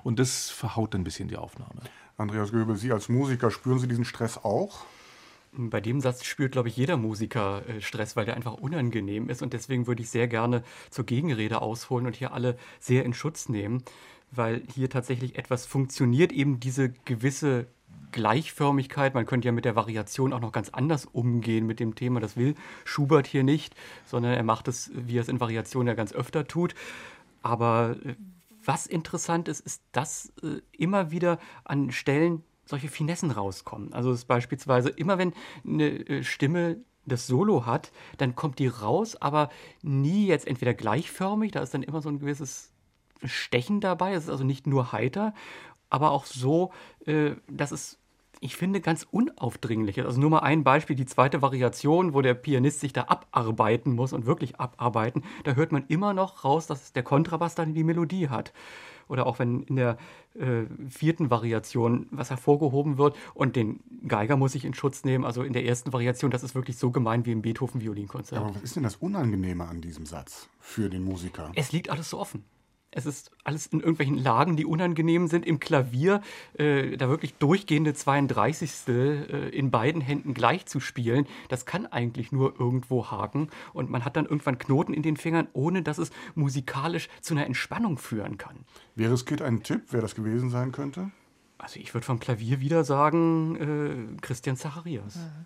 Und 0.04 0.20
das 0.20 0.50
verhaut 0.50 0.96
ein 0.96 1.04
bisschen 1.04 1.28
die 1.28 1.38
Aufnahme. 1.38 1.82
Andreas 2.18 2.52
Göbel, 2.52 2.76
Sie 2.76 2.92
als 2.92 3.10
Musiker, 3.10 3.52
spüren 3.52 3.80
Sie 3.80 3.88
diesen 3.88 4.06
Stress 4.06 4.38
auch? 4.38 4.86
Bei 5.56 5.82
dem 5.82 6.02
Satz 6.02 6.24
spürt, 6.24 6.52
glaube 6.54 6.70
ich, 6.70 6.78
jeder 6.78 6.98
Musiker 6.98 7.68
äh, 7.68 7.82
Stress, 7.82 8.16
weil 8.16 8.26
der 8.26 8.36
einfach 8.36 8.54
unangenehm 8.54 9.30
ist. 9.30 9.42
Und 9.42 9.54
deswegen 9.54 9.88
würde 9.88 10.02
ich 10.02 10.10
sehr 10.10 10.28
gerne 10.28 10.64
zur 10.90 11.06
Gegenrede 11.06 11.62
ausholen 11.62 12.08
und 12.08 12.16
hier 12.16 12.34
alle 12.34 12.58
sehr 12.80 13.06
in 13.06 13.14
Schutz 13.14 13.50
nehmen, 13.50 13.84
weil 14.32 14.64
hier 14.74 14.90
tatsächlich 14.90 15.38
etwas 15.38 15.66
funktioniert, 15.66 16.32
eben 16.32 16.60
diese 16.60 16.90
gewisse 17.06 17.68
Gleichförmigkeit. 18.14 19.14
Man 19.14 19.26
könnte 19.26 19.48
ja 19.48 19.52
mit 19.52 19.66
der 19.66 19.76
Variation 19.76 20.32
auch 20.32 20.40
noch 20.40 20.54
ganz 20.54 20.70
anders 20.70 21.06
umgehen 21.06 21.68
mit 21.68 21.82
dem 21.82 21.96
Thema. 21.96 22.22
Das 22.22 22.38
will 22.38 22.56
Schubert 22.86 23.28
hier 23.28 23.44
nicht, 23.44 23.76
sondern 24.06 24.34
er 24.34 24.44
macht 24.44 24.70
es, 24.70 24.92
wie 24.94 25.18
er 25.18 25.22
es 25.22 25.28
in 25.28 25.42
Variationen 25.42 25.90
ja 25.90 25.94
ganz 25.94 26.14
öfter 26.14 26.48
tut. 26.48 26.76
Aber 27.42 27.98
äh, 28.06 28.16
was 28.64 28.88
interessant 28.88 29.50
ist, 29.50 29.60
ist, 29.60 29.84
dass 29.92 30.32
äh, 30.42 30.62
immer 30.72 31.12
wieder 31.12 31.38
an 31.66 31.92
Stellen 31.92 32.44
solche 32.66 32.88
Finessen 32.88 33.32
rauskommen. 33.32 33.92
Also 33.94 34.14
ist 34.14 34.26
beispielsweise 34.26 34.90
immer, 34.90 35.18
wenn 35.18 35.34
eine 35.68 35.90
äh, 36.08 36.24
Stimme 36.24 36.78
das 37.06 37.28
Solo 37.28 37.66
hat, 37.66 37.92
dann 38.18 38.34
kommt 38.34 38.60
die 38.60 38.68
raus, 38.68 39.18
aber 39.18 39.50
nie 39.82 40.26
jetzt 40.26 40.48
entweder 40.48 40.74
gleichförmig, 40.74 41.52
da 41.52 41.60
ist 41.60 41.74
dann 41.74 41.84
immer 41.84 42.02
so 42.02 42.08
ein 42.08 42.20
gewisses 42.20 42.72
Stechen 43.26 43.82
dabei, 43.82 44.14
es 44.14 44.24
ist 44.24 44.30
also 44.30 44.46
nicht 44.46 44.68
nur 44.68 44.94
heiter, 44.94 45.34
aber 45.90 46.12
auch 46.12 46.26
so, 46.26 46.72
dass 47.50 47.74
es 47.74 48.00
ich 48.44 48.56
finde, 48.56 48.82
ganz 48.82 49.08
unaufdringlich 49.10 49.98
ist. 49.98 50.06
Also 50.06 50.20
nur 50.20 50.30
mal 50.30 50.40
ein 50.40 50.64
Beispiel, 50.64 50.96
die 50.96 51.06
zweite 51.06 51.42
Variation, 51.42 52.14
wo 52.14 52.22
der 52.22 52.34
Pianist 52.34 52.82
sich 52.82 52.94
da 52.94 53.04
abarbeiten 53.04 53.94
muss 53.94 54.14
und 54.14 54.26
wirklich 54.26 54.60
abarbeiten, 54.60 55.24
da 55.44 55.54
hört 55.54 55.72
man 55.72 55.86
immer 55.88 56.14
noch 56.14 56.44
raus, 56.44 56.68
dass 56.68 56.94
der 56.94 57.04
Kontrabass 57.04 57.56
dann 57.56 57.74
die 57.74 57.84
Melodie 57.84 58.30
hat 58.30 58.54
oder 59.08 59.28
auch 59.28 59.40
wenn 59.40 59.64
in 59.64 59.76
der 59.76 59.98
äh, 60.36 60.64
vierten 60.90 61.30
Variation 61.30 62.08
was 62.12 62.30
hervorgehoben 62.30 62.98
wird 62.98 63.16
und 63.34 63.56
den 63.56 63.80
Geiger 64.08 64.38
muss 64.38 64.56
ich 64.56 64.66
in 64.66 64.74
Schutz 64.74 65.04
nehmen. 65.04 65.26
Also 65.26 65.44
in 65.44 65.54
der 65.54 65.66
ersten 65.66 65.94
Variation, 65.94 66.32
das 66.32 66.44
ist 66.44 66.56
wirklich 66.56 66.78
so 66.78 66.92
gemein 66.92 67.26
wie 67.26 67.32
im 67.32 67.42
Beethoven-Violinkonzert. 67.42 68.40
Aber 68.40 68.56
was 68.56 68.62
ist 68.62 68.76
denn 68.76 68.84
das 68.84 68.96
Unangenehme 68.98 69.68
an 69.68 69.82
diesem 69.82 70.06
Satz 70.06 70.50
für 70.60 70.90
den 70.90 71.04
Musiker? 71.04 71.52
Es 71.56 71.72
liegt 71.72 71.90
alles 71.90 72.10
so 72.10 72.20
offen. 72.20 72.44
Es 72.96 73.06
ist 73.06 73.32
alles 73.44 73.68
in 73.68 73.80
irgendwelchen 73.80 74.18
Lagen, 74.18 74.56
die 74.56 74.66
unangenehm 74.66 75.28
sind. 75.28 75.46
Im 75.46 75.60
Klavier 75.60 76.22
äh, 76.58 76.96
da 76.96 77.10
wirklich 77.10 77.34
durchgehende 77.36 77.94
32. 77.94 78.88
Äh, 78.88 79.50
in 79.50 79.72
beiden 79.72 80.02
Händen 80.02 80.34
gleich 80.34 80.66
zu 80.66 80.80
spielen, 80.80 81.26
das 81.50 81.66
kann 81.66 81.86
eigentlich 81.88 82.32
nur 82.32 82.60
irgendwo 82.60 83.10
haken. 83.10 83.50
Und 83.74 83.90
man 83.90 84.06
hat 84.06 84.16
dann 84.16 84.26
irgendwann 84.26 84.58
Knoten 84.58 84.94
in 84.94 85.02
den 85.02 85.18
Fingern, 85.18 85.48
ohne 85.54 85.82
dass 85.82 85.98
es 85.98 86.12
musikalisch 86.36 87.10
zu 87.22 87.34
einer 87.34 87.46
Entspannung 87.46 87.98
führen 87.98 88.38
kann. 88.38 88.58
Wäre 88.96 89.14
es 89.14 89.26
Kit 89.26 89.42
ein 89.42 89.64
Tipp, 89.64 89.82
wer 89.90 90.02
das 90.02 90.16
gewesen 90.16 90.50
sein 90.50 90.72
könnte? 90.72 91.12
Also 91.58 91.80
ich 91.80 91.94
würde 91.94 92.06
vom 92.06 92.20
Klavier 92.20 92.60
wieder 92.60 92.84
sagen, 92.84 93.56
äh, 94.18 94.22
Christian 94.22 94.58
Zacharias. 94.58 95.16
Mhm. 95.16 95.46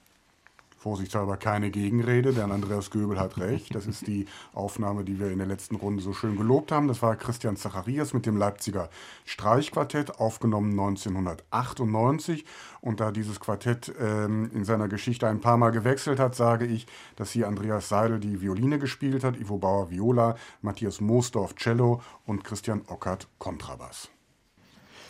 Vorsichtshalber 0.78 1.38
keine 1.38 1.71
Gegenrede, 1.71 2.34
denn 2.34 2.51
Andreas 2.51 2.91
Göbel 2.91 3.19
hat 3.19 3.38
recht. 3.38 3.73
Das 3.73 3.88
ist 3.88 4.05
die 4.05 4.28
Aufnahme, 4.53 5.03
die 5.03 5.19
wir 5.19 5.32
in 5.32 5.39
der 5.39 5.47
letzten 5.47 5.75
Runde 5.75 6.03
so 6.03 6.13
schön 6.13 6.38
gelobt 6.38 6.71
haben. 6.71 6.88
Das 6.88 7.01
war 7.01 7.15
Christian 7.15 7.57
Zacharias 7.57 8.13
mit 8.13 8.25
dem 8.25 8.38
Leipziger 8.38 8.89
Streichquartett, 9.25 10.19
aufgenommen 10.19 10.71
1998. 10.71 12.45
Und 12.80 12.99
da 12.99 13.11
dieses 13.11 13.39
Quartett 13.39 13.93
ähm, 13.99 14.51
in 14.53 14.65
seiner 14.65 14.88
Geschichte 14.88 15.28
ein 15.28 15.41
paar 15.41 15.57
Mal 15.57 15.71
gewechselt 15.71 16.19
hat, 16.19 16.36
sage 16.36 16.65
ich, 16.65 16.86
dass 17.15 17.32
hier 17.32 17.47
Andreas 17.47 17.89
Seidel 17.89 18.19
die 18.19 18.41
Violine 18.41 18.78
gespielt 18.78 19.23
hat, 19.23 19.39
Ivo 19.39 19.57
Bauer 19.57 19.89
Viola, 19.89 20.36
Matthias 20.61 21.01
Moosdorf 21.01 21.55
Cello 21.55 22.01
und 22.25 22.43
Christian 22.43 22.84
Ockert 22.88 23.28
Kontrabass. 23.39 24.09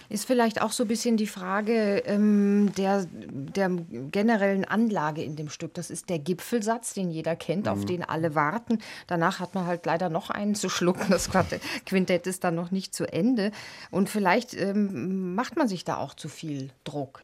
Ist 0.10 0.26
vielleicht 0.26 0.62
auch 0.62 0.72
so 0.72 0.84
ein 0.84 0.88
bisschen 0.88 1.18
die 1.18 1.28
Frage 1.28 1.97
ähm, 2.05 2.72
der, 2.78 3.05
der 3.12 3.70
generellen 4.12 4.66
Anlage 4.66 5.24
in 5.24 5.36
dem 5.36 5.49
Stück. 5.49 5.74
Das 5.74 5.89
ist 5.89 6.10
der 6.10 6.20
Gipfelsatz, 6.20 6.93
den 6.93 7.12
jeder 7.12 7.36
kennt, 7.36 7.66
mhm. 7.66 7.72
auf 7.72 7.86
den 7.86 8.03
alle 8.03 8.36
warten. 8.36 8.80
Danach 9.08 9.39
hat 9.39 9.55
man 9.55 9.66
halt 9.66 9.86
leider 9.86 10.10
noch 10.10 10.30
einen 10.30 10.55
zu 10.55 10.70
schlucken. 10.70 11.08
Das 11.10 11.30
Quintett 11.86 12.28
ist 12.28 12.43
dann 12.43 12.55
noch 12.55 12.72
nicht 12.72 12.93
zu 12.93 13.12
Ende. 13.12 13.51
Und 13.91 14.10
vielleicht 14.10 14.53
ähm, 14.53 15.36
macht 15.36 15.58
man 15.58 15.68
sich 15.68 15.84
da 15.84 15.97
auch 15.97 16.14
zu 16.14 16.30
viel 16.30 16.70
Druck. 16.84 17.24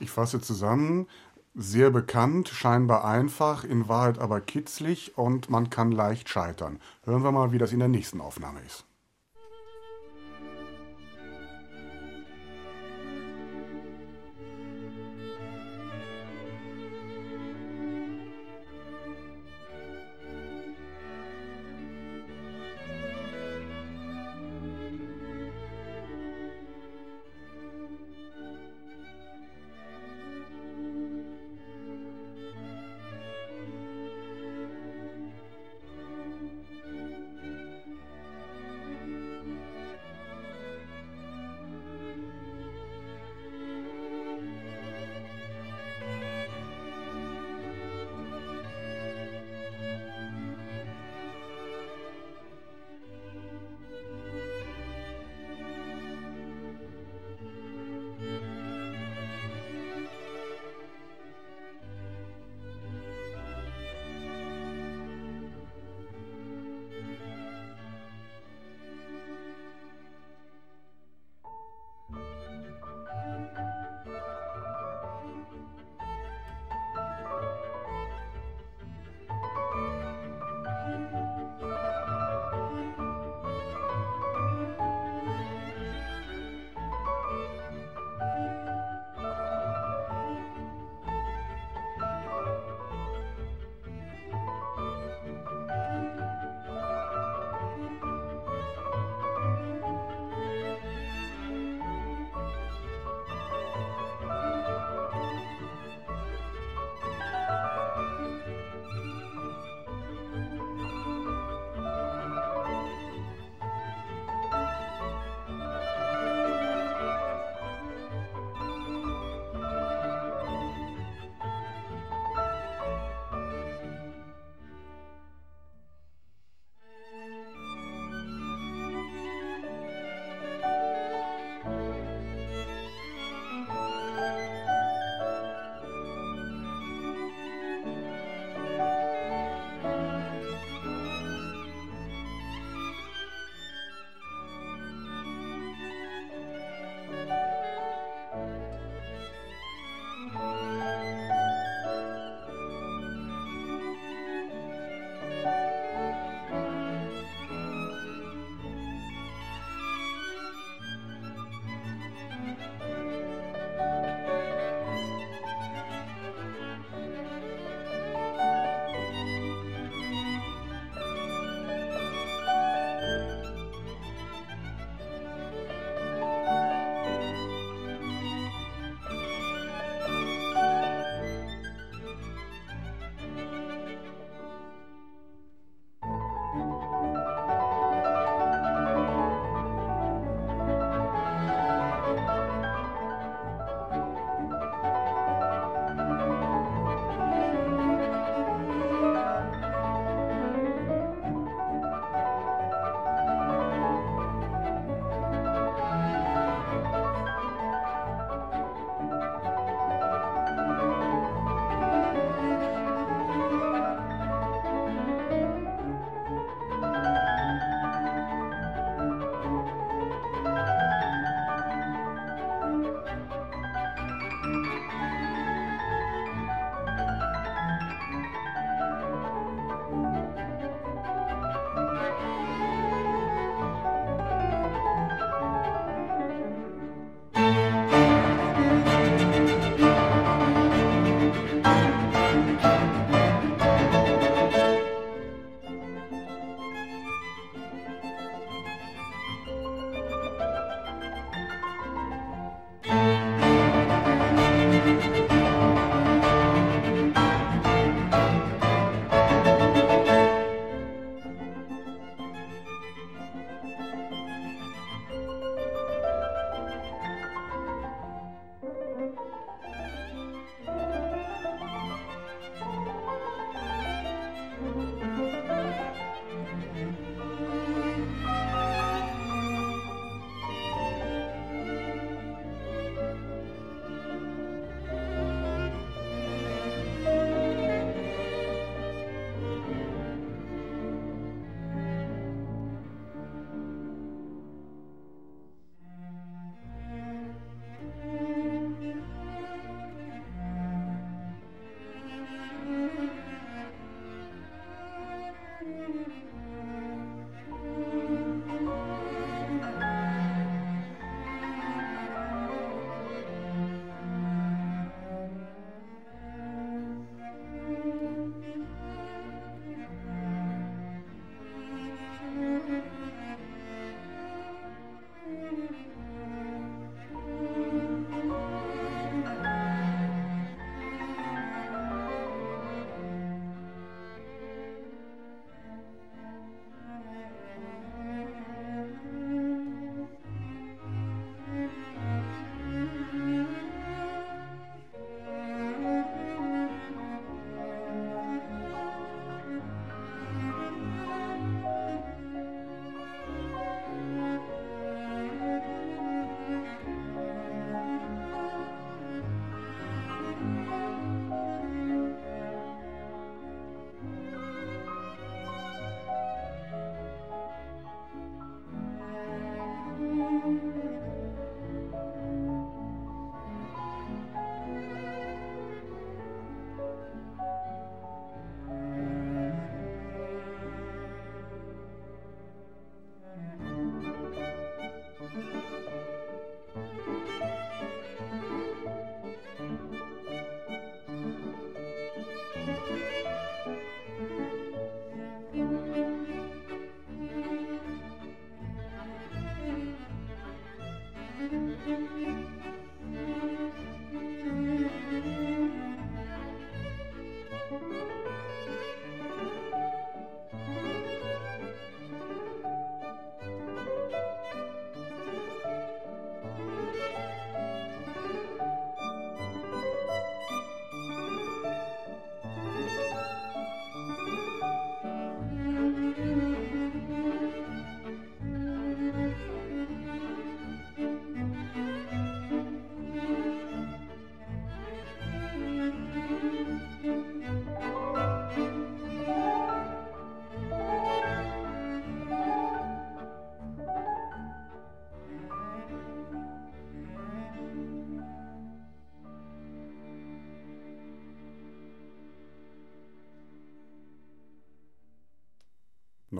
Ich 0.00 0.10
fasse 0.10 0.40
zusammen. 0.40 1.06
Sehr 1.58 1.90
bekannt, 1.90 2.48
scheinbar 2.48 3.06
einfach, 3.06 3.64
in 3.64 3.88
Wahrheit 3.88 4.18
aber 4.18 4.42
kitzlig 4.42 5.16
und 5.16 5.48
man 5.48 5.70
kann 5.70 5.90
leicht 5.90 6.28
scheitern. 6.28 6.80
Hören 7.04 7.22
wir 7.22 7.32
mal, 7.32 7.50
wie 7.50 7.56
das 7.56 7.72
in 7.72 7.78
der 7.78 7.88
nächsten 7.88 8.20
Aufnahme 8.20 8.60
ist. 8.66 8.85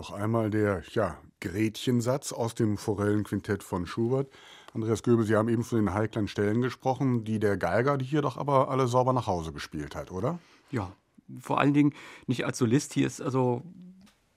Noch 0.07 0.17
einmal 0.17 0.49
der 0.49 0.83
ja, 0.93 1.17
Gretchensatz 1.41 2.31
aus 2.31 2.55
dem 2.55 2.77
Forellenquintett 2.77 3.61
von 3.61 3.85
Schubert. 3.85 4.29
Andreas 4.73 5.03
Göbel, 5.03 5.25
Sie 5.25 5.35
haben 5.35 5.49
eben 5.49 5.65
von 5.65 5.79
den 5.79 5.93
heiklen 5.93 6.29
Stellen 6.29 6.61
gesprochen, 6.61 7.25
die 7.25 7.39
der 7.39 7.57
Geiger 7.57 7.97
hier 7.99 8.21
doch 8.21 8.37
aber 8.37 8.69
alle 8.69 8.87
sauber 8.87 9.11
nach 9.11 9.27
Hause 9.27 9.51
gespielt 9.51 9.97
hat, 9.97 10.09
oder? 10.13 10.39
Ja, 10.71 10.93
vor 11.41 11.59
allen 11.59 11.73
Dingen 11.73 11.93
nicht 12.25 12.45
als 12.45 12.57
Solist. 12.57 12.93
Hier 12.93 13.05
ist 13.05 13.19
also, 13.19 13.63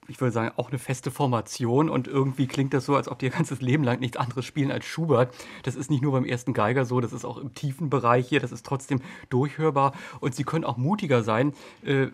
ich 0.08 0.20
würde 0.20 0.32
sagen, 0.32 0.50
auch 0.56 0.70
eine 0.70 0.80
feste 0.80 1.12
Formation 1.12 1.88
und 1.88 2.08
irgendwie 2.08 2.48
klingt 2.48 2.74
das 2.74 2.84
so, 2.84 2.96
als 2.96 3.06
ob 3.06 3.20
die 3.20 3.26
ihr 3.26 3.30
ganzes 3.30 3.60
Leben 3.60 3.84
lang 3.84 4.00
nichts 4.00 4.16
anderes 4.16 4.44
spielen 4.46 4.72
als 4.72 4.86
Schubert. 4.86 5.32
Das 5.62 5.76
ist 5.76 5.88
nicht 5.88 6.02
nur 6.02 6.10
beim 6.10 6.24
ersten 6.24 6.52
Geiger 6.52 6.84
so, 6.84 7.00
das 7.00 7.12
ist 7.12 7.24
auch 7.24 7.36
im 7.36 7.54
tiefen 7.54 7.90
Bereich 7.90 8.28
hier, 8.28 8.40
das 8.40 8.50
ist 8.50 8.66
trotzdem 8.66 9.02
durchhörbar 9.28 9.92
und 10.18 10.34
sie 10.34 10.42
können 10.42 10.64
auch 10.64 10.78
mutiger 10.78 11.22
sein 11.22 11.52
äh, 11.84 12.08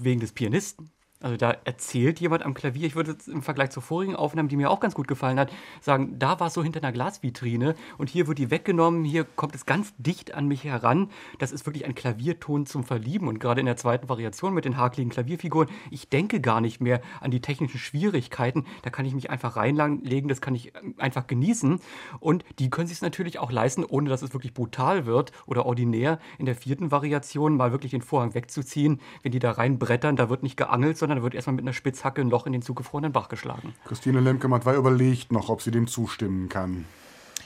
wegen 0.00 0.20
des 0.20 0.32
Pianisten. 0.32 0.83
Also 1.24 1.38
da 1.38 1.56
erzählt 1.64 2.20
jemand 2.20 2.42
am 2.42 2.52
Klavier, 2.52 2.86
ich 2.86 2.96
würde 2.96 3.12
jetzt 3.12 3.28
im 3.28 3.40
Vergleich 3.40 3.70
zur 3.70 3.82
vorigen 3.82 4.14
Aufnahme, 4.14 4.50
die 4.50 4.58
mir 4.58 4.70
auch 4.70 4.78
ganz 4.78 4.94
gut 4.94 5.08
gefallen 5.08 5.40
hat, 5.40 5.50
sagen, 5.80 6.18
da 6.18 6.38
war 6.38 6.48
es 6.48 6.52
so 6.52 6.62
hinter 6.62 6.82
einer 6.82 6.92
Glasvitrine 6.92 7.76
und 7.96 8.10
hier 8.10 8.26
wird 8.26 8.36
die 8.36 8.50
weggenommen, 8.50 9.04
hier 9.04 9.24
kommt 9.24 9.54
es 9.54 9.64
ganz 9.64 9.94
dicht 9.96 10.34
an 10.34 10.46
mich 10.48 10.64
heran. 10.64 11.08
Das 11.38 11.50
ist 11.50 11.64
wirklich 11.64 11.86
ein 11.86 11.94
Klavierton 11.94 12.66
zum 12.66 12.84
Verlieben 12.84 13.26
und 13.26 13.40
gerade 13.40 13.60
in 13.60 13.64
der 13.64 13.78
zweiten 13.78 14.10
Variation 14.10 14.52
mit 14.52 14.66
den 14.66 14.76
hakligen 14.76 15.10
Klavierfiguren, 15.10 15.70
ich 15.90 16.10
denke 16.10 16.42
gar 16.42 16.60
nicht 16.60 16.82
mehr 16.82 17.00
an 17.22 17.30
die 17.30 17.40
technischen 17.40 17.78
Schwierigkeiten, 17.78 18.66
da 18.82 18.90
kann 18.90 19.06
ich 19.06 19.14
mich 19.14 19.30
einfach 19.30 19.56
reinlegen, 19.56 20.28
das 20.28 20.42
kann 20.42 20.54
ich 20.54 20.74
einfach 20.98 21.26
genießen. 21.26 21.80
Und 22.20 22.44
die 22.58 22.68
können 22.68 22.86
sich 22.86 22.98
es 22.98 23.02
natürlich 23.02 23.38
auch 23.38 23.50
leisten, 23.50 23.82
ohne 23.82 24.10
dass 24.10 24.20
es 24.20 24.34
wirklich 24.34 24.52
brutal 24.52 25.06
wird 25.06 25.32
oder 25.46 25.64
ordinär. 25.64 26.18
In 26.36 26.44
der 26.44 26.54
vierten 26.54 26.90
Variation 26.90 27.56
mal 27.56 27.72
wirklich 27.72 27.92
den 27.92 28.02
Vorhang 28.02 28.34
wegzuziehen, 28.34 29.00
wenn 29.22 29.32
die 29.32 29.38
da 29.38 29.52
reinbrettern, 29.52 30.16
da 30.16 30.28
wird 30.28 30.42
nicht 30.42 30.58
geangelt, 30.58 30.98
sondern 30.98 31.13
da 31.16 31.22
wird 31.22 31.34
erstmal 31.34 31.54
mit 31.54 31.64
einer 31.64 31.72
Spitzhacke 31.72 32.20
ein 32.20 32.30
Loch 32.30 32.46
in 32.46 32.52
den 32.52 32.62
zugefrorenen 32.62 33.12
Bach 33.12 33.28
geschlagen. 33.28 33.74
Christine 33.84 34.20
Lemke-Matwei 34.20 34.74
überlegt 34.74 35.32
noch, 35.32 35.48
ob 35.48 35.62
sie 35.62 35.70
dem 35.70 35.86
zustimmen 35.86 36.48
kann. 36.48 36.84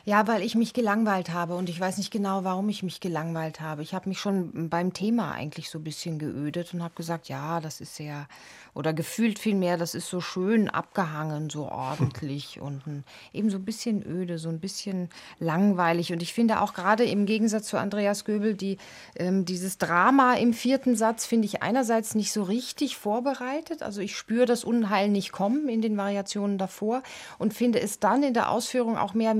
Ja, 0.08 0.26
weil 0.26 0.40
ich 0.40 0.54
mich 0.54 0.72
gelangweilt 0.72 1.34
habe 1.34 1.54
und 1.54 1.68
ich 1.68 1.78
weiß 1.78 1.98
nicht 1.98 2.10
genau, 2.10 2.42
warum 2.42 2.70
ich 2.70 2.82
mich 2.82 3.00
gelangweilt 3.00 3.60
habe. 3.60 3.82
Ich 3.82 3.92
habe 3.92 4.08
mich 4.08 4.18
schon 4.18 4.70
beim 4.70 4.94
Thema 4.94 5.32
eigentlich 5.32 5.68
so 5.68 5.78
ein 5.78 5.84
bisschen 5.84 6.18
geödet 6.18 6.72
und 6.72 6.82
habe 6.82 6.94
gesagt, 6.94 7.28
ja, 7.28 7.60
das 7.60 7.82
ist 7.82 7.94
sehr, 7.94 8.26
oder 8.72 8.94
gefühlt 8.94 9.38
vielmehr, 9.38 9.76
das 9.76 9.94
ist 9.94 10.08
so 10.08 10.22
schön 10.22 10.70
abgehangen, 10.70 11.50
so 11.50 11.68
ordentlich 11.70 12.58
und 12.58 12.86
ein, 12.86 13.04
eben 13.34 13.50
so 13.50 13.58
ein 13.58 13.66
bisschen 13.66 14.02
öde, 14.02 14.38
so 14.38 14.48
ein 14.48 14.60
bisschen 14.60 15.10
langweilig. 15.40 16.10
Und 16.10 16.22
ich 16.22 16.32
finde 16.32 16.62
auch 16.62 16.72
gerade 16.72 17.04
im 17.04 17.26
Gegensatz 17.26 17.66
zu 17.66 17.76
Andreas 17.76 18.24
Göbel, 18.24 18.54
die, 18.54 18.78
ähm, 19.14 19.44
dieses 19.44 19.76
Drama 19.76 20.36
im 20.36 20.54
vierten 20.54 20.96
Satz 20.96 21.26
finde 21.26 21.44
ich 21.44 21.62
einerseits 21.62 22.14
nicht 22.14 22.32
so 22.32 22.44
richtig 22.44 22.96
vorbereitet. 22.96 23.82
Also 23.82 24.00
ich 24.00 24.16
spüre 24.16 24.46
das 24.46 24.64
Unheil 24.64 25.10
nicht 25.10 25.32
kommen 25.32 25.68
in 25.68 25.82
den 25.82 25.98
Variationen 25.98 26.56
davor 26.56 27.02
und 27.36 27.52
finde 27.52 27.78
es 27.82 27.98
dann 27.98 28.22
in 28.22 28.32
der 28.32 28.50
Ausführung 28.50 28.96
auch 28.96 29.12
mehr 29.12 29.34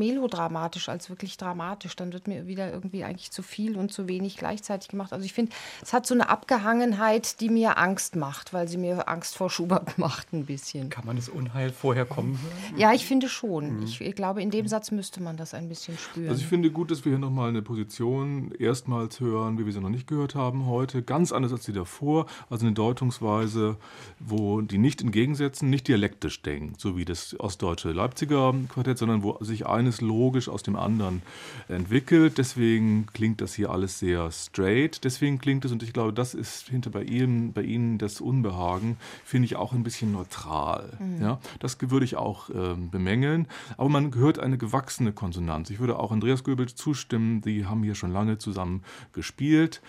melodramatisch 0.58 0.68
dramatisch 0.68 0.88
als 0.88 1.10
wirklich 1.10 1.36
dramatisch. 1.36 1.96
Dann 1.96 2.12
wird 2.12 2.26
mir 2.26 2.46
wieder 2.46 2.72
irgendwie 2.72 3.04
eigentlich 3.04 3.30
zu 3.30 3.42
viel 3.42 3.76
und 3.76 3.92
zu 3.92 4.08
wenig 4.08 4.36
gleichzeitig 4.36 4.88
gemacht. 4.88 5.12
Also 5.12 5.24
ich 5.24 5.32
finde, 5.32 5.52
es 5.82 5.92
hat 5.92 6.06
so 6.06 6.14
eine 6.14 6.28
Abgehangenheit, 6.28 7.40
die 7.40 7.48
mir 7.48 7.78
Angst 7.78 8.16
macht, 8.16 8.52
weil 8.52 8.68
sie 8.68 8.76
mir 8.76 9.08
Angst 9.08 9.36
vor 9.36 9.50
Schubert 9.50 9.98
macht 9.98 10.32
ein 10.32 10.46
bisschen. 10.46 10.90
Kann 10.90 11.06
man 11.06 11.16
das 11.16 11.28
Unheil 11.28 11.70
vorher 11.70 12.04
kommen 12.04 12.38
hören? 12.42 12.78
Ja, 12.78 12.92
ich 12.92 13.06
finde 13.06 13.28
schon. 13.28 13.78
Mhm. 13.78 13.82
Ich, 13.84 14.00
ich, 14.00 14.14
glaube, 14.14 14.42
in 14.42 14.50
dem 14.50 14.66
Satz 14.66 14.90
müsste 14.90 15.22
man 15.22 15.36
das 15.36 15.54
ein 15.54 15.68
bisschen 15.68 15.96
spüren. 15.96 16.28
Also 16.28 16.40
ich 16.40 16.46
finde 16.46 16.70
gut, 16.70 16.90
dass 16.90 17.04
wir 17.04 17.12
hier 17.12 17.18
nochmal 17.18 17.50
eine 17.50 17.62
Position 17.62 18.52
erstmals 18.58 19.20
hören, 19.20 19.58
wie 19.58 19.66
wir 19.66 19.72
sie 19.72 19.80
noch 19.80 19.88
nicht 19.88 20.06
gehört 20.06 20.34
haben 20.34 20.66
heute. 20.66 21.02
Ganz 21.02 21.32
anders 21.32 21.52
als 21.52 21.64
die 21.64 21.72
davor. 21.72 22.26
Also 22.50 22.66
eine 22.66 22.74
Deutungsweise, 22.74 23.76
wo 24.18 24.60
die 24.60 24.78
nicht 24.78 25.00
in 25.02 25.12
Gegensätzen, 25.12 25.70
nicht 25.70 25.88
dialektisch 25.88 26.42
denkt, 26.42 26.80
so 26.80 26.96
wie 26.96 27.04
das 27.04 27.38
ostdeutsche 27.38 27.92
Leipziger 27.92 28.54
Quartett, 28.68 28.98
sondern 28.98 29.22
wo 29.22 29.36
sich 29.40 29.66
eines 29.66 30.00
logisch 30.00 30.47
aus 30.48 30.62
dem 30.62 30.76
anderen 30.76 31.22
entwickelt. 31.68 32.38
Deswegen 32.38 33.06
klingt 33.12 33.40
das 33.40 33.54
hier 33.54 33.70
alles 33.70 33.98
sehr 33.98 34.30
straight. 34.30 35.04
Deswegen 35.04 35.38
klingt 35.38 35.64
es, 35.64 35.72
und 35.72 35.82
ich 35.82 35.92
glaube, 35.92 36.12
das 36.12 36.34
ist 36.34 36.68
hinter 36.68 36.90
bei 36.90 37.02
Ihnen, 37.02 37.52
bei 37.52 37.62
Ihnen 37.62 37.98
das 37.98 38.20
Unbehagen, 38.20 38.96
finde 39.24 39.46
ich 39.46 39.56
auch 39.56 39.72
ein 39.72 39.82
bisschen 39.82 40.12
neutral. 40.12 40.96
Mhm. 40.98 41.22
Ja, 41.22 41.40
das 41.60 41.78
würde 41.80 42.04
ich 42.04 42.16
auch 42.16 42.50
äh, 42.50 42.74
bemängeln. 42.76 43.46
Aber 43.76 43.88
man 43.88 44.14
hört 44.14 44.38
eine 44.38 44.58
gewachsene 44.58 45.12
Konsonanz. 45.12 45.70
Ich 45.70 45.78
würde 45.78 45.98
auch 45.98 46.12
Andreas 46.12 46.44
Göbel 46.44 46.66
zustimmen, 46.68 47.40
die 47.40 47.66
haben 47.66 47.82
hier 47.82 47.94
schon 47.94 48.12
lange 48.12 48.38
zusammen 48.38 48.82
gespielt. 49.12 49.80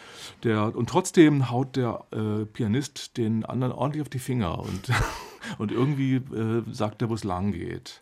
Der, 0.43 0.75
und 0.75 0.89
trotzdem 0.89 1.49
haut 1.49 1.75
der 1.75 2.05
äh, 2.11 2.45
Pianist 2.45 3.17
den 3.17 3.45
anderen 3.45 3.73
ordentlich 3.73 4.01
auf 4.01 4.09
die 4.09 4.19
Finger 4.19 4.59
und, 4.59 4.91
und 5.57 5.71
irgendwie 5.71 6.15
äh, 6.15 6.63
sagt 6.71 7.01
er, 7.01 7.09
wo 7.09 7.13
es 7.13 7.23
lang 7.23 7.51
geht. 7.51 8.01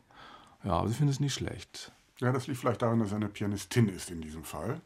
Ja, 0.64 0.80
also 0.80 0.92
ich 0.92 0.98
finde 0.98 1.12
es 1.12 1.20
nicht 1.20 1.34
schlecht. 1.34 1.92
Ja, 2.20 2.32
das 2.32 2.48
liegt 2.48 2.60
vielleicht 2.60 2.82
daran, 2.82 3.00
dass 3.00 3.12
er 3.12 3.18
eine 3.18 3.30
Pianistin 3.30 3.90
ist 3.90 4.10
in 4.10 4.22
diesem 4.22 4.44
Fall. 4.44 4.82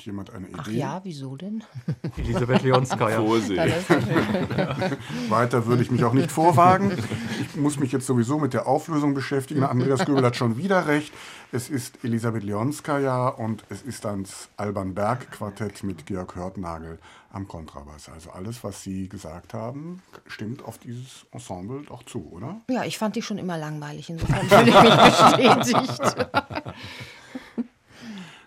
Hat 0.00 0.06
jemand 0.06 0.30
eine 0.30 0.46
Idee? 0.48 0.58
Ach 0.58 0.68
ja, 0.68 1.00
wieso 1.04 1.36
denn? 1.36 1.62
Elisabeth 2.16 2.62
Leonskaya. 2.62 3.16
Vorsicht. 3.20 3.60
Weiter 5.28 5.66
würde 5.66 5.82
ich 5.82 5.90
mich 5.90 6.04
auch 6.04 6.14
nicht 6.14 6.32
vorwagen. 6.32 6.96
Ich 7.38 7.54
muss 7.56 7.78
mich 7.78 7.92
jetzt 7.92 8.06
sowieso 8.06 8.38
mit 8.38 8.54
der 8.54 8.66
Auflösung 8.66 9.12
beschäftigen. 9.12 9.62
Andreas 9.62 10.06
Göbel 10.06 10.24
hat 10.24 10.36
schon 10.36 10.56
wieder 10.56 10.86
recht. 10.86 11.12
Es 11.52 11.68
ist 11.68 12.02
Elisabeth 12.02 12.44
Leonskaya 12.44 13.28
und 13.28 13.62
es 13.68 13.82
ist 13.82 14.06
das 14.06 14.48
Alban 14.56 14.94
Berg 14.94 15.32
Quartett 15.32 15.82
mit 15.82 16.06
Georg 16.06 16.34
Hörtnagel 16.34 16.98
am 17.30 17.46
Kontrabass. 17.46 18.08
Also 18.08 18.30
alles, 18.30 18.64
was 18.64 18.82
Sie 18.82 19.06
gesagt 19.06 19.52
haben, 19.52 20.00
stimmt 20.26 20.64
auf 20.64 20.78
dieses 20.78 21.26
Ensemble 21.30 21.82
doch 21.82 22.04
zu, 22.04 22.26
oder? 22.32 22.58
Ja, 22.70 22.84
ich 22.84 22.96
fand 22.96 23.16
die 23.16 23.22
schon 23.22 23.36
immer 23.36 23.58
langweilig. 23.58 24.08
Insofern 24.08 24.48
fühle 24.48 24.70
ich 24.70 25.74
mich 25.74 25.86
bestätigt. 25.86 26.26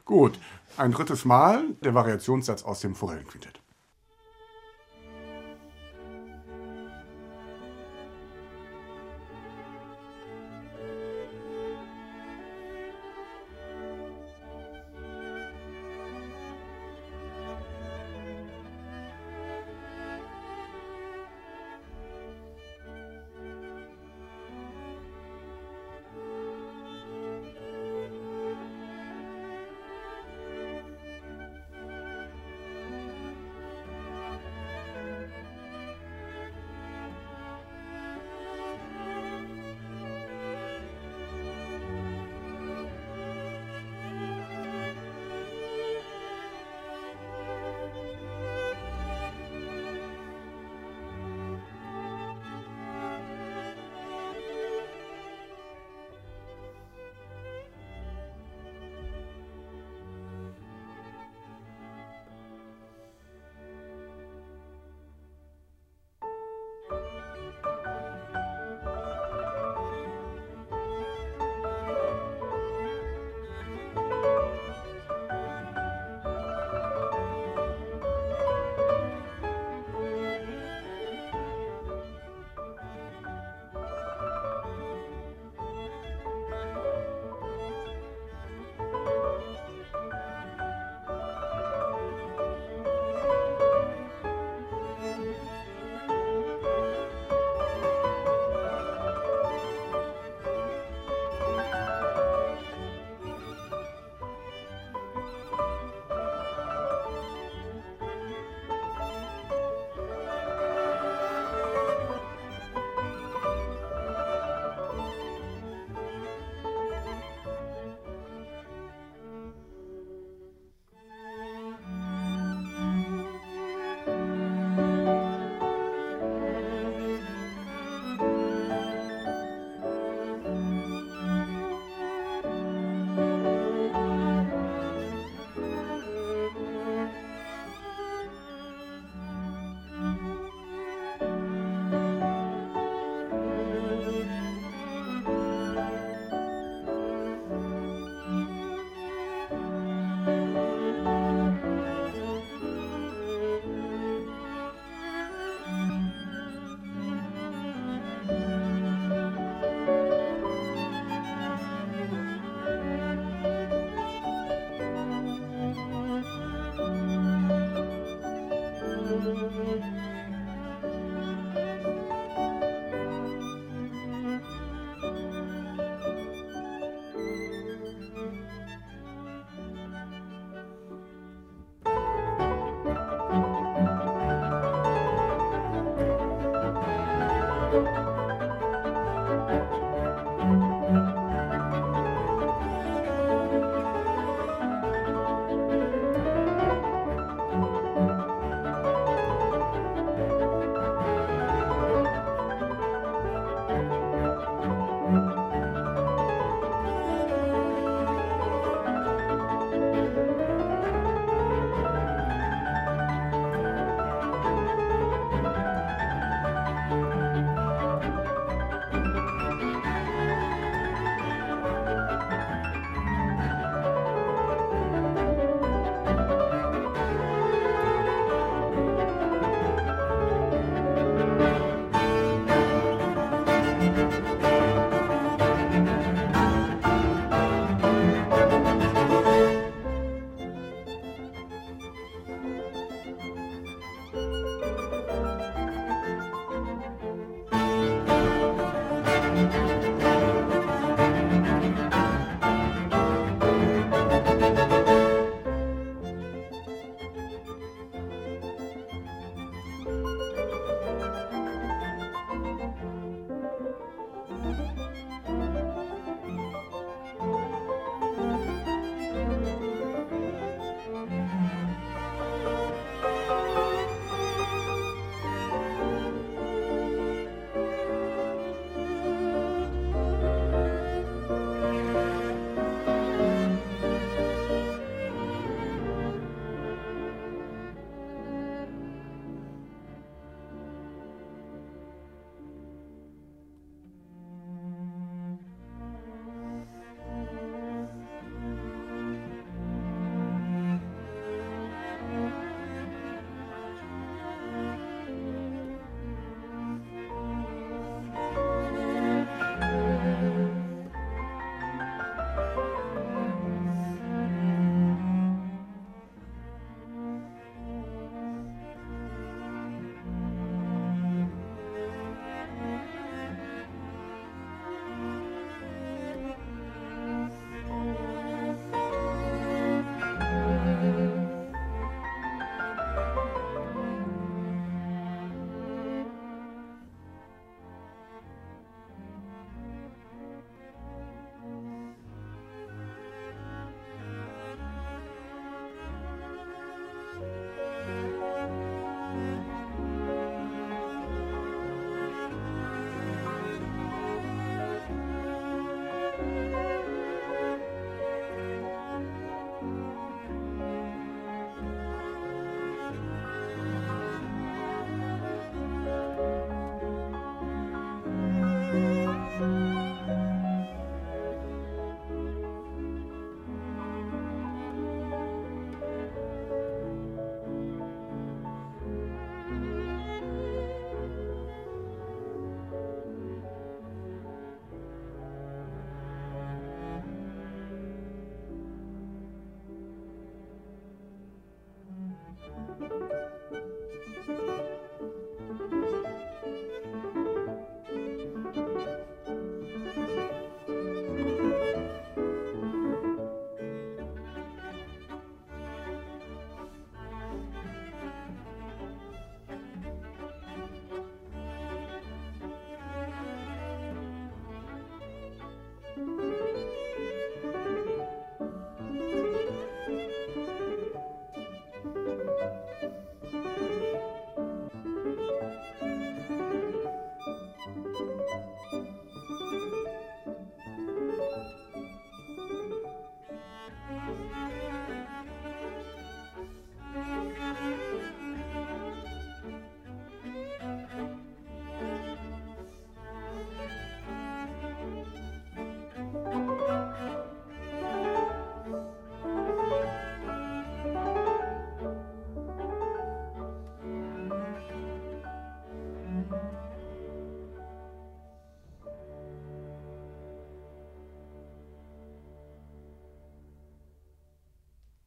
Gut, 0.05 0.37
ein 0.77 0.91
drittes 0.91 1.25
Mal 1.25 1.63
der 1.81 1.93
Variationssatz 1.93 2.63
aus 2.63 2.81
dem 2.81 2.95
Forellenquintett. 2.95 3.62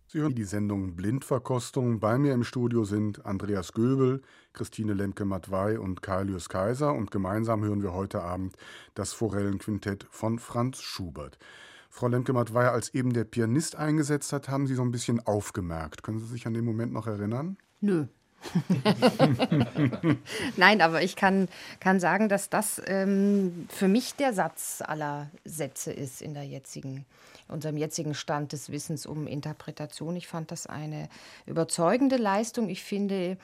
Sie 0.08 0.20
hören 0.20 0.36
die 0.36 0.44
Sendung 0.44 0.94
Blindverkostung. 0.94 1.98
Bei 1.98 2.16
mir 2.16 2.32
im 2.32 2.44
Studio 2.44 2.84
sind 2.84 3.26
Andreas 3.26 3.72
Göbel, 3.72 4.22
Christine 4.52 4.94
Lemke-Matwei 4.94 5.80
und 5.80 6.00
Kailius 6.00 6.48
Kaiser. 6.48 6.94
Und 6.94 7.10
gemeinsam 7.10 7.64
hören 7.64 7.82
wir 7.82 7.92
heute 7.92 8.22
Abend 8.22 8.54
das 8.94 9.12
Forellenquintett 9.12 10.06
von 10.08 10.38
Franz 10.38 10.80
Schubert. 10.80 11.38
Frau 11.90 12.06
Lemke-Matwei, 12.06 12.68
als 12.68 12.94
eben 12.94 13.14
der 13.14 13.24
Pianist 13.24 13.74
eingesetzt 13.74 14.32
hat, 14.32 14.48
haben 14.48 14.68
Sie 14.68 14.76
so 14.76 14.82
ein 14.82 14.92
bisschen 14.92 15.26
aufgemerkt. 15.26 16.04
Können 16.04 16.20
Sie 16.20 16.26
sich 16.26 16.46
an 16.46 16.54
den 16.54 16.64
Moment 16.64 16.92
noch 16.92 17.08
erinnern? 17.08 17.56
Nö. 17.80 18.06
Nein, 20.56 20.80
aber 20.80 21.02
ich 21.02 21.16
kann, 21.16 21.48
kann 21.80 22.00
sagen, 22.00 22.28
dass 22.28 22.48
das 22.48 22.80
ähm, 22.86 23.66
für 23.68 23.88
mich 23.88 24.14
der 24.14 24.32
Satz 24.32 24.82
aller 24.86 25.30
Sätze 25.44 25.92
ist 25.92 26.22
in 26.22 26.34
der 26.34 26.44
jetzigen, 26.44 27.04
unserem 27.48 27.76
jetzigen 27.76 28.14
Stand 28.14 28.52
des 28.52 28.70
Wissens 28.70 29.06
um 29.06 29.26
Interpretation. 29.26 30.16
Ich 30.16 30.28
fand 30.28 30.50
das 30.50 30.66
eine 30.66 31.08
überzeugende 31.46 32.16
Leistung. 32.16 32.68
Ich 32.68 32.82
finde, 32.82 33.36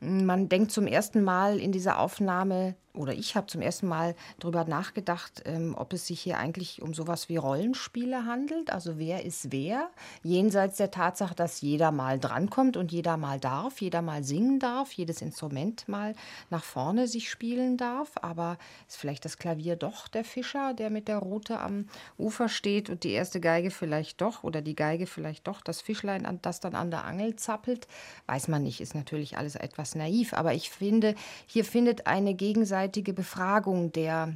man 0.00 0.48
denkt 0.48 0.72
zum 0.72 0.86
ersten 0.86 1.22
Mal 1.22 1.58
in 1.58 1.72
dieser 1.72 1.98
Aufnahme 1.98 2.76
oder 2.98 3.12
ich 3.14 3.36
habe 3.36 3.46
zum 3.46 3.60
ersten 3.60 3.86
Mal 3.86 4.16
darüber 4.40 4.64
nachgedacht, 4.64 5.42
ähm, 5.44 5.74
ob 5.78 5.92
es 5.92 6.06
sich 6.08 6.20
hier 6.20 6.38
eigentlich 6.38 6.82
um 6.82 6.94
sowas 6.94 7.28
wie 7.28 7.36
Rollenspiele 7.36 8.24
handelt. 8.24 8.72
Also 8.72 8.98
wer 8.98 9.24
ist 9.24 9.52
wer? 9.52 9.88
Jenseits 10.24 10.78
der 10.78 10.90
Tatsache, 10.90 11.34
dass 11.34 11.60
jeder 11.60 11.92
mal 11.92 12.18
drankommt 12.18 12.76
und 12.76 12.90
jeder 12.90 13.16
mal 13.16 13.38
darf, 13.38 13.80
jeder 13.80 14.02
mal 14.02 14.24
singen 14.24 14.58
darf, 14.58 14.92
jedes 14.92 15.22
Instrument 15.22 15.86
mal 15.86 16.14
nach 16.50 16.64
vorne 16.64 17.06
sich 17.06 17.30
spielen 17.30 17.76
darf. 17.76 18.12
Aber 18.20 18.58
ist 18.88 18.96
vielleicht 18.96 19.24
das 19.24 19.38
Klavier 19.38 19.76
doch 19.76 20.08
der 20.08 20.24
Fischer, 20.24 20.74
der 20.74 20.90
mit 20.90 21.06
der 21.06 21.18
Rute 21.18 21.60
am 21.60 21.86
Ufer 22.18 22.48
steht 22.48 22.90
und 22.90 23.04
die 23.04 23.12
erste 23.12 23.40
Geige 23.40 23.70
vielleicht 23.70 24.20
doch 24.20 24.42
oder 24.42 24.60
die 24.60 24.76
Geige 24.76 25.06
vielleicht 25.06 25.46
doch 25.46 25.60
das 25.60 25.80
Fischlein, 25.80 26.26
das 26.42 26.58
dann 26.58 26.74
an 26.74 26.90
der 26.90 27.04
Angel 27.04 27.36
zappelt? 27.36 27.86
Weiß 28.26 28.48
man 28.48 28.64
nicht, 28.64 28.80
ist 28.80 28.96
natürlich 28.96 29.38
alles 29.38 29.54
etwas 29.54 29.87
naiv. 29.94 30.32
Aber 30.34 30.54
ich 30.54 30.70
finde, 30.70 31.14
hier 31.46 31.64
findet 31.64 32.06
eine 32.06 32.34
gegenseitige 32.34 32.58
gegenseitige 32.88 33.12
Befragung 33.12 33.92
der 33.92 34.34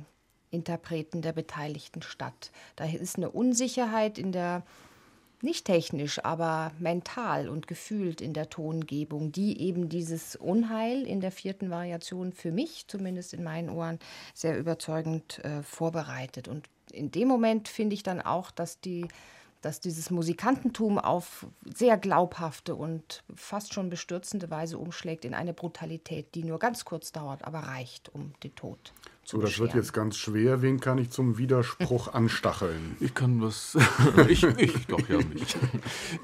Interpreten 0.50 1.22
der 1.22 1.32
Beteiligten 1.32 2.02
statt. 2.02 2.50
Da 2.76 2.84
ist 2.84 3.16
eine 3.16 3.30
Unsicherheit 3.30 4.18
in 4.18 4.32
der, 4.32 4.62
nicht 5.40 5.64
technisch, 5.64 6.24
aber 6.24 6.72
mental 6.78 7.48
und 7.48 7.66
gefühlt 7.66 8.20
in 8.20 8.32
der 8.32 8.48
Tongebung, 8.48 9.32
die 9.32 9.60
eben 9.60 9.88
dieses 9.88 10.36
Unheil 10.36 11.06
in 11.06 11.20
der 11.20 11.32
vierten 11.32 11.70
Variation 11.70 12.32
für 12.32 12.52
mich, 12.52 12.86
zumindest 12.86 13.34
in 13.34 13.42
meinen 13.42 13.70
Ohren, 13.70 13.98
sehr 14.34 14.58
überzeugend 14.58 15.42
äh, 15.44 15.62
vorbereitet. 15.62 16.48
Und 16.48 16.68
in 16.92 17.10
dem 17.10 17.28
Moment 17.28 17.68
finde 17.68 17.94
ich 17.94 18.02
dann 18.02 18.20
auch, 18.20 18.50
dass 18.50 18.80
die 18.80 19.08
dass 19.62 19.80
dieses 19.80 20.10
Musikantentum 20.10 20.98
auf 20.98 21.47
sehr 21.74 21.97
glaubhafte 21.97 22.74
und 22.74 23.22
fast 23.34 23.72
schon 23.72 23.89
bestürzende 23.89 24.51
Weise 24.51 24.76
umschlägt 24.76 25.24
in 25.24 25.34
eine 25.34 25.55
Brutalität, 25.55 26.34
die 26.34 26.44
nur 26.44 26.59
ganz 26.59 26.84
kurz 26.84 27.12
dauert, 27.12 27.44
aber 27.44 27.60
reicht, 27.60 28.14
um 28.14 28.34
den 28.43 28.55
Tod 28.55 28.93
zu 29.24 29.36
So, 29.36 29.43
das 29.43 29.59
wird 29.59 29.74
jetzt 29.74 29.93
ganz 29.93 30.16
schwer. 30.16 30.62
Wen 30.62 30.80
kann 30.80 30.98
ich 30.98 31.10
zum 31.10 31.39
Widerspruch 31.39 32.09
anstacheln? 32.12 32.97
Ich 32.98 33.14
kann 33.14 33.40
was. 33.40 33.78
ich, 34.28 34.43
ich, 34.43 34.86
doch, 34.86 35.09
ja, 35.09 35.18
mich. 35.18 35.56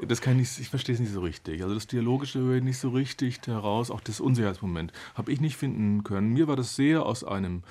Das 0.06 0.20
kann 0.20 0.38
ich, 0.40 0.58
ich 0.58 0.68
verstehe 0.68 0.96
es 0.96 1.00
nicht 1.00 1.12
so 1.12 1.20
richtig. 1.20 1.62
Also 1.62 1.74
das 1.74 1.86
Dialogische 1.86 2.40
höre 2.40 2.56
ich 2.56 2.64
nicht 2.64 2.78
so 2.78 2.90
richtig 2.90 3.38
heraus. 3.46 3.90
Auch 3.90 4.00
das 4.00 4.20
Unsicherheitsmoment 4.20 4.92
habe 5.14 5.32
ich 5.32 5.40
nicht 5.40 5.56
finden 5.56 6.02
können. 6.02 6.32
Mir 6.32 6.48
war 6.48 6.56
das 6.56 6.74
sehr 6.74 7.06
aus 7.06 7.22
einem 7.22 7.62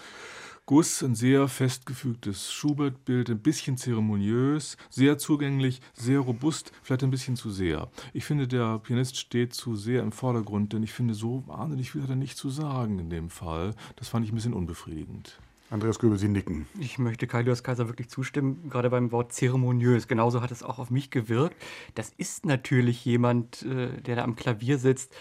Guss, 0.69 1.01
ein 1.01 1.15
sehr 1.15 1.47
festgefügtes 1.47 2.51
Schubert-Bild, 2.51 3.29
ein 3.29 3.39
bisschen 3.39 3.77
zeremoniös, 3.77 4.75
sehr 4.89 5.17
zugänglich, 5.17 5.79
sehr 5.93 6.19
robust, 6.19 6.73
vielleicht 6.83 7.05
ein 7.05 7.09
bisschen 7.09 7.37
zu 7.37 7.51
sehr. 7.51 7.89
Ich 8.11 8.25
finde, 8.25 8.49
der 8.49 8.77
Pianist 8.79 9.15
steht 9.15 9.53
zu 9.53 9.77
sehr 9.77 10.03
im 10.03 10.11
Vordergrund, 10.11 10.73
denn 10.73 10.83
ich 10.83 10.91
finde, 10.91 11.13
so 11.13 11.47
wahnsinnig 11.47 11.91
viel 11.91 12.03
hat 12.03 12.09
er 12.09 12.17
nicht 12.17 12.37
zu 12.37 12.49
sagen 12.49 12.99
in 12.99 13.09
dem 13.09 13.29
Fall. 13.29 13.75
Das 13.95 14.09
fand 14.09 14.25
ich 14.25 14.33
ein 14.33 14.35
bisschen 14.35 14.53
unbefriedigend. 14.53 15.39
Andreas 15.69 15.99
Göbel, 15.99 16.17
Sie 16.17 16.27
nicken. 16.27 16.65
Ich 16.77 16.99
möchte 16.99 17.27
Kailios 17.27 17.63
Kaiser 17.63 17.87
wirklich 17.87 18.09
zustimmen, 18.09 18.69
gerade 18.69 18.89
beim 18.89 19.13
Wort 19.13 19.31
zeremoniös. 19.31 20.09
Genauso 20.09 20.41
hat 20.41 20.51
es 20.51 20.63
auch 20.63 20.79
auf 20.79 20.89
mich 20.89 21.11
gewirkt. 21.11 21.55
Das 21.95 22.11
ist 22.17 22.45
natürlich 22.45 23.05
jemand, 23.05 23.61
äh, 23.61 24.01
der 24.01 24.17
da 24.17 24.25
am 24.25 24.35
Klavier 24.35 24.79
sitzt, 24.79 25.15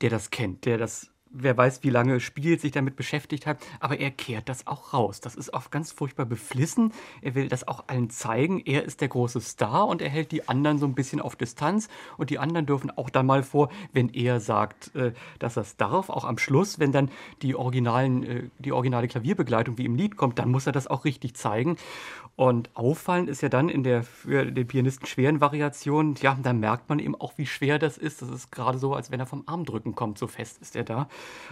der 0.00 0.08
das 0.08 0.30
kennt, 0.30 0.64
der 0.64 0.78
das 0.78 1.10
wer 1.30 1.56
weiß, 1.56 1.82
wie 1.82 1.90
lange 1.90 2.20
spielt, 2.20 2.60
sich 2.60 2.72
damit 2.72 2.96
beschäftigt 2.96 3.46
hat, 3.46 3.58
aber 3.80 3.98
er 3.98 4.10
kehrt 4.10 4.48
das 4.48 4.66
auch 4.66 4.92
raus. 4.92 5.20
Das 5.20 5.34
ist 5.34 5.52
oft 5.52 5.70
ganz 5.70 5.92
furchtbar 5.92 6.26
beflissen. 6.26 6.92
Er 7.22 7.34
will 7.34 7.48
das 7.48 7.66
auch 7.66 7.84
allen 7.88 8.10
zeigen. 8.10 8.60
Er 8.64 8.84
ist 8.84 9.00
der 9.00 9.08
große 9.08 9.40
Star 9.40 9.86
und 9.86 10.02
er 10.02 10.08
hält 10.08 10.32
die 10.32 10.48
anderen 10.48 10.78
so 10.78 10.86
ein 10.86 10.94
bisschen 10.94 11.20
auf 11.20 11.36
Distanz 11.36 11.88
und 12.16 12.30
die 12.30 12.38
anderen 12.38 12.66
dürfen 12.66 12.90
auch 12.90 13.10
dann 13.10 13.26
mal 13.26 13.42
vor, 13.42 13.70
wenn 13.92 14.08
er 14.08 14.40
sagt, 14.40 14.94
äh, 14.94 15.12
dass 15.38 15.56
er 15.56 15.62
es 15.62 15.76
darf, 15.76 16.10
auch 16.10 16.24
am 16.24 16.38
Schluss, 16.38 16.78
wenn 16.78 16.92
dann 16.92 17.10
die 17.42 17.54
originalen, 17.54 18.22
äh, 18.24 18.42
die 18.58 18.72
originale 18.72 19.08
Klavierbegleitung 19.08 19.78
wie 19.78 19.84
im 19.84 19.94
Lied 19.94 20.16
kommt, 20.16 20.38
dann 20.38 20.50
muss 20.50 20.66
er 20.66 20.72
das 20.72 20.86
auch 20.86 21.04
richtig 21.04 21.34
zeigen. 21.34 21.76
Und 22.36 22.70
auffallend 22.74 23.30
ist 23.30 23.40
ja 23.40 23.48
dann 23.48 23.70
in 23.70 23.82
der 23.82 24.02
für 24.02 24.44
den 24.44 24.66
Pianisten 24.66 25.06
schweren 25.06 25.40
Variation, 25.40 26.16
ja, 26.20 26.36
da 26.40 26.52
merkt 26.52 26.90
man 26.90 26.98
eben 26.98 27.14
auch, 27.14 27.38
wie 27.38 27.46
schwer 27.46 27.78
das 27.78 27.96
ist. 27.96 28.20
Das 28.20 28.28
ist 28.28 28.52
gerade 28.52 28.78
so, 28.78 28.94
als 28.94 29.10
wenn 29.10 29.18
er 29.18 29.26
vom 29.26 29.44
Armdrücken 29.46 29.94
kommt, 29.94 30.18
so 30.18 30.26
fest 30.26 30.58
ist 30.58 30.76
er 30.76 30.84
da. 30.84 31.08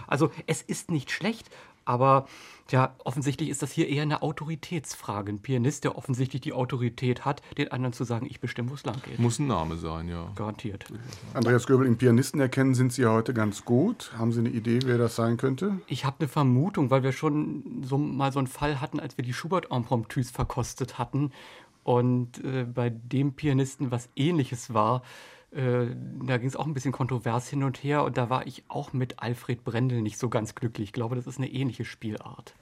Also 0.07 0.31
es 0.47 0.61
ist 0.61 0.91
nicht 0.91 1.11
schlecht, 1.11 1.49
aber 1.85 2.27
ja, 2.71 2.95
offensichtlich 3.03 3.49
ist 3.49 3.61
das 3.61 3.71
hier 3.71 3.87
eher 3.87 4.01
eine 4.01 4.23
Autoritätsfrage. 4.23 5.31
Ein 5.31 5.39
Pianist, 5.39 5.83
der 5.83 5.95
offensichtlich 5.95 6.41
die 6.41 6.51
Autorität 6.51 7.23
hat, 7.23 7.43
den 7.59 7.71
anderen 7.71 7.93
zu 7.93 8.03
sagen, 8.05 8.25
ich 8.27 8.39
bestimme, 8.39 8.71
wo 8.71 8.73
es 8.73 8.83
lang 8.83 8.95
geht. 9.03 9.19
Muss 9.19 9.37
ein 9.37 9.45
Name 9.45 9.77
sein, 9.77 10.07
ja. 10.07 10.31
Garantiert. 10.33 10.85
Andreas 11.35 11.67
Göbel, 11.67 11.85
im 11.85 11.97
Pianisten 11.97 12.39
erkennen 12.39 12.73
sind 12.73 12.91
Sie 12.91 13.03
ja 13.03 13.11
heute 13.11 13.35
ganz 13.35 13.65
gut. 13.65 14.11
Haben 14.17 14.31
Sie 14.31 14.39
eine 14.39 14.49
Idee, 14.49 14.79
wer 14.85 14.97
das 14.97 15.15
sein 15.15 15.37
könnte? 15.37 15.79
Ich 15.85 16.05
habe 16.05 16.15
eine 16.19 16.27
Vermutung, 16.27 16.89
weil 16.89 17.03
wir 17.03 17.11
schon 17.11 17.83
so 17.85 17.99
mal 17.99 18.31
so 18.31 18.39
einen 18.39 18.47
Fall 18.47 18.81
hatten, 18.81 18.99
als 18.99 19.15
wir 19.15 19.23
die 19.23 19.33
Schubert-Impromptus 19.33 20.31
verkostet 20.31 20.97
hatten. 20.97 21.31
Und 21.83 22.43
äh, 22.43 22.63
bei 22.63 22.89
dem 22.89 23.33
Pianisten 23.33 23.91
was 23.91 24.09
ähnliches 24.15 24.73
war, 24.73 25.03
äh, 25.55 25.87
da 26.25 26.37
ging 26.37 26.47
es 26.47 26.55
auch 26.55 26.65
ein 26.65 26.73
bisschen 26.73 26.91
kontrovers 26.91 27.47
hin 27.47 27.63
und 27.63 27.83
her 27.83 28.03
und 28.03 28.17
da 28.17 28.29
war 28.29 28.45
ich 28.45 28.63
auch 28.67 28.93
mit 28.93 29.19
Alfred 29.19 29.63
Brendel 29.63 30.01
nicht 30.01 30.19
so 30.19 30.29
ganz 30.29 30.53
glücklich. 30.53 30.89
Ich 30.89 30.93
glaube, 30.93 31.15
das 31.15 31.27
ist 31.27 31.37
eine 31.37 31.49
ähnliche 31.49 31.85
Spielart. 31.85 32.55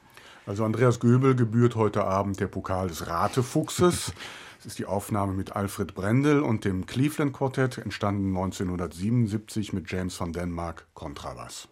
Also 0.45 0.63
Andreas 0.63 0.99
Göbel 0.99 1.35
gebührt 1.35 1.75
heute 1.75 2.03
Abend 2.03 2.39
der 2.39 2.47
Pokal 2.47 2.87
des 2.87 3.07
Ratefuchses. 3.07 4.13
Es 4.59 4.67
ist 4.67 4.79
die 4.79 4.85
Aufnahme 4.85 5.33
mit 5.33 5.57
Alfred 5.57 5.93
Brendel 5.93 6.39
und 6.39 6.63
dem 6.63 6.85
Cleveland 6.85 7.33
Quartett, 7.33 7.79
entstanden 7.79 8.29
1977 8.29 9.73
mit 9.73 9.91
James 9.91 10.17
van 10.17 10.31
Denmark 10.31 10.87
Kontrabass. 10.93 11.67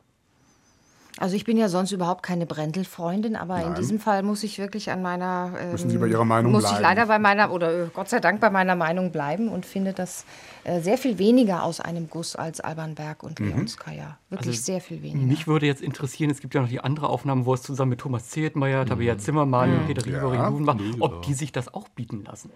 Also 1.18 1.36
ich 1.36 1.44
bin 1.44 1.58
ja 1.58 1.68
sonst 1.68 1.92
überhaupt 1.92 2.24
keine 2.24 2.46
Brendel-Freundin, 2.46 3.36
aber 3.36 3.58
Nein. 3.58 3.68
in 3.68 3.76
diesem 3.76 4.00
Fall 4.00 4.24
muss 4.24 4.44
ich 4.44 4.58
wirklich 4.60 4.92
an 4.92 5.02
meiner 5.02 5.52
ähm, 5.60 5.72
Müssen 5.72 5.90
Sie 5.90 5.98
bei 5.98 6.08
Ihrer 6.08 6.24
Meinung 6.26 6.52
muss 6.54 6.64
bleiben? 6.64 6.78
ich 6.78 6.82
leider 6.82 7.06
bei 7.08 7.20
meiner 7.20 7.52
oder 7.52 7.86
äh, 7.86 7.88
Gott 7.94 8.10
sei 8.10 8.20
Dank 8.20 8.40
bei 8.40 8.50
meiner 8.50 8.76
Meinung 8.76 9.12
bleiben 9.12 9.50
und 9.50 9.66
finde 9.66 9.92
das 9.94 10.26
äh, 10.64 10.80
sehr 10.80 10.98
viel 10.98 11.18
weniger 11.18 11.64
aus 11.64 11.80
einem 11.82 12.10
Guss 12.10 12.36
als 12.36 12.62
Alban 12.62 12.96
Berg 12.96 13.24
und 13.24 13.40
Mhm. 13.40 13.48
Leonskaya. 13.50 14.18
Wirklich 14.30 14.48
Also 14.56 14.62
sehr 14.64 14.80
viel 14.82 15.02
weniger. 15.04 15.26
Mich 15.28 15.48
würde 15.48 15.66
jetzt 15.66 15.82
interessieren, 15.82 16.30
es 16.32 16.40
gibt 16.40 16.54
ja 16.56 16.62
noch 16.62 16.70
die 16.70 16.80
andere 16.80 17.10
Aufnahme, 17.10 17.46
wo 17.46 17.54
es 17.54 17.62
zusammen 17.62 17.90
mit 17.90 18.00
Thomas 18.00 18.30
Zehetmeier, 18.30 18.86
Tabea 18.86 19.18
Zimmermann 19.18 19.80
und 19.80 19.88
Peter 19.88 20.06
Rieber 20.06 20.34
Ja. 20.34 20.50
macht, 20.50 20.80
ob 21.00 21.24
die 21.24 21.34
sich 21.34 21.52
das 21.52 21.74
auch 21.74 21.90
bieten 21.90 22.24
lassen. 22.24 22.52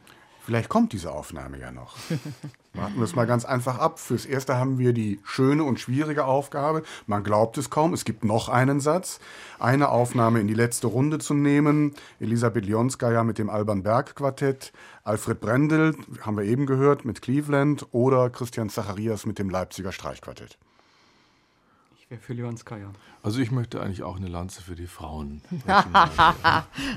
Vielleicht 0.46 0.70
kommt 0.70 0.94
diese 0.94 1.12
Aufnahme 1.12 1.60
ja 1.60 1.72
noch. 1.72 1.96
Warten 2.76 2.98
wir 2.98 3.04
es 3.04 3.16
mal 3.16 3.26
ganz 3.26 3.46
einfach 3.46 3.80
ab. 3.80 4.00
Fürs 4.00 4.28
Erste 4.28 4.58
haben 4.58 4.78
wir 4.78 4.94
die 4.94 5.20
schöne 5.24 5.64
und 5.64 5.80
schwierige 5.80 6.26
Aufgabe. 6.26 6.84
Man 7.08 7.24
glaubt 7.24 7.58
es 7.58 7.72
kaum, 7.72 7.94
es 7.94 8.06
gibt 8.06 8.24
noch 8.24 8.48
einen 8.48 8.80
Satz. 8.80 9.20
Eine 9.58 9.90
Aufnahme 9.90 10.40
in 10.40 10.48
die 10.48 10.54
letzte 10.54 10.86
Runde 10.86 11.18
zu 11.18 11.34
nehmen. 11.34 11.96
Elisabeth 12.20 12.66
Lionskaya 12.66 13.24
mit 13.24 13.40
dem 13.40 13.50
Alban 13.50 13.82
Berg 13.82 14.16
Quartett, 14.16 14.72
Alfred 15.04 15.40
Brendel, 15.40 15.96
haben 16.22 16.38
wir 16.38 16.44
eben 16.44 16.68
gehört, 16.68 17.06
mit 17.06 17.24
Cleveland 17.24 17.88
oder 17.92 18.30
Christian 18.30 18.70
Zacharias 18.70 19.26
mit 19.26 19.40
dem 19.40 19.50
Leipziger 19.50 19.92
Streichquartett. 19.92 20.60
Ich 22.06 22.12
wäre 22.12 22.22
für 22.22 22.34
Leonskaya. 22.34 22.92
Also 23.24 23.40
ich 23.40 23.50
möchte 23.50 23.82
eigentlich 23.82 24.04
auch 24.04 24.18
eine 24.18 24.28
Lanze 24.28 24.62
für 24.62 24.76
die 24.76 24.86
Frauen. 24.86 25.42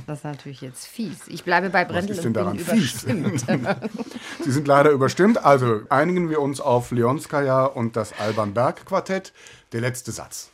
Das 0.07 0.19
ist 0.19 0.25
natürlich 0.25 0.61
jetzt 0.61 0.87
fies. 0.87 1.29
Ich 1.29 1.45
bleibe 1.45 1.71
bei 1.71 1.87
Brendel 1.87 2.11
ist 2.11 2.19
und 2.19 2.25
denn 2.25 2.33
bin 2.35 2.43
daran 2.43 2.59
fies? 2.59 3.05
überstimmt. 3.05 3.47
Sie 4.45 4.51
sind 4.51 4.69
leider 4.69 4.91
überstimmt, 4.91 5.43
also 5.43 5.81
einigen 5.89 6.29
wir 6.29 6.41
uns 6.41 6.61
auf 6.61 6.91
Leonskaya 6.91 7.65
und 7.65 7.97
das 7.97 8.19
Alban 8.19 8.53
Berg 8.53 8.85
Quartett. 8.85 9.33
Der 9.73 9.81
letzte 9.81 10.13
Satz. 10.13 10.51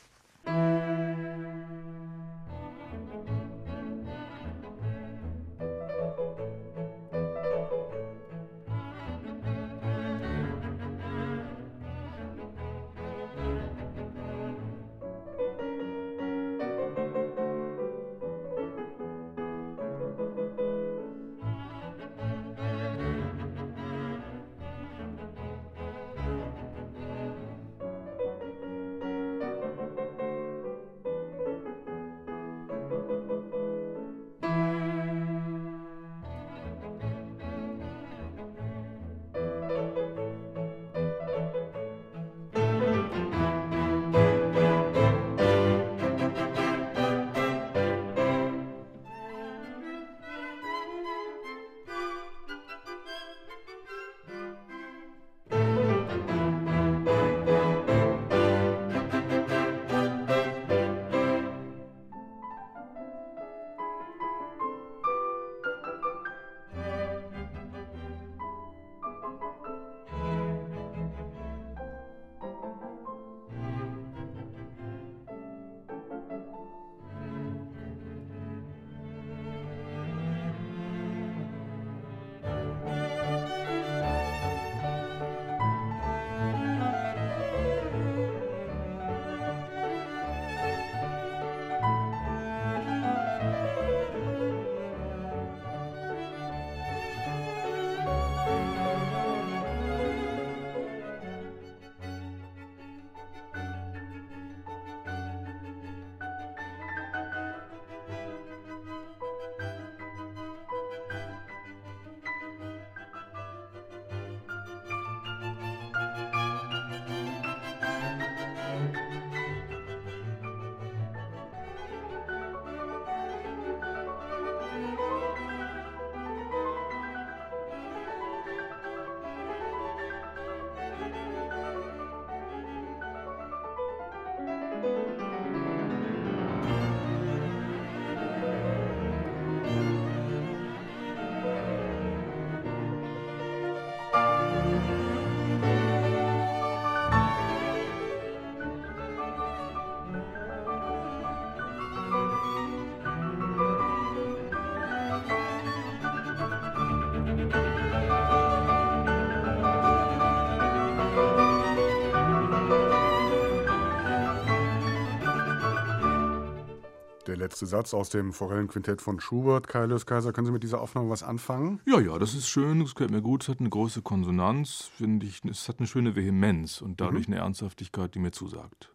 Letzte 167.44 167.66
Satz 167.66 167.92
aus 167.92 168.08
dem 168.08 168.32
Forellenquintett 168.32 169.02
von 169.02 169.20
Schubert. 169.20 169.68
Kaius 169.68 170.06
Kaiser, 170.06 170.32
können 170.32 170.46
Sie 170.46 170.52
mit 170.52 170.62
dieser 170.62 170.80
Aufnahme 170.80 171.10
was 171.10 171.22
anfangen? 171.22 171.80
Ja, 171.84 172.00
ja, 172.00 172.18
das 172.18 172.34
ist 172.34 172.48
schön, 172.48 172.80
das 172.80 172.94
gefällt 172.94 173.10
mir 173.10 173.20
gut. 173.20 173.42
Es 173.42 173.48
hat 173.50 173.60
eine 173.60 173.68
große 173.68 174.00
Konsonanz, 174.00 174.90
finde 174.96 175.26
ich. 175.26 175.44
Es 175.44 175.68
hat 175.68 175.78
eine 175.78 175.86
schöne 175.86 176.16
Vehemenz 176.16 176.80
und 176.80 177.00
dadurch 177.00 177.28
mhm. 177.28 177.34
eine 177.34 177.42
Ernsthaftigkeit, 177.42 178.14
die 178.14 178.18
mir 178.18 178.32
zusagt. 178.32 178.90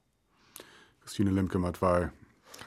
Christine 1.01 1.29
Lemke-Matwei. 1.29 2.11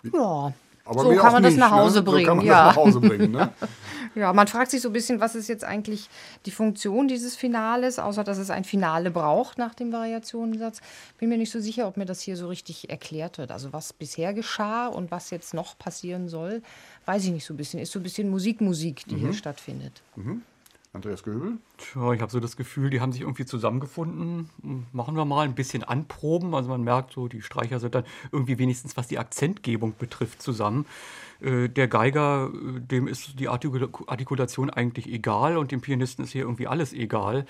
Ja, 0.04 0.52
aber 0.84 1.02
so 1.02 1.14
kann 1.16 1.32
man 1.32 1.42
das 1.42 1.56
nach 1.56 1.70
ne? 1.70 1.76
Hause 1.76 1.98
ne? 1.98 2.02
bringen. 2.04 2.20
So 2.20 2.28
kann 2.28 2.36
man 2.38 2.46
ja. 2.46 2.66
das 2.66 2.76
nach 2.76 2.84
Hause 2.84 3.00
bringen, 3.00 3.32
ne? 3.32 3.52
ja, 4.14 4.32
man 4.32 4.46
fragt 4.46 4.70
sich 4.70 4.80
so 4.80 4.88
ein 4.88 4.92
bisschen, 4.92 5.20
was 5.20 5.34
ist 5.34 5.48
jetzt 5.48 5.64
eigentlich 5.64 6.08
die 6.46 6.50
Funktion 6.50 7.08
dieses 7.08 7.36
Finales, 7.36 7.98
außer 7.98 8.24
dass 8.24 8.38
es 8.38 8.50
ein 8.50 8.64
Finale 8.64 9.10
braucht 9.10 9.58
nach 9.58 9.74
dem 9.74 9.92
Variationensatz. 9.92 10.80
Bin 11.18 11.28
mir 11.28 11.38
nicht 11.38 11.50
so 11.50 11.60
sicher, 11.60 11.88
ob 11.88 11.96
mir 11.96 12.04
das 12.04 12.20
hier 12.20 12.36
so 12.36 12.48
richtig 12.48 12.90
erklärt 12.90 13.38
wird. 13.38 13.50
Also 13.50 13.72
was 13.72 13.92
bisher 13.92 14.34
geschah 14.34 14.86
und 14.86 15.10
was 15.10 15.30
jetzt 15.30 15.54
noch 15.54 15.78
passieren 15.78 16.28
soll, 16.28 16.62
weiß 17.06 17.24
ich 17.24 17.30
nicht 17.30 17.44
so 17.44 17.54
ein 17.54 17.56
bisschen. 17.56 17.80
Ist 17.80 17.92
so 17.92 17.98
ein 17.98 18.02
bisschen 18.02 18.30
Musikmusik, 18.30 19.04
die 19.06 19.16
mhm. 19.16 19.20
hier 19.20 19.32
stattfindet. 19.32 20.02
Mhm. 20.16 20.42
Andreas 20.94 21.22
Göbel? 21.22 21.56
Tja, 21.78 22.12
ich 22.12 22.20
habe 22.20 22.30
so 22.30 22.38
das 22.38 22.54
Gefühl, 22.54 22.90
die 22.90 23.00
haben 23.00 23.12
sich 23.12 23.22
irgendwie 23.22 23.46
zusammengefunden. 23.46 24.50
Machen 24.92 25.16
wir 25.16 25.24
mal 25.24 25.46
ein 25.46 25.54
bisschen 25.54 25.84
anproben. 25.84 26.54
Also 26.54 26.68
man 26.68 26.82
merkt 26.82 27.14
so, 27.14 27.28
die 27.28 27.40
Streicher 27.40 27.80
sind 27.80 27.94
dann 27.94 28.04
irgendwie 28.30 28.58
wenigstens, 28.58 28.94
was 28.98 29.08
die 29.08 29.18
Akzentgebung 29.18 29.94
betrifft, 29.98 30.42
zusammen. 30.42 30.84
Äh, 31.40 31.70
der 31.70 31.88
Geiger, 31.88 32.50
äh, 32.52 32.80
dem 32.80 33.08
ist 33.08 33.40
die 33.40 33.48
Artikulation 33.48 34.68
eigentlich 34.68 35.08
egal 35.08 35.56
und 35.56 35.72
dem 35.72 35.80
Pianisten 35.80 36.24
ist 36.24 36.32
hier 36.32 36.42
irgendwie 36.42 36.66
alles 36.66 36.92
egal. 36.92 37.46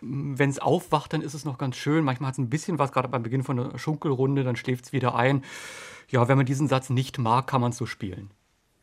Wenn 0.00 0.48
es 0.48 0.58
aufwacht, 0.58 1.12
dann 1.12 1.20
ist 1.20 1.34
es 1.34 1.44
noch 1.44 1.58
ganz 1.58 1.76
schön. 1.76 2.02
Manchmal 2.02 2.28
hat 2.28 2.34
es 2.36 2.38
ein 2.38 2.48
bisschen 2.48 2.78
was, 2.78 2.92
gerade 2.92 3.08
beim 3.08 3.22
Beginn 3.22 3.44
von 3.44 3.58
der 3.58 3.78
Schunkelrunde, 3.78 4.42
dann 4.42 4.56
schläft 4.56 4.86
es 4.86 4.92
wieder 4.94 5.14
ein. 5.14 5.44
Ja, 6.08 6.28
wenn 6.28 6.38
man 6.38 6.46
diesen 6.46 6.66
Satz 6.66 6.88
nicht 6.88 7.18
mag, 7.18 7.46
kann 7.46 7.60
man 7.60 7.72
es 7.72 7.76
so 7.76 7.84
spielen. 7.84 8.30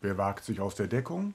Wer 0.02 0.20
wagt 0.20 0.44
sich 0.44 0.62
aus 0.62 0.76
der 0.76 0.88
Deckung? 0.88 1.34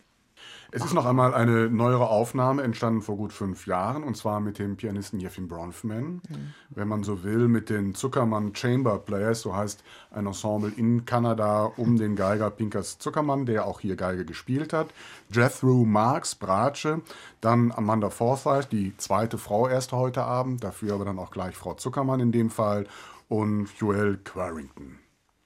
Es 0.71 0.85
ist 0.85 0.93
noch 0.93 1.07
einmal 1.07 1.33
eine 1.33 1.71
neuere 1.71 2.09
Aufnahme, 2.11 2.63
entstanden 2.63 3.01
vor 3.01 3.17
gut 3.17 3.33
fünf 3.33 3.67
Jahren, 3.67 4.05
und 4.05 4.19
zwar 4.19 4.39
mit 4.41 4.59
dem 4.59 4.77
Pianisten 4.77 5.19
Jeffin 5.19 5.49
Bronfman. 5.49 6.21
Mhm. 6.29 6.55
Wenn 6.69 6.89
man 6.89 7.05
so 7.05 7.25
will, 7.25 7.49
mit 7.49 7.71
den 7.71 7.95
Zuckermann 7.95 8.55
Chamber 8.55 8.99
Players, 8.99 9.41
so 9.41 9.57
heißt 9.57 9.83
ein 10.11 10.27
Ensemble 10.27 10.71
in 10.77 11.07
Kanada 11.07 11.73
um 11.77 11.97
den 11.97 12.17
Geiger 12.17 12.51
Pinkers 12.51 12.99
Zuckermann, 12.99 13.47
der 13.47 13.67
auch 13.67 13.81
hier 13.81 13.97
Geige 13.97 14.27
gespielt 14.27 14.75
hat. 14.75 14.89
Jethro 15.31 15.87
Marks, 15.87 16.35
Bratsche, 16.35 17.01
dann 17.41 17.73
Amanda 17.73 18.11
Forsyth, 18.11 18.71
die 18.71 18.95
zweite 18.99 19.39
Frau 19.39 19.69
erst 19.69 19.93
heute 19.93 20.25
Abend, 20.25 20.63
dafür 20.63 20.95
aber 20.97 21.07
dann 21.07 21.19
auch 21.19 21.31
gleich 21.31 21.57
Frau 21.57 21.75
Zuckermann 21.75 22.21
in 22.21 22.33
dem 22.33 22.51
Fall, 22.51 22.87
und 23.29 23.69
Joel 23.79 24.19
Quarrington. 24.19 24.99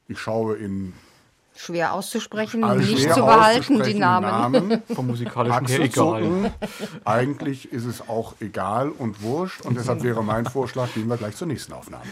Ich 0.06 0.18
schaue 0.18 0.56
in 0.56 0.92
Schwer 1.54 1.92
auszusprechen, 1.92 2.64
also 2.64 2.80
nicht 2.80 3.02
schwer 3.02 3.14
zu 3.14 3.20
behalten, 3.20 3.82
die 3.82 3.94
Namen. 3.94 4.68
Namen. 4.68 4.82
Vom 4.94 5.06
musikalischen 5.08 5.66
her 5.66 5.80
egal. 5.80 6.52
Eigentlich 7.04 7.72
ist 7.72 7.84
es 7.84 8.08
auch 8.08 8.34
egal 8.40 8.88
und 8.90 9.22
wurscht. 9.22 9.60
Und 9.62 9.76
deshalb 9.76 10.02
wäre 10.02 10.24
mein 10.24 10.46
Vorschlag, 10.46 10.92
gehen 10.94 11.08
wir 11.08 11.16
gleich 11.18 11.36
zur 11.36 11.46
nächsten 11.46 11.72
Aufnahme. 11.72 12.04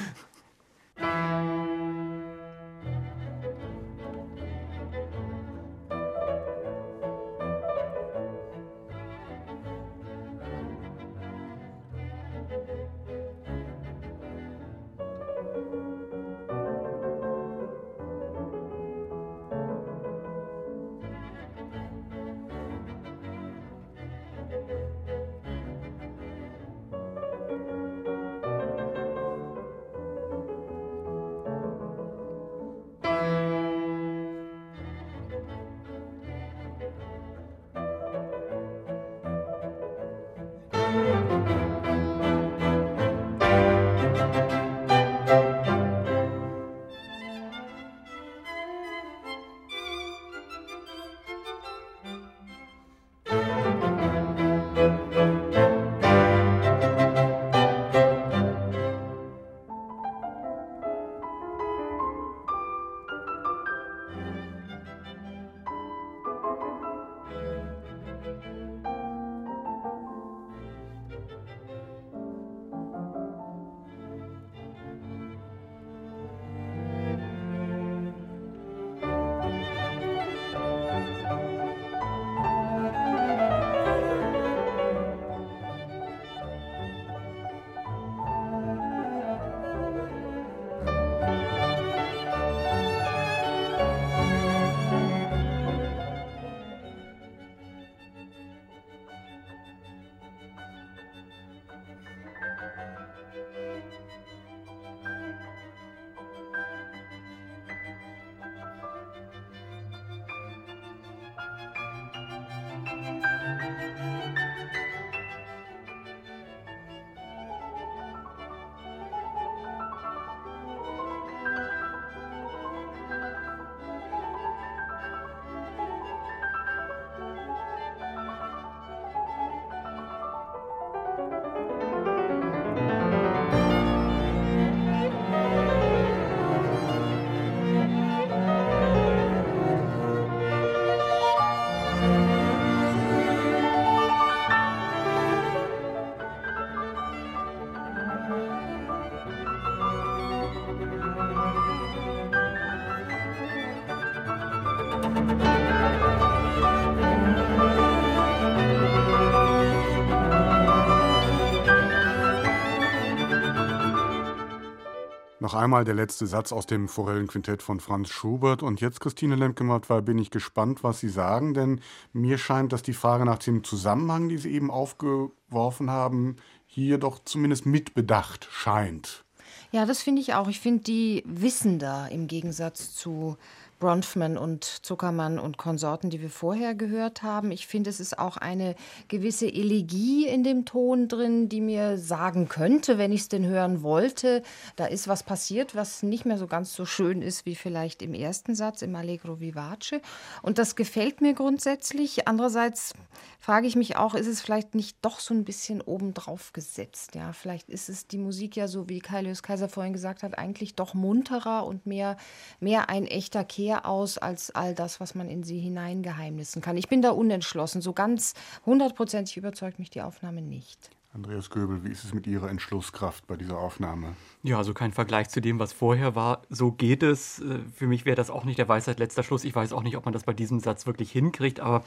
Noch 165.50 165.60
einmal 165.60 165.84
der 165.84 165.94
letzte 165.94 166.28
Satz 166.28 166.52
aus 166.52 166.66
dem 166.66 166.86
Forellenquintett 166.86 167.60
von 167.60 167.80
Franz 167.80 168.08
Schubert. 168.10 168.62
Und 168.62 168.80
jetzt, 168.80 169.00
Christine 169.00 169.34
Lemke-Matt, 169.34 169.88
bin 170.04 170.16
ich 170.16 170.30
gespannt, 170.30 170.84
was 170.84 171.00
Sie 171.00 171.08
sagen, 171.08 171.54
denn 171.54 171.80
mir 172.12 172.38
scheint, 172.38 172.72
dass 172.72 172.84
die 172.84 172.92
Frage 172.92 173.24
nach 173.24 173.38
dem 173.38 173.64
Zusammenhang, 173.64 174.28
die 174.28 174.38
Sie 174.38 174.52
eben 174.52 174.70
aufgeworfen 174.70 175.90
haben, 175.90 176.36
hier 176.66 176.98
doch 176.98 177.18
zumindest 177.24 177.66
mitbedacht 177.66 178.46
scheint. 178.52 179.24
Ja, 179.72 179.86
das 179.86 180.02
finde 180.02 180.22
ich 180.22 180.34
auch. 180.34 180.46
Ich 180.46 180.60
finde 180.60 180.84
die 180.84 181.24
wissender 181.26 182.08
im 182.12 182.28
Gegensatz 182.28 182.94
zu 182.94 183.36
Bronfman 183.80 184.38
und 184.38 184.64
Zuckermann 184.64 185.38
und 185.38 185.56
Konsorten, 185.56 186.10
die 186.10 186.20
wir 186.20 186.30
vorher 186.30 186.74
gehört 186.74 187.22
haben. 187.22 187.50
Ich 187.50 187.66
finde, 187.66 187.90
es 187.90 187.98
ist 187.98 188.18
auch 188.18 188.36
eine 188.36 188.76
gewisse 189.08 189.52
Elegie 189.52 190.28
in 190.28 190.44
dem 190.44 190.64
Ton 190.64 191.08
drin, 191.08 191.48
die 191.48 191.60
mir 191.60 191.98
sagen 191.98 192.48
könnte, 192.48 192.98
wenn 192.98 193.10
ich 193.10 193.22
es 193.22 193.28
denn 193.28 193.46
hören 193.46 193.82
wollte, 193.82 194.42
da 194.76 194.86
ist 194.86 195.08
was 195.08 195.24
passiert, 195.24 195.74
was 195.74 196.02
nicht 196.02 196.26
mehr 196.26 196.38
so 196.38 196.46
ganz 196.46 196.74
so 196.74 196.84
schön 196.84 197.22
ist 197.22 197.46
wie 197.46 197.56
vielleicht 197.56 198.02
im 198.02 198.14
ersten 198.14 198.54
Satz, 198.54 198.82
im 198.82 198.94
Allegro 198.94 199.40
Vivace. 199.40 200.00
Und 200.42 200.58
das 200.58 200.76
gefällt 200.76 201.20
mir 201.20 201.34
grundsätzlich. 201.34 202.28
Andererseits 202.28 202.92
frage 203.40 203.66
ich 203.66 203.74
mich 203.74 203.96
auch, 203.96 204.14
ist 204.14 204.26
es 204.26 204.40
vielleicht 204.40 204.74
nicht 204.74 204.98
doch 205.02 205.18
so 205.18 205.34
ein 205.34 205.44
bisschen 205.44 205.80
obendrauf 205.80 206.52
gesetzt? 206.52 207.14
Ja, 207.14 207.32
vielleicht 207.32 207.68
ist 207.68 207.88
es 207.88 208.06
die 208.06 208.18
Musik 208.18 208.54
ja 208.56 208.68
so, 208.68 208.88
wie 208.88 209.00
Kailius 209.00 209.42
Kaiser 209.42 209.68
vorhin 209.68 209.92
gesagt 209.92 210.22
hat, 210.22 210.38
eigentlich 210.38 210.76
doch 210.76 210.94
munterer 210.94 211.66
und 211.66 211.86
mehr, 211.86 212.16
mehr 212.60 212.88
ein 212.90 213.06
echter 213.06 213.44
Kehr 213.44 213.86
aus 213.86 214.18
als 214.18 214.54
all 214.54 214.74
das, 214.74 215.00
was 215.00 215.14
man 215.14 215.28
in 215.28 215.42
sie 215.42 215.58
hineingeheimnissen 215.58 216.62
kann. 216.62 216.76
Ich 216.76 216.88
bin 216.88 217.02
da 217.02 217.10
unentschlossen. 217.10 217.80
So 217.80 217.92
ganz 217.92 218.34
hundertprozentig 218.66 219.36
überzeugt 219.36 219.78
mich 219.78 219.90
die 219.90 220.02
Aufnahme 220.02 220.42
nicht. 220.42 220.90
Andreas 221.12 221.50
Göbel, 221.50 221.82
wie 221.84 221.90
ist 221.90 222.04
es 222.04 222.14
mit 222.14 222.28
Ihrer 222.28 222.48
Entschlusskraft 222.48 223.26
bei 223.26 223.36
dieser 223.36 223.58
Aufnahme? 223.58 224.14
Ja, 224.44 224.58
also 224.58 224.72
kein 224.72 224.92
Vergleich 224.92 225.28
zu 225.28 225.40
dem, 225.40 225.58
was 225.58 225.72
vorher 225.72 226.14
war. 226.14 226.42
So 226.50 226.70
geht 226.70 227.02
es. 227.02 227.40
Äh, 227.40 227.58
für 227.74 227.88
mich 227.88 228.04
wäre 228.04 228.14
das 228.14 228.30
auch 228.30 228.44
nicht 228.44 228.60
der 228.60 228.68
Weisheit 228.68 229.00
letzter 229.00 229.24
Schluss. 229.24 229.42
Ich 229.42 229.54
weiß 229.54 229.72
auch 229.72 229.82
nicht, 229.82 229.96
ob 229.96 230.04
man 230.04 230.14
das 230.14 230.22
bei 230.22 230.32
diesem 230.32 230.60
Satz 230.60 230.86
wirklich 230.86 231.10
hinkriegt, 231.10 231.58
aber 231.58 231.82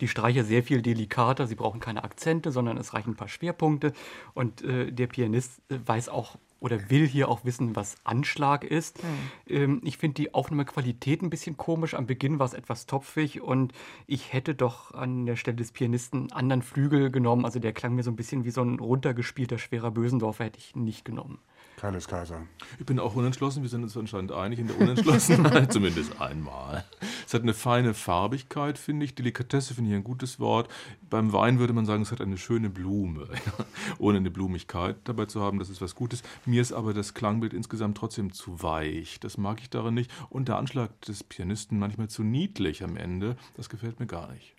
die 0.00 0.06
Streicher 0.06 0.44
sehr 0.44 0.62
viel 0.62 0.80
delikater. 0.80 1.48
Sie 1.48 1.56
brauchen 1.56 1.80
keine 1.80 2.04
Akzente, 2.04 2.52
sondern 2.52 2.76
es 2.76 2.94
reichen 2.94 3.10
ein 3.10 3.16
paar 3.16 3.28
Schwerpunkte. 3.28 3.92
Und 4.32 4.62
äh, 4.62 4.92
der 4.92 5.08
Pianist 5.08 5.60
äh, 5.70 5.78
weiß 5.84 6.08
auch, 6.08 6.36
oder 6.60 6.90
will 6.90 7.06
hier 7.06 7.28
auch 7.28 7.44
wissen, 7.44 7.76
was 7.76 7.96
Anschlag 8.04 8.64
ist. 8.64 9.02
Mhm. 9.02 9.08
Ähm, 9.48 9.80
ich 9.84 9.98
finde 9.98 10.14
die 10.14 10.34
Aufnahmequalität 10.34 11.22
ein 11.22 11.30
bisschen 11.30 11.56
komisch. 11.56 11.94
Am 11.94 12.06
Beginn 12.06 12.38
war 12.38 12.46
es 12.46 12.54
etwas 12.54 12.86
topfig 12.86 13.40
und 13.40 13.72
ich 14.06 14.32
hätte 14.32 14.54
doch 14.54 14.92
an 14.92 15.26
der 15.26 15.36
Stelle 15.36 15.56
des 15.56 15.72
Pianisten 15.72 16.20
einen 16.20 16.32
anderen 16.32 16.62
Flügel 16.62 17.10
genommen. 17.10 17.44
Also 17.44 17.58
der 17.58 17.72
klang 17.72 17.94
mir 17.94 18.02
so 18.02 18.10
ein 18.10 18.16
bisschen 18.16 18.44
wie 18.44 18.50
so 18.50 18.62
ein 18.62 18.78
runtergespielter 18.78 19.58
schwerer 19.58 19.90
Bösendorfer, 19.90 20.44
hätte 20.44 20.58
ich 20.58 20.74
nicht 20.74 21.04
genommen. 21.04 21.38
Keines 21.78 22.08
Kaiser. 22.08 22.42
Ich 22.80 22.86
bin 22.86 22.98
auch 22.98 23.14
unentschlossen. 23.14 23.62
Wir 23.62 23.70
sind 23.70 23.84
uns 23.84 23.96
anscheinend 23.96 24.32
einig 24.32 24.58
in 24.58 24.66
der 24.66 24.80
Unentschlossenheit, 24.80 25.72
zumindest 25.72 26.20
einmal. 26.20 26.84
Es 27.24 27.34
hat 27.34 27.42
eine 27.42 27.54
feine 27.54 27.94
Farbigkeit, 27.94 28.78
finde 28.78 29.04
ich. 29.04 29.14
Delikatesse 29.14 29.74
finde 29.74 29.90
ich 29.90 29.96
ein 29.96 30.02
gutes 30.02 30.40
Wort. 30.40 30.68
Beim 31.08 31.32
Wein 31.32 31.60
würde 31.60 31.72
man 31.72 31.86
sagen, 31.86 32.02
es 32.02 32.10
hat 32.10 32.20
eine 32.20 32.36
schöne 32.36 32.68
Blume, 32.68 33.28
ohne 33.98 34.18
eine 34.18 34.30
Blumigkeit 34.32 34.96
dabei 35.04 35.26
zu 35.26 35.40
haben. 35.40 35.60
Das 35.60 35.70
ist 35.70 35.80
was 35.80 35.94
Gutes. 35.94 36.24
Mir 36.44 36.62
ist 36.62 36.72
aber 36.72 36.94
das 36.94 37.14
Klangbild 37.14 37.54
insgesamt 37.54 37.96
trotzdem 37.96 38.32
zu 38.32 38.60
weich. 38.60 39.20
Das 39.20 39.38
mag 39.38 39.60
ich 39.60 39.70
darin 39.70 39.94
nicht. 39.94 40.10
Und 40.30 40.48
der 40.48 40.56
Anschlag 40.56 41.00
des 41.02 41.22
Pianisten 41.22 41.78
manchmal 41.78 42.08
zu 42.08 42.24
niedlich 42.24 42.82
am 42.82 42.96
Ende. 42.96 43.36
Das 43.56 43.68
gefällt 43.68 44.00
mir 44.00 44.06
gar 44.08 44.32
nicht. 44.32 44.57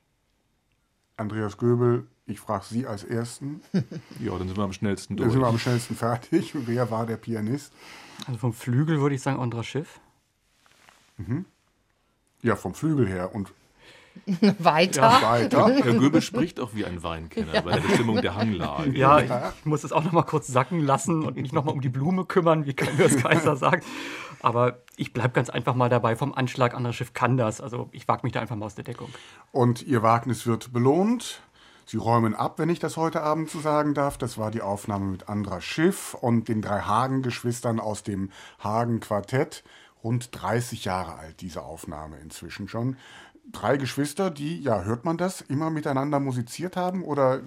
Andreas 1.20 1.58
Göbel, 1.58 2.08
ich 2.26 2.40
frage 2.40 2.66
Sie 2.66 2.88
als 2.88 3.04
Ersten. 3.04 3.62
ja, 4.20 4.38
dann 4.38 4.48
sind 4.48 4.58
wir 4.58 4.64
am 4.64 4.74
schnellsten 4.74 5.18
durch. 5.18 5.26
Dann 5.26 5.32
sind 5.32 5.42
wir 5.42 5.48
am 5.48 5.60
schnellsten 5.60 5.96
fertig. 5.96 6.54
Wer 6.54 6.90
war 6.92 7.06
der 7.06 7.18
Pianist? 7.18 7.74
Also 8.26 8.40
vom 8.40 8.54
Flügel 8.54 9.02
würde 9.02 9.16
ich 9.16 9.22
sagen 9.22 9.40
Andras 9.40 9.66
Schiff. 9.66 10.00
Mhm. 11.18 11.46
Ja, 12.42 12.56
vom 12.56 12.74
Flügel 12.74 13.08
her. 13.08 13.36
Und 13.36 13.52
weiter. 14.60 15.02
Ja, 15.02 15.22
weiter. 15.22 15.68
Herr 15.68 15.94
Göbel 15.94 16.22
spricht 16.22 16.60
auch 16.60 16.74
wie 16.74 16.86
ein 16.86 17.04
Weinkenner 17.04 17.54
ja. 17.54 17.62
bei 17.62 17.74
der 17.74 17.82
Bestimmung 17.82 18.22
der 18.22 18.36
Hanglage. 18.36 18.98
Ja, 18.98 19.20
ich, 19.20 19.32
ich 19.60 19.66
muss 19.66 19.84
es 19.84 19.92
auch 19.92 20.04
noch 20.04 20.12
mal 20.12 20.24
kurz 20.24 20.48
sacken 20.48 20.82
lassen 20.82 21.24
und 21.24 21.38
mich 21.38 21.54
noch 21.54 21.66
mal 21.66 21.72
um 21.72 21.82
die 21.82 21.90
Blume 21.90 22.26
kümmern, 22.26 22.66
wie 22.66 22.74
Kaius 22.74 23.18
Kaiser 23.24 23.56
sagt. 23.56 23.86
Aber 24.42 24.80
ich 24.96 25.14
bleibe 25.14 25.30
ganz 25.30 25.50
einfach 25.50 25.76
mal 25.76 25.90
dabei, 25.90 26.16
vom 26.16 26.34
Anschlag 26.34 26.74
anderer 26.74 26.94
Schiff 26.94 27.14
kann 27.14 27.38
das. 27.38 27.62
Also 27.62 27.90
ich 27.92 28.08
wage 28.08 28.22
mich 28.24 28.34
da 28.34 28.40
einfach 28.40 28.56
mal 28.56 28.66
aus 28.66 28.76
der 28.76 28.86
Deckung. 28.86 29.10
Und 29.52 29.82
Ihr 29.82 30.02
Wagnis 30.02 30.46
wird 30.46 30.72
belohnt. 30.72 31.42
Sie 31.86 31.98
räumen 31.98 32.36
ab, 32.36 32.60
wenn 32.60 32.70
ich 32.70 32.78
das 32.78 32.98
heute 32.98 33.24
Abend 33.24 33.50
so 33.50 33.60
sagen 33.60 33.96
darf. 33.96 34.18
Das 34.18 34.38
war 34.38 34.52
die 34.52 34.62
Aufnahme 34.62 35.08
mit 35.08 35.28
Andra 35.28 35.60
Schiff 35.60 36.14
und 36.14 36.48
den 36.48 36.62
drei 36.62 36.82
Hagen-Geschwistern 36.82 37.80
aus 37.80 38.04
dem 38.04 38.32
Hagen-Quartett. 38.64 39.64
Rund 40.04 40.30
30 40.40 40.86
Jahre 40.86 41.16
alt, 41.16 41.42
diese 41.42 41.64
Aufnahme 41.64 42.20
inzwischen 42.20 42.68
schon. 42.70 42.96
Drei 43.52 43.78
Geschwister, 43.78 44.30
die, 44.30 44.62
ja, 44.62 44.84
hört 44.84 45.06
man 45.06 45.18
das, 45.18 45.42
immer 45.42 45.70
miteinander 45.70 46.20
musiziert 46.20 46.76
haben? 46.76 47.04
Oder 47.04 47.42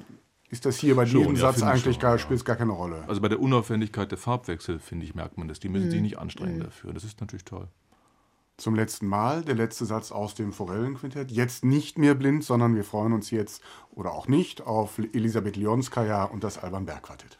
ist 0.50 0.66
das 0.66 0.76
hier 0.76 0.96
bei 0.96 1.06
schon, 1.06 1.20
diesem 1.20 1.36
ja, 1.36 1.52
Satz 1.52 1.62
eigentlich 1.62 1.94
schon, 1.94 2.02
gar, 2.02 2.12
ja. 2.12 2.18
spielt 2.18 2.44
gar 2.44 2.56
keine 2.56 2.72
Rolle? 2.72 3.04
Also 3.06 3.20
bei 3.20 3.28
der 3.28 3.40
Unaufwendigkeit 3.40 4.10
der 4.10 4.18
Farbwechsel, 4.18 4.78
finde 4.78 5.06
ich, 5.06 5.14
merkt 5.14 5.38
man 5.38 5.48
das. 5.48 5.60
Die 5.60 5.68
müssen 5.68 5.86
mhm. 5.86 5.90
sich 5.90 6.02
nicht 6.02 6.18
anstrengen 6.18 6.58
mhm. 6.58 6.64
dafür. 6.64 6.92
Das 6.92 7.04
ist 7.04 7.20
natürlich 7.20 7.44
toll 7.44 7.68
zum 8.62 8.74
letzten 8.74 9.06
Mal. 9.06 9.42
Der 9.42 9.54
letzte 9.54 9.84
Satz 9.84 10.12
aus 10.12 10.34
dem 10.34 10.52
Forellenquintett. 10.52 11.30
Jetzt 11.30 11.64
nicht 11.64 11.98
mehr 11.98 12.14
blind, 12.14 12.44
sondern 12.44 12.76
wir 12.76 12.84
freuen 12.84 13.12
uns 13.12 13.30
jetzt 13.30 13.62
oder 13.90 14.12
auch 14.12 14.28
nicht 14.28 14.62
auf 14.62 14.98
Elisabeth 14.98 15.56
Lionskaya 15.56 16.24
und 16.24 16.44
das 16.44 16.58
Alban 16.58 16.86
Berg 16.86 17.02
Quartett. 17.02 17.38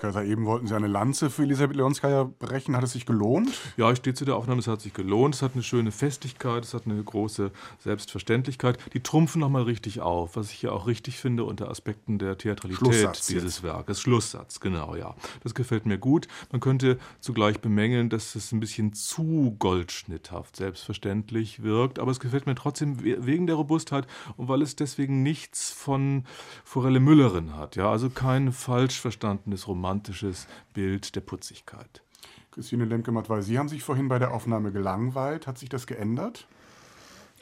Kaiser, 0.00 0.24
eben 0.24 0.46
wollten 0.46 0.66
Sie 0.66 0.74
eine 0.74 0.86
Lanze 0.86 1.30
für 1.30 1.42
Elisabeth 1.42 1.76
Leonskaya 1.76 2.24
brechen. 2.24 2.76
Hat 2.76 2.84
es 2.84 2.92
sich 2.92 3.06
gelohnt? 3.06 3.50
Ja, 3.76 3.90
ich 3.90 3.98
stehe 3.98 4.14
zu 4.14 4.24
der 4.24 4.36
Aufnahme, 4.36 4.60
es 4.60 4.66
hat 4.66 4.80
sich 4.80 4.94
gelohnt. 4.94 5.34
Es 5.34 5.42
hat 5.42 5.52
eine 5.54 5.62
schöne 5.62 5.92
Festigkeit, 5.92 6.64
es 6.64 6.74
hat 6.74 6.86
eine 6.86 7.02
große 7.02 7.50
Selbstverständlichkeit. 7.78 8.78
Die 8.92 9.00
trumpfen 9.00 9.40
nochmal 9.40 9.62
richtig 9.62 10.00
auf, 10.00 10.36
was 10.36 10.50
ich 10.50 10.62
ja 10.62 10.72
auch 10.72 10.86
richtig 10.86 11.18
finde 11.18 11.44
unter 11.44 11.70
Aspekten 11.70 12.18
der 12.18 12.38
Theatralität 12.38 13.28
dieses 13.28 13.56
jetzt. 13.56 13.62
Werkes. 13.62 14.00
Schlusssatz, 14.00 14.60
genau, 14.60 14.94
ja. 14.96 15.14
Das 15.42 15.54
gefällt 15.54 15.86
mir 15.86 15.98
gut. 15.98 16.28
Man 16.52 16.60
könnte 16.60 16.98
zugleich 17.20 17.60
bemängeln, 17.60 18.08
dass 18.10 18.34
es 18.34 18.52
ein 18.52 18.60
bisschen 18.60 18.92
zu 18.92 19.56
goldschnitthaft 19.58 20.56
selbstverständlich 20.56 21.62
wirkt, 21.62 21.98
aber 21.98 22.10
es 22.10 22.20
gefällt 22.20 22.46
mir 22.46 22.54
trotzdem 22.54 23.02
wegen 23.02 23.46
der 23.46 23.56
Robustheit 23.56 24.06
und 24.36 24.48
weil 24.48 24.62
es 24.62 24.76
deswegen 24.76 25.22
nichts 25.22 25.70
von 25.70 26.24
Forelle 26.64 27.00
Müllerin 27.00 27.56
hat. 27.56 27.76
Ja, 27.76 27.90
also 27.90 28.10
kein 28.10 28.52
falsch 28.52 29.00
verstandenes 29.00 29.68
romantisches 29.94 30.46
Bild 30.72 31.14
der 31.14 31.20
Putzigkeit. 31.20 32.02
Christine 32.50 32.84
Lemke-Matt, 32.84 33.28
weil 33.28 33.42
Sie 33.42 33.58
haben 33.58 33.68
sich 33.68 33.82
vorhin 33.82 34.08
bei 34.08 34.18
der 34.18 34.32
Aufnahme 34.32 34.72
gelangweilt. 34.72 35.46
Hat 35.46 35.58
sich 35.58 35.68
das 35.68 35.86
geändert? 35.86 36.46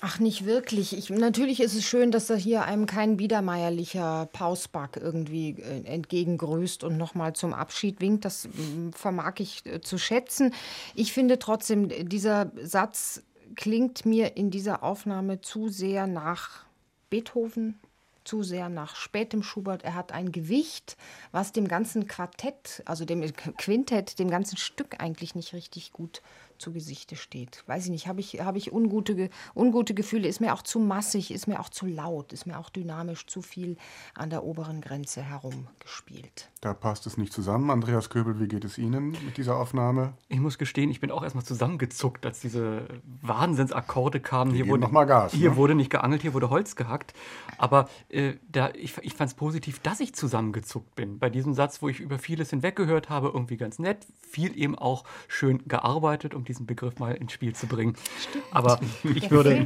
Ach, 0.01 0.19
nicht 0.19 0.47
wirklich. 0.47 0.97
Ich, 0.97 1.11
natürlich 1.11 1.61
ist 1.61 1.75
es 1.75 1.85
schön, 1.85 2.11
dass 2.11 2.27
da 2.27 2.35
hier 2.35 2.65
einem 2.65 2.87
kein 2.87 3.17
biedermeierlicher 3.17 4.29
Pausback 4.33 4.99
irgendwie 5.01 5.51
äh, 5.61 5.85
entgegengrüßt 5.85 6.83
und 6.83 6.97
nochmal 6.97 7.35
zum 7.35 7.55
Abschied 7.55 8.01
winkt. 8.01 8.25
Das 8.25 8.49
mm, 8.49 8.91
vermag 8.93 9.35
ich 9.39 9.65
äh, 9.65 9.81
zu 9.81 9.99
schätzen. 9.99 10.53
Ich 10.95 11.13
finde 11.13 11.39
trotzdem, 11.39 11.89
dieser 12.09 12.51
Satz 12.63 13.23
klingt 13.55 14.05
mir 14.05 14.37
in 14.37 14.51
dieser 14.51 14.83
Aufnahme 14.83 15.41
zu 15.41 15.69
sehr 15.69 16.07
nach 16.07 16.65
Beethoven, 17.11 17.79
zu 18.25 18.43
sehr 18.43 18.69
nach 18.69 18.97
spätem 18.97 19.43
Schubert. 19.43 19.83
Er 19.85 19.95
hat 19.95 20.13
ein 20.13 20.33
Gewicht, 20.33 20.97
was 21.31 21.53
dem 21.53 21.69
ganzen 21.69 22.07
Quartett, 22.07 22.83
also 22.87 23.05
dem 23.05 23.23
Quintett, 23.57 24.19
dem 24.19 24.31
ganzen 24.31 24.57
Stück 24.57 25.01
eigentlich 25.01 25.35
nicht 25.35 25.53
richtig 25.53 25.93
gut 25.93 26.23
zu 26.63 26.73
Gesichte 26.73 27.17
steht. 27.17 27.63
Weiß 27.67 27.85
ich 27.85 27.91
nicht, 27.91 28.07
habe 28.07 28.21
ich, 28.21 28.41
hab 28.41 28.57
ich 28.57 28.73
ungute, 28.73 29.29
ungute 29.55 29.95
Gefühle, 29.95 30.29
ist 30.29 30.41
mir 30.41 30.55
auch 30.55 30.63
zu 30.63 30.79
massig, 30.79 31.31
ist 31.33 31.49
mir 31.49 31.61
auch 31.61 31.69
zu 31.69 31.87
laut, 31.87 32.33
ist 32.33 32.47
mir 32.47 32.59
auch 32.59 32.71
dynamisch 32.71 33.27
zu 33.27 33.43
viel 33.43 33.77
an 34.15 34.31
der 34.31 34.45
oberen 34.45 34.81
Grenze 34.81 35.23
herumgespielt. 35.23 36.51
Da 36.61 36.73
passt 36.75 37.07
es 37.07 37.19
nicht 37.19 37.33
zusammen. 37.33 37.71
Andreas 37.71 38.09
Köbel, 38.09 38.39
wie 38.39 38.47
geht 38.47 38.65
es 38.65 38.79
Ihnen 38.79 39.11
mit 39.11 39.37
dieser 39.37 39.57
Aufnahme? 39.57 40.15
Ich 40.29 40.39
muss 40.39 40.59
gestehen, 40.59 40.91
ich 40.91 41.01
bin 41.01 41.11
auch 41.11 41.25
erstmal 41.25 41.45
zusammengezuckt, 41.45 42.25
als 42.25 42.41
diese 42.41 42.87
Wahnsinnsakkorde 43.21 44.21
kamen. 44.21 44.55
Hier, 44.55 44.69
wurde, 44.69 44.83
noch 44.83 44.93
mal 44.93 45.05
Gas, 45.05 45.33
hier 45.33 45.51
ne? 45.51 45.57
wurde 45.57 45.75
nicht 45.75 45.91
geangelt, 45.91 46.23
hier 46.23 46.35
wurde 46.35 46.51
Holz 46.51 46.77
gehackt. 46.77 47.15
Aber 47.59 47.89
äh, 48.09 48.35
da, 48.49 48.71
ich, 48.75 48.97
ich 48.99 49.15
fand 49.15 49.31
es 49.31 49.35
positiv, 49.35 49.81
dass 49.81 49.99
ich 49.99 50.15
zusammengezuckt 50.15 50.95
bin. 50.95 51.19
Bei 51.19 51.31
diesem 51.31 51.53
Satz, 51.53 51.83
wo 51.83 51.89
ich 51.89 51.99
über 51.99 52.21
vieles 52.21 52.51
hinweggehört 52.51 53.11
habe, 53.11 53.33
irgendwie 53.35 53.57
ganz 53.57 53.81
nett, 53.81 54.07
viel 54.21 54.57
eben 54.57 54.79
auch 54.79 55.03
schön 55.27 55.67
gearbeitet, 55.67 56.33
um 56.33 56.45
diesen 56.53 56.67
Begriff 56.67 56.99
mal 56.99 57.15
ins 57.15 57.33
Spiel 57.33 57.55
zu 57.55 57.67
bringen. 57.67 57.97
Stimmt. 58.19 58.45
Aber 58.51 58.81
ich 59.15 59.31
würde. 59.31 59.65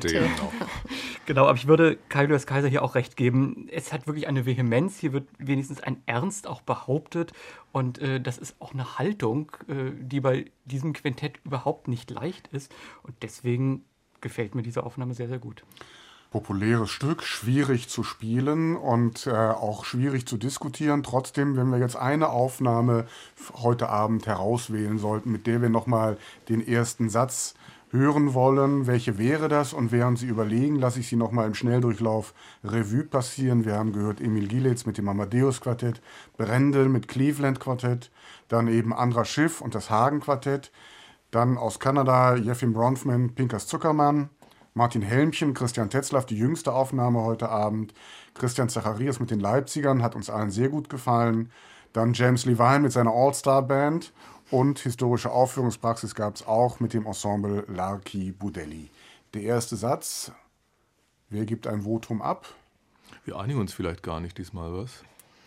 genau, 1.26 1.46
aber 1.46 1.56
ich 1.56 1.66
würde 1.66 1.98
Kai 2.08 2.26
Kaiser 2.26 2.68
hier 2.68 2.82
auch 2.82 2.94
recht 2.94 3.16
geben. 3.16 3.68
Es 3.70 3.92
hat 3.92 4.06
wirklich 4.06 4.28
eine 4.28 4.46
Vehemenz. 4.46 4.98
Hier 4.98 5.12
wird 5.12 5.28
wenigstens 5.38 5.80
ein 5.80 6.02
Ernst 6.06 6.46
auch 6.46 6.62
behauptet. 6.62 7.32
Und 7.72 7.98
äh, 7.98 8.20
das 8.20 8.38
ist 8.38 8.56
auch 8.60 8.72
eine 8.72 8.98
Haltung, 8.98 9.52
äh, 9.68 9.90
die 9.98 10.20
bei 10.20 10.46
diesem 10.64 10.92
Quintett 10.92 11.40
überhaupt 11.44 11.88
nicht 11.88 12.10
leicht 12.10 12.48
ist. 12.48 12.72
Und 13.02 13.14
deswegen 13.22 13.84
gefällt 14.20 14.54
mir 14.54 14.62
diese 14.62 14.84
Aufnahme 14.84 15.14
sehr, 15.14 15.28
sehr 15.28 15.38
gut 15.38 15.64
populäres 16.36 16.90
Stück, 16.90 17.22
schwierig 17.22 17.88
zu 17.88 18.02
spielen 18.02 18.76
und 18.76 19.26
äh, 19.26 19.30
auch 19.30 19.86
schwierig 19.86 20.28
zu 20.28 20.36
diskutieren. 20.36 21.02
Trotzdem, 21.02 21.56
wenn 21.56 21.70
wir 21.70 21.78
jetzt 21.78 21.96
eine 21.96 22.28
Aufnahme 22.28 23.06
heute 23.54 23.88
Abend 23.88 24.26
herauswählen 24.26 24.98
sollten, 24.98 25.32
mit 25.32 25.46
der 25.46 25.62
wir 25.62 25.70
nochmal 25.70 26.18
den 26.50 26.60
ersten 26.60 27.08
Satz 27.08 27.54
hören 27.90 28.34
wollen, 28.34 28.86
welche 28.86 29.16
wäre 29.16 29.48
das? 29.48 29.72
Und 29.72 29.92
während 29.92 30.18
Sie 30.18 30.26
überlegen, 30.26 30.76
lasse 30.76 31.00
ich 31.00 31.08
Sie 31.08 31.16
nochmal 31.16 31.46
im 31.46 31.54
Schnelldurchlauf 31.54 32.34
Revue 32.62 33.04
passieren. 33.04 33.64
Wir 33.64 33.76
haben 33.76 33.94
gehört 33.94 34.20
Emil 34.20 34.46
Gilitz 34.46 34.84
mit 34.84 34.98
dem 34.98 35.08
Amadeus 35.08 35.62
Quartett, 35.62 36.02
Brendel 36.36 36.90
mit 36.90 37.08
Cleveland 37.08 37.60
Quartett, 37.60 38.10
dann 38.48 38.68
eben 38.68 38.92
Andra 38.92 39.24
Schiff 39.24 39.62
und 39.62 39.74
das 39.74 39.88
Hagen 39.88 40.20
Quartett, 40.20 40.70
dann 41.30 41.56
aus 41.56 41.80
Kanada 41.80 42.36
Jeffim 42.36 42.74
Bronfman, 42.74 43.34
Pinkas 43.34 43.66
Zuckermann, 43.66 44.28
Martin 44.76 45.00
Helmchen, 45.00 45.54
Christian 45.54 45.88
Tetzlaff, 45.88 46.26
die 46.26 46.36
jüngste 46.36 46.74
Aufnahme 46.74 47.22
heute 47.22 47.48
Abend. 47.48 47.94
Christian 48.34 48.68
Zacharias 48.68 49.18
mit 49.20 49.30
den 49.30 49.40
Leipzigern 49.40 50.02
hat 50.02 50.14
uns 50.14 50.28
allen 50.28 50.50
sehr 50.50 50.68
gut 50.68 50.90
gefallen. 50.90 51.50
Dann 51.94 52.12
James 52.12 52.44
Levine 52.44 52.80
mit 52.80 52.92
seiner 52.92 53.10
All-Star-Band 53.10 54.12
und 54.50 54.78
historische 54.78 55.32
Aufführungspraxis 55.32 56.14
gab 56.14 56.34
es 56.34 56.46
auch 56.46 56.78
mit 56.78 56.92
dem 56.92 57.06
Ensemble 57.06 57.64
Larki 57.68 58.32
Budelli. 58.32 58.90
Der 59.32 59.44
erste 59.44 59.76
Satz, 59.76 60.30
wer 61.30 61.46
gibt 61.46 61.66
ein 61.66 61.84
Votum 61.84 62.20
ab? 62.20 62.46
Wir 63.24 63.38
einigen 63.38 63.60
uns 63.60 63.72
vielleicht 63.72 64.02
gar 64.02 64.20
nicht 64.20 64.36
diesmal, 64.36 64.74
was? 64.74 64.90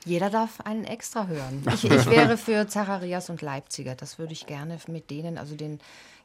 Jeder 0.06 0.32
darf 0.32 0.62
einen 0.62 0.86
extra 0.86 1.28
hören. 1.28 1.64
Ich, 1.72 1.84
ich 1.92 2.10
wäre 2.10 2.36
für 2.36 2.68
Zacharias 2.68 3.30
und 3.30 3.44
Leipziger. 3.44 3.94
Das 3.94 4.18
würde 4.18 4.34
ich 4.34 4.48
gerne 4.48 4.80
mit 4.88 5.12
denen, 5.12 5.38
also 5.38 5.56
den 5.56 5.80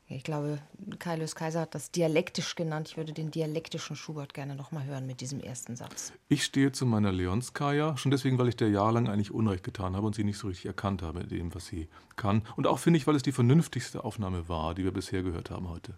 ich 0.07 0.23
glaube, 0.23 0.59
Kaius 0.99 1.35
Kaiser 1.35 1.63
hat 1.63 1.75
das 1.75 1.91
dialektisch 1.91 2.57
genannt. 2.57 2.89
Ich 2.89 2.97
würde 2.97 3.15
den 3.15 3.31
dialektischen 3.31 3.97
Schubert 3.97 4.35
gerne 4.35 4.55
noch 4.55 4.71
mal 4.71 4.85
hören 4.85 5.07
mit 5.07 5.21
diesem 5.23 5.41
ersten 5.41 5.77
Satz. 5.77 6.13
Ich 6.29 6.45
stehe 6.45 6.73
zu 6.73 6.85
meiner 6.85 7.11
Leonskaya, 7.11 7.97
schon 7.97 8.11
deswegen, 8.11 8.39
weil 8.39 8.49
ich 8.49 8.57
der 8.57 8.69
jahrelang 8.69 9.09
eigentlich 9.09 9.33
Unrecht 9.33 9.65
getan 9.65 9.97
habe 9.97 10.07
und 10.07 10.15
sie 10.15 10.25
nicht 10.25 10.39
so 10.39 10.49
richtig 10.49 10.67
erkannt 10.67 11.03
habe 11.03 11.21
mit 11.21 11.31
dem, 11.31 11.55
was 11.55 11.67
sie 11.67 11.89
kann. 12.17 12.43
Und 12.57 12.67
auch 12.67 12.79
finde 12.79 12.99
ich, 12.99 13.07
weil 13.07 13.17
es 13.17 13.23
die 13.23 13.33
vernünftigste 13.33 14.05
Aufnahme 14.05 14.49
war, 14.49 14.75
die 14.75 14.85
wir 14.85 14.93
bisher 14.93 15.23
gehört 15.23 15.51
haben 15.51 15.71
heute. 15.71 15.95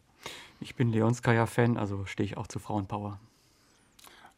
Ich 0.60 0.76
bin 0.76 0.92
Leonskaya-Fan, 0.92 1.76
also 1.76 2.06
stehe 2.06 2.26
ich 2.26 2.36
auch 2.36 2.46
zu 2.46 2.60
Frauenpower. 2.60 3.18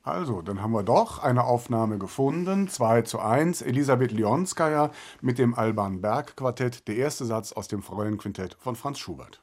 Also, 0.03 0.41
dann 0.41 0.63
haben 0.63 0.73
wir 0.73 0.83
doch 0.83 1.19
eine 1.19 1.45
Aufnahme 1.45 1.99
gefunden. 1.99 2.69
2 2.69 3.03
zu 3.03 3.19
1. 3.21 3.61
Elisabeth 3.61 4.13
Leonskaya 4.13 4.91
mit 5.21 5.39
dem 5.39 5.55
Alban 5.55 6.01
Berg 6.01 6.35
Quartett. 6.37 6.89
Der 6.89 6.97
erste 6.97 7.27
Satz 7.27 7.53
aus 7.53 7.69
dem 7.69 7.83
Forellenquintett 7.83 8.57
von 8.59 8.75
Franz 8.75 8.99
Schubert. 8.99 9.43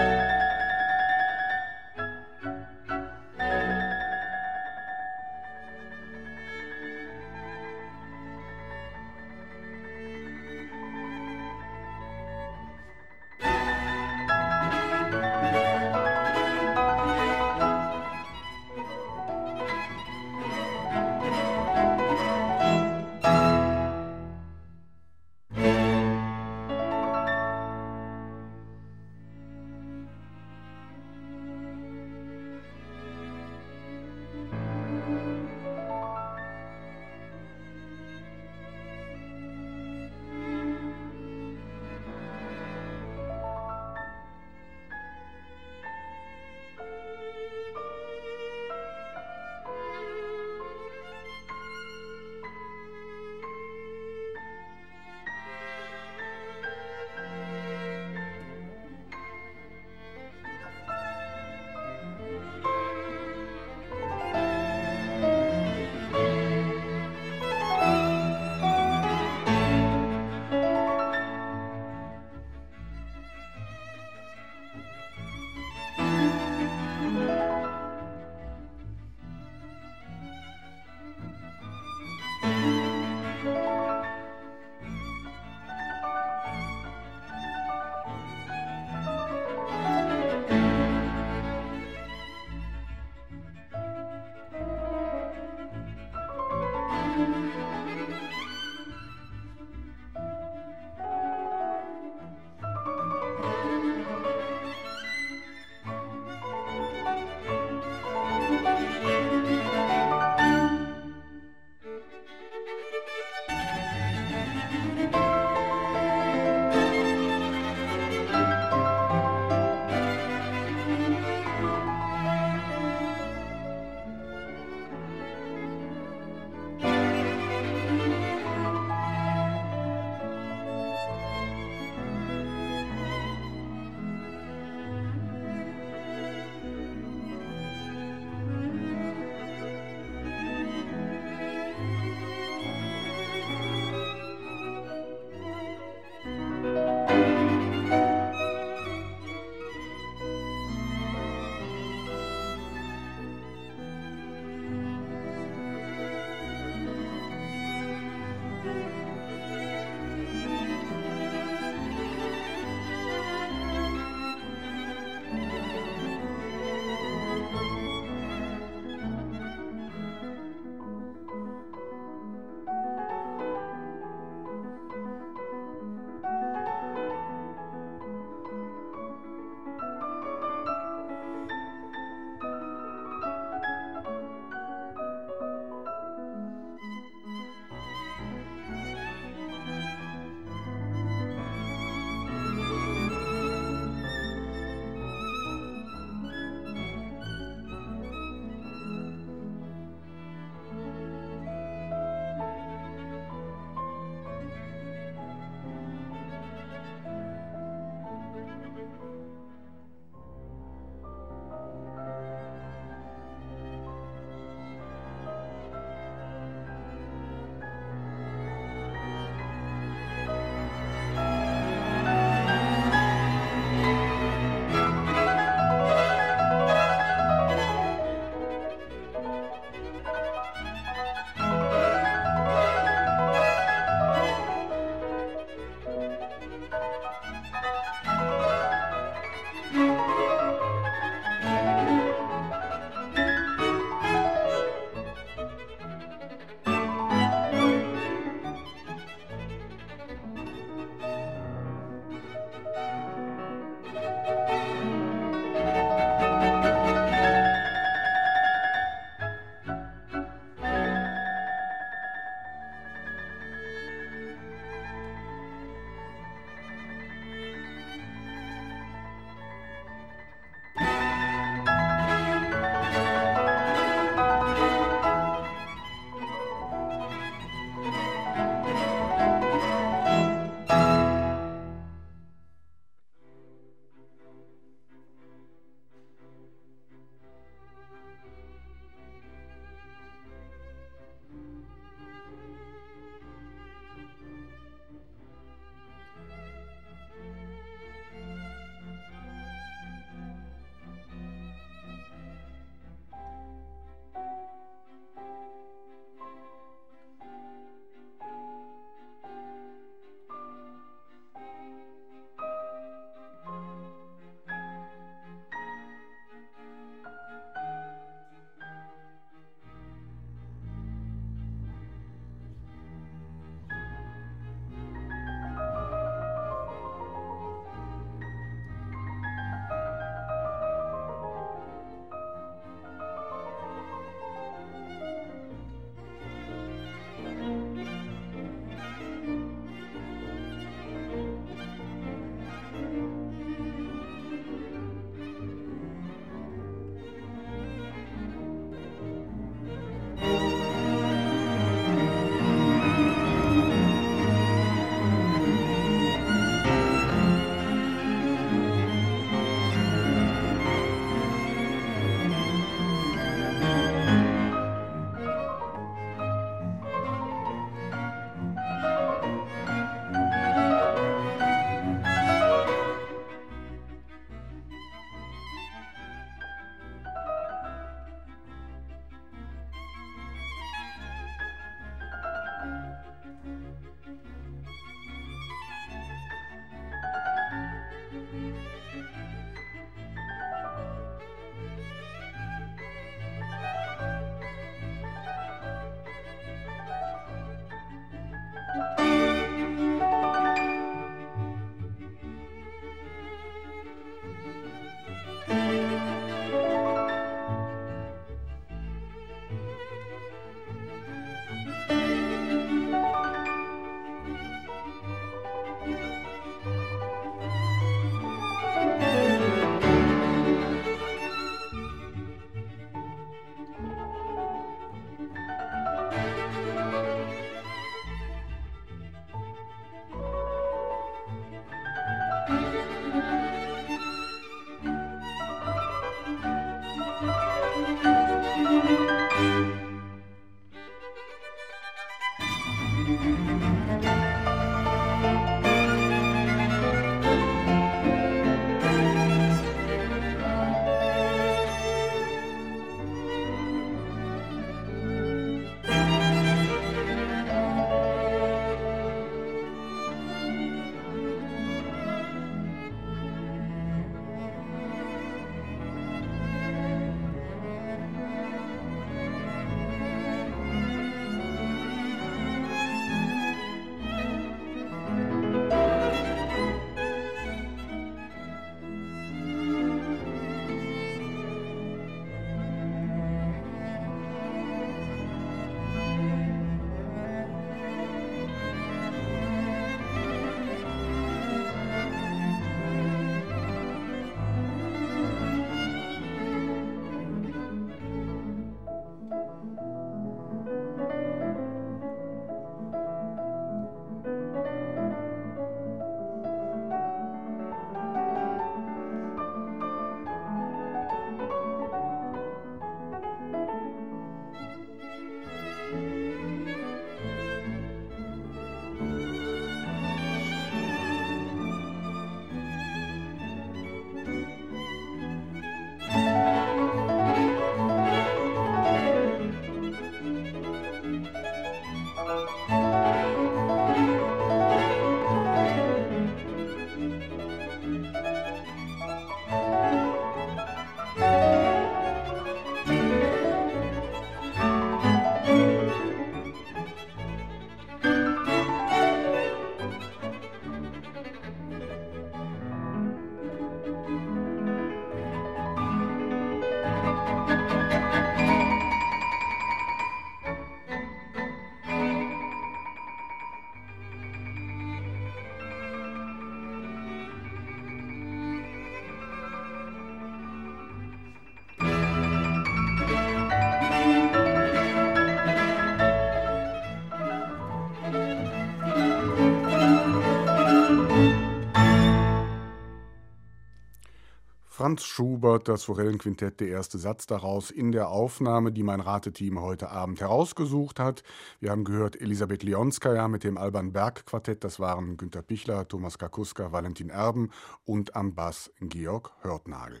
Franz 584.80 585.04
Schubert, 585.04 585.68
das 585.68 585.84
Forellenquintett, 585.84 586.58
der 586.58 586.68
erste 586.68 586.96
Satz 586.96 587.26
daraus 587.26 587.70
in 587.70 587.92
der 587.92 588.08
Aufnahme, 588.08 588.72
die 588.72 588.82
mein 588.82 589.00
Rateteam 589.00 589.60
heute 589.60 589.90
Abend 589.90 590.22
herausgesucht 590.22 590.98
hat. 590.98 591.22
Wir 591.60 591.70
haben 591.70 591.84
gehört 591.84 592.18
Elisabeth 592.18 592.62
Leonskaya 592.62 593.28
mit 593.28 593.44
dem 593.44 593.58
Alban 593.58 593.92
Berg 593.92 594.24
Quartett, 594.24 594.64
das 594.64 594.80
waren 594.80 595.18
Günter 595.18 595.42
Pichler, 595.42 595.86
Thomas 595.86 596.16
Kakuska, 596.16 596.72
Valentin 596.72 597.10
Erben 597.10 597.50
und 597.84 598.16
am 598.16 598.34
Bass 598.34 598.72
Georg 598.80 599.32
Hörtnagel. 599.42 600.00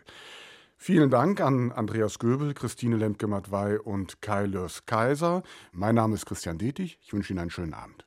Vielen 0.78 1.10
Dank 1.10 1.42
an 1.42 1.72
Andreas 1.72 2.18
Göbel, 2.18 2.54
Christine 2.54 2.96
Lemke-Matwei 2.96 3.78
und 3.78 4.22
Kai 4.22 4.46
Lörs 4.46 4.86
Kaiser. 4.86 5.42
Mein 5.72 5.96
Name 5.96 6.14
ist 6.14 6.24
Christian 6.24 6.56
Detig. 6.56 6.98
Ich 7.02 7.12
wünsche 7.12 7.34
Ihnen 7.34 7.40
einen 7.40 7.50
schönen 7.50 7.74
Abend. 7.74 8.06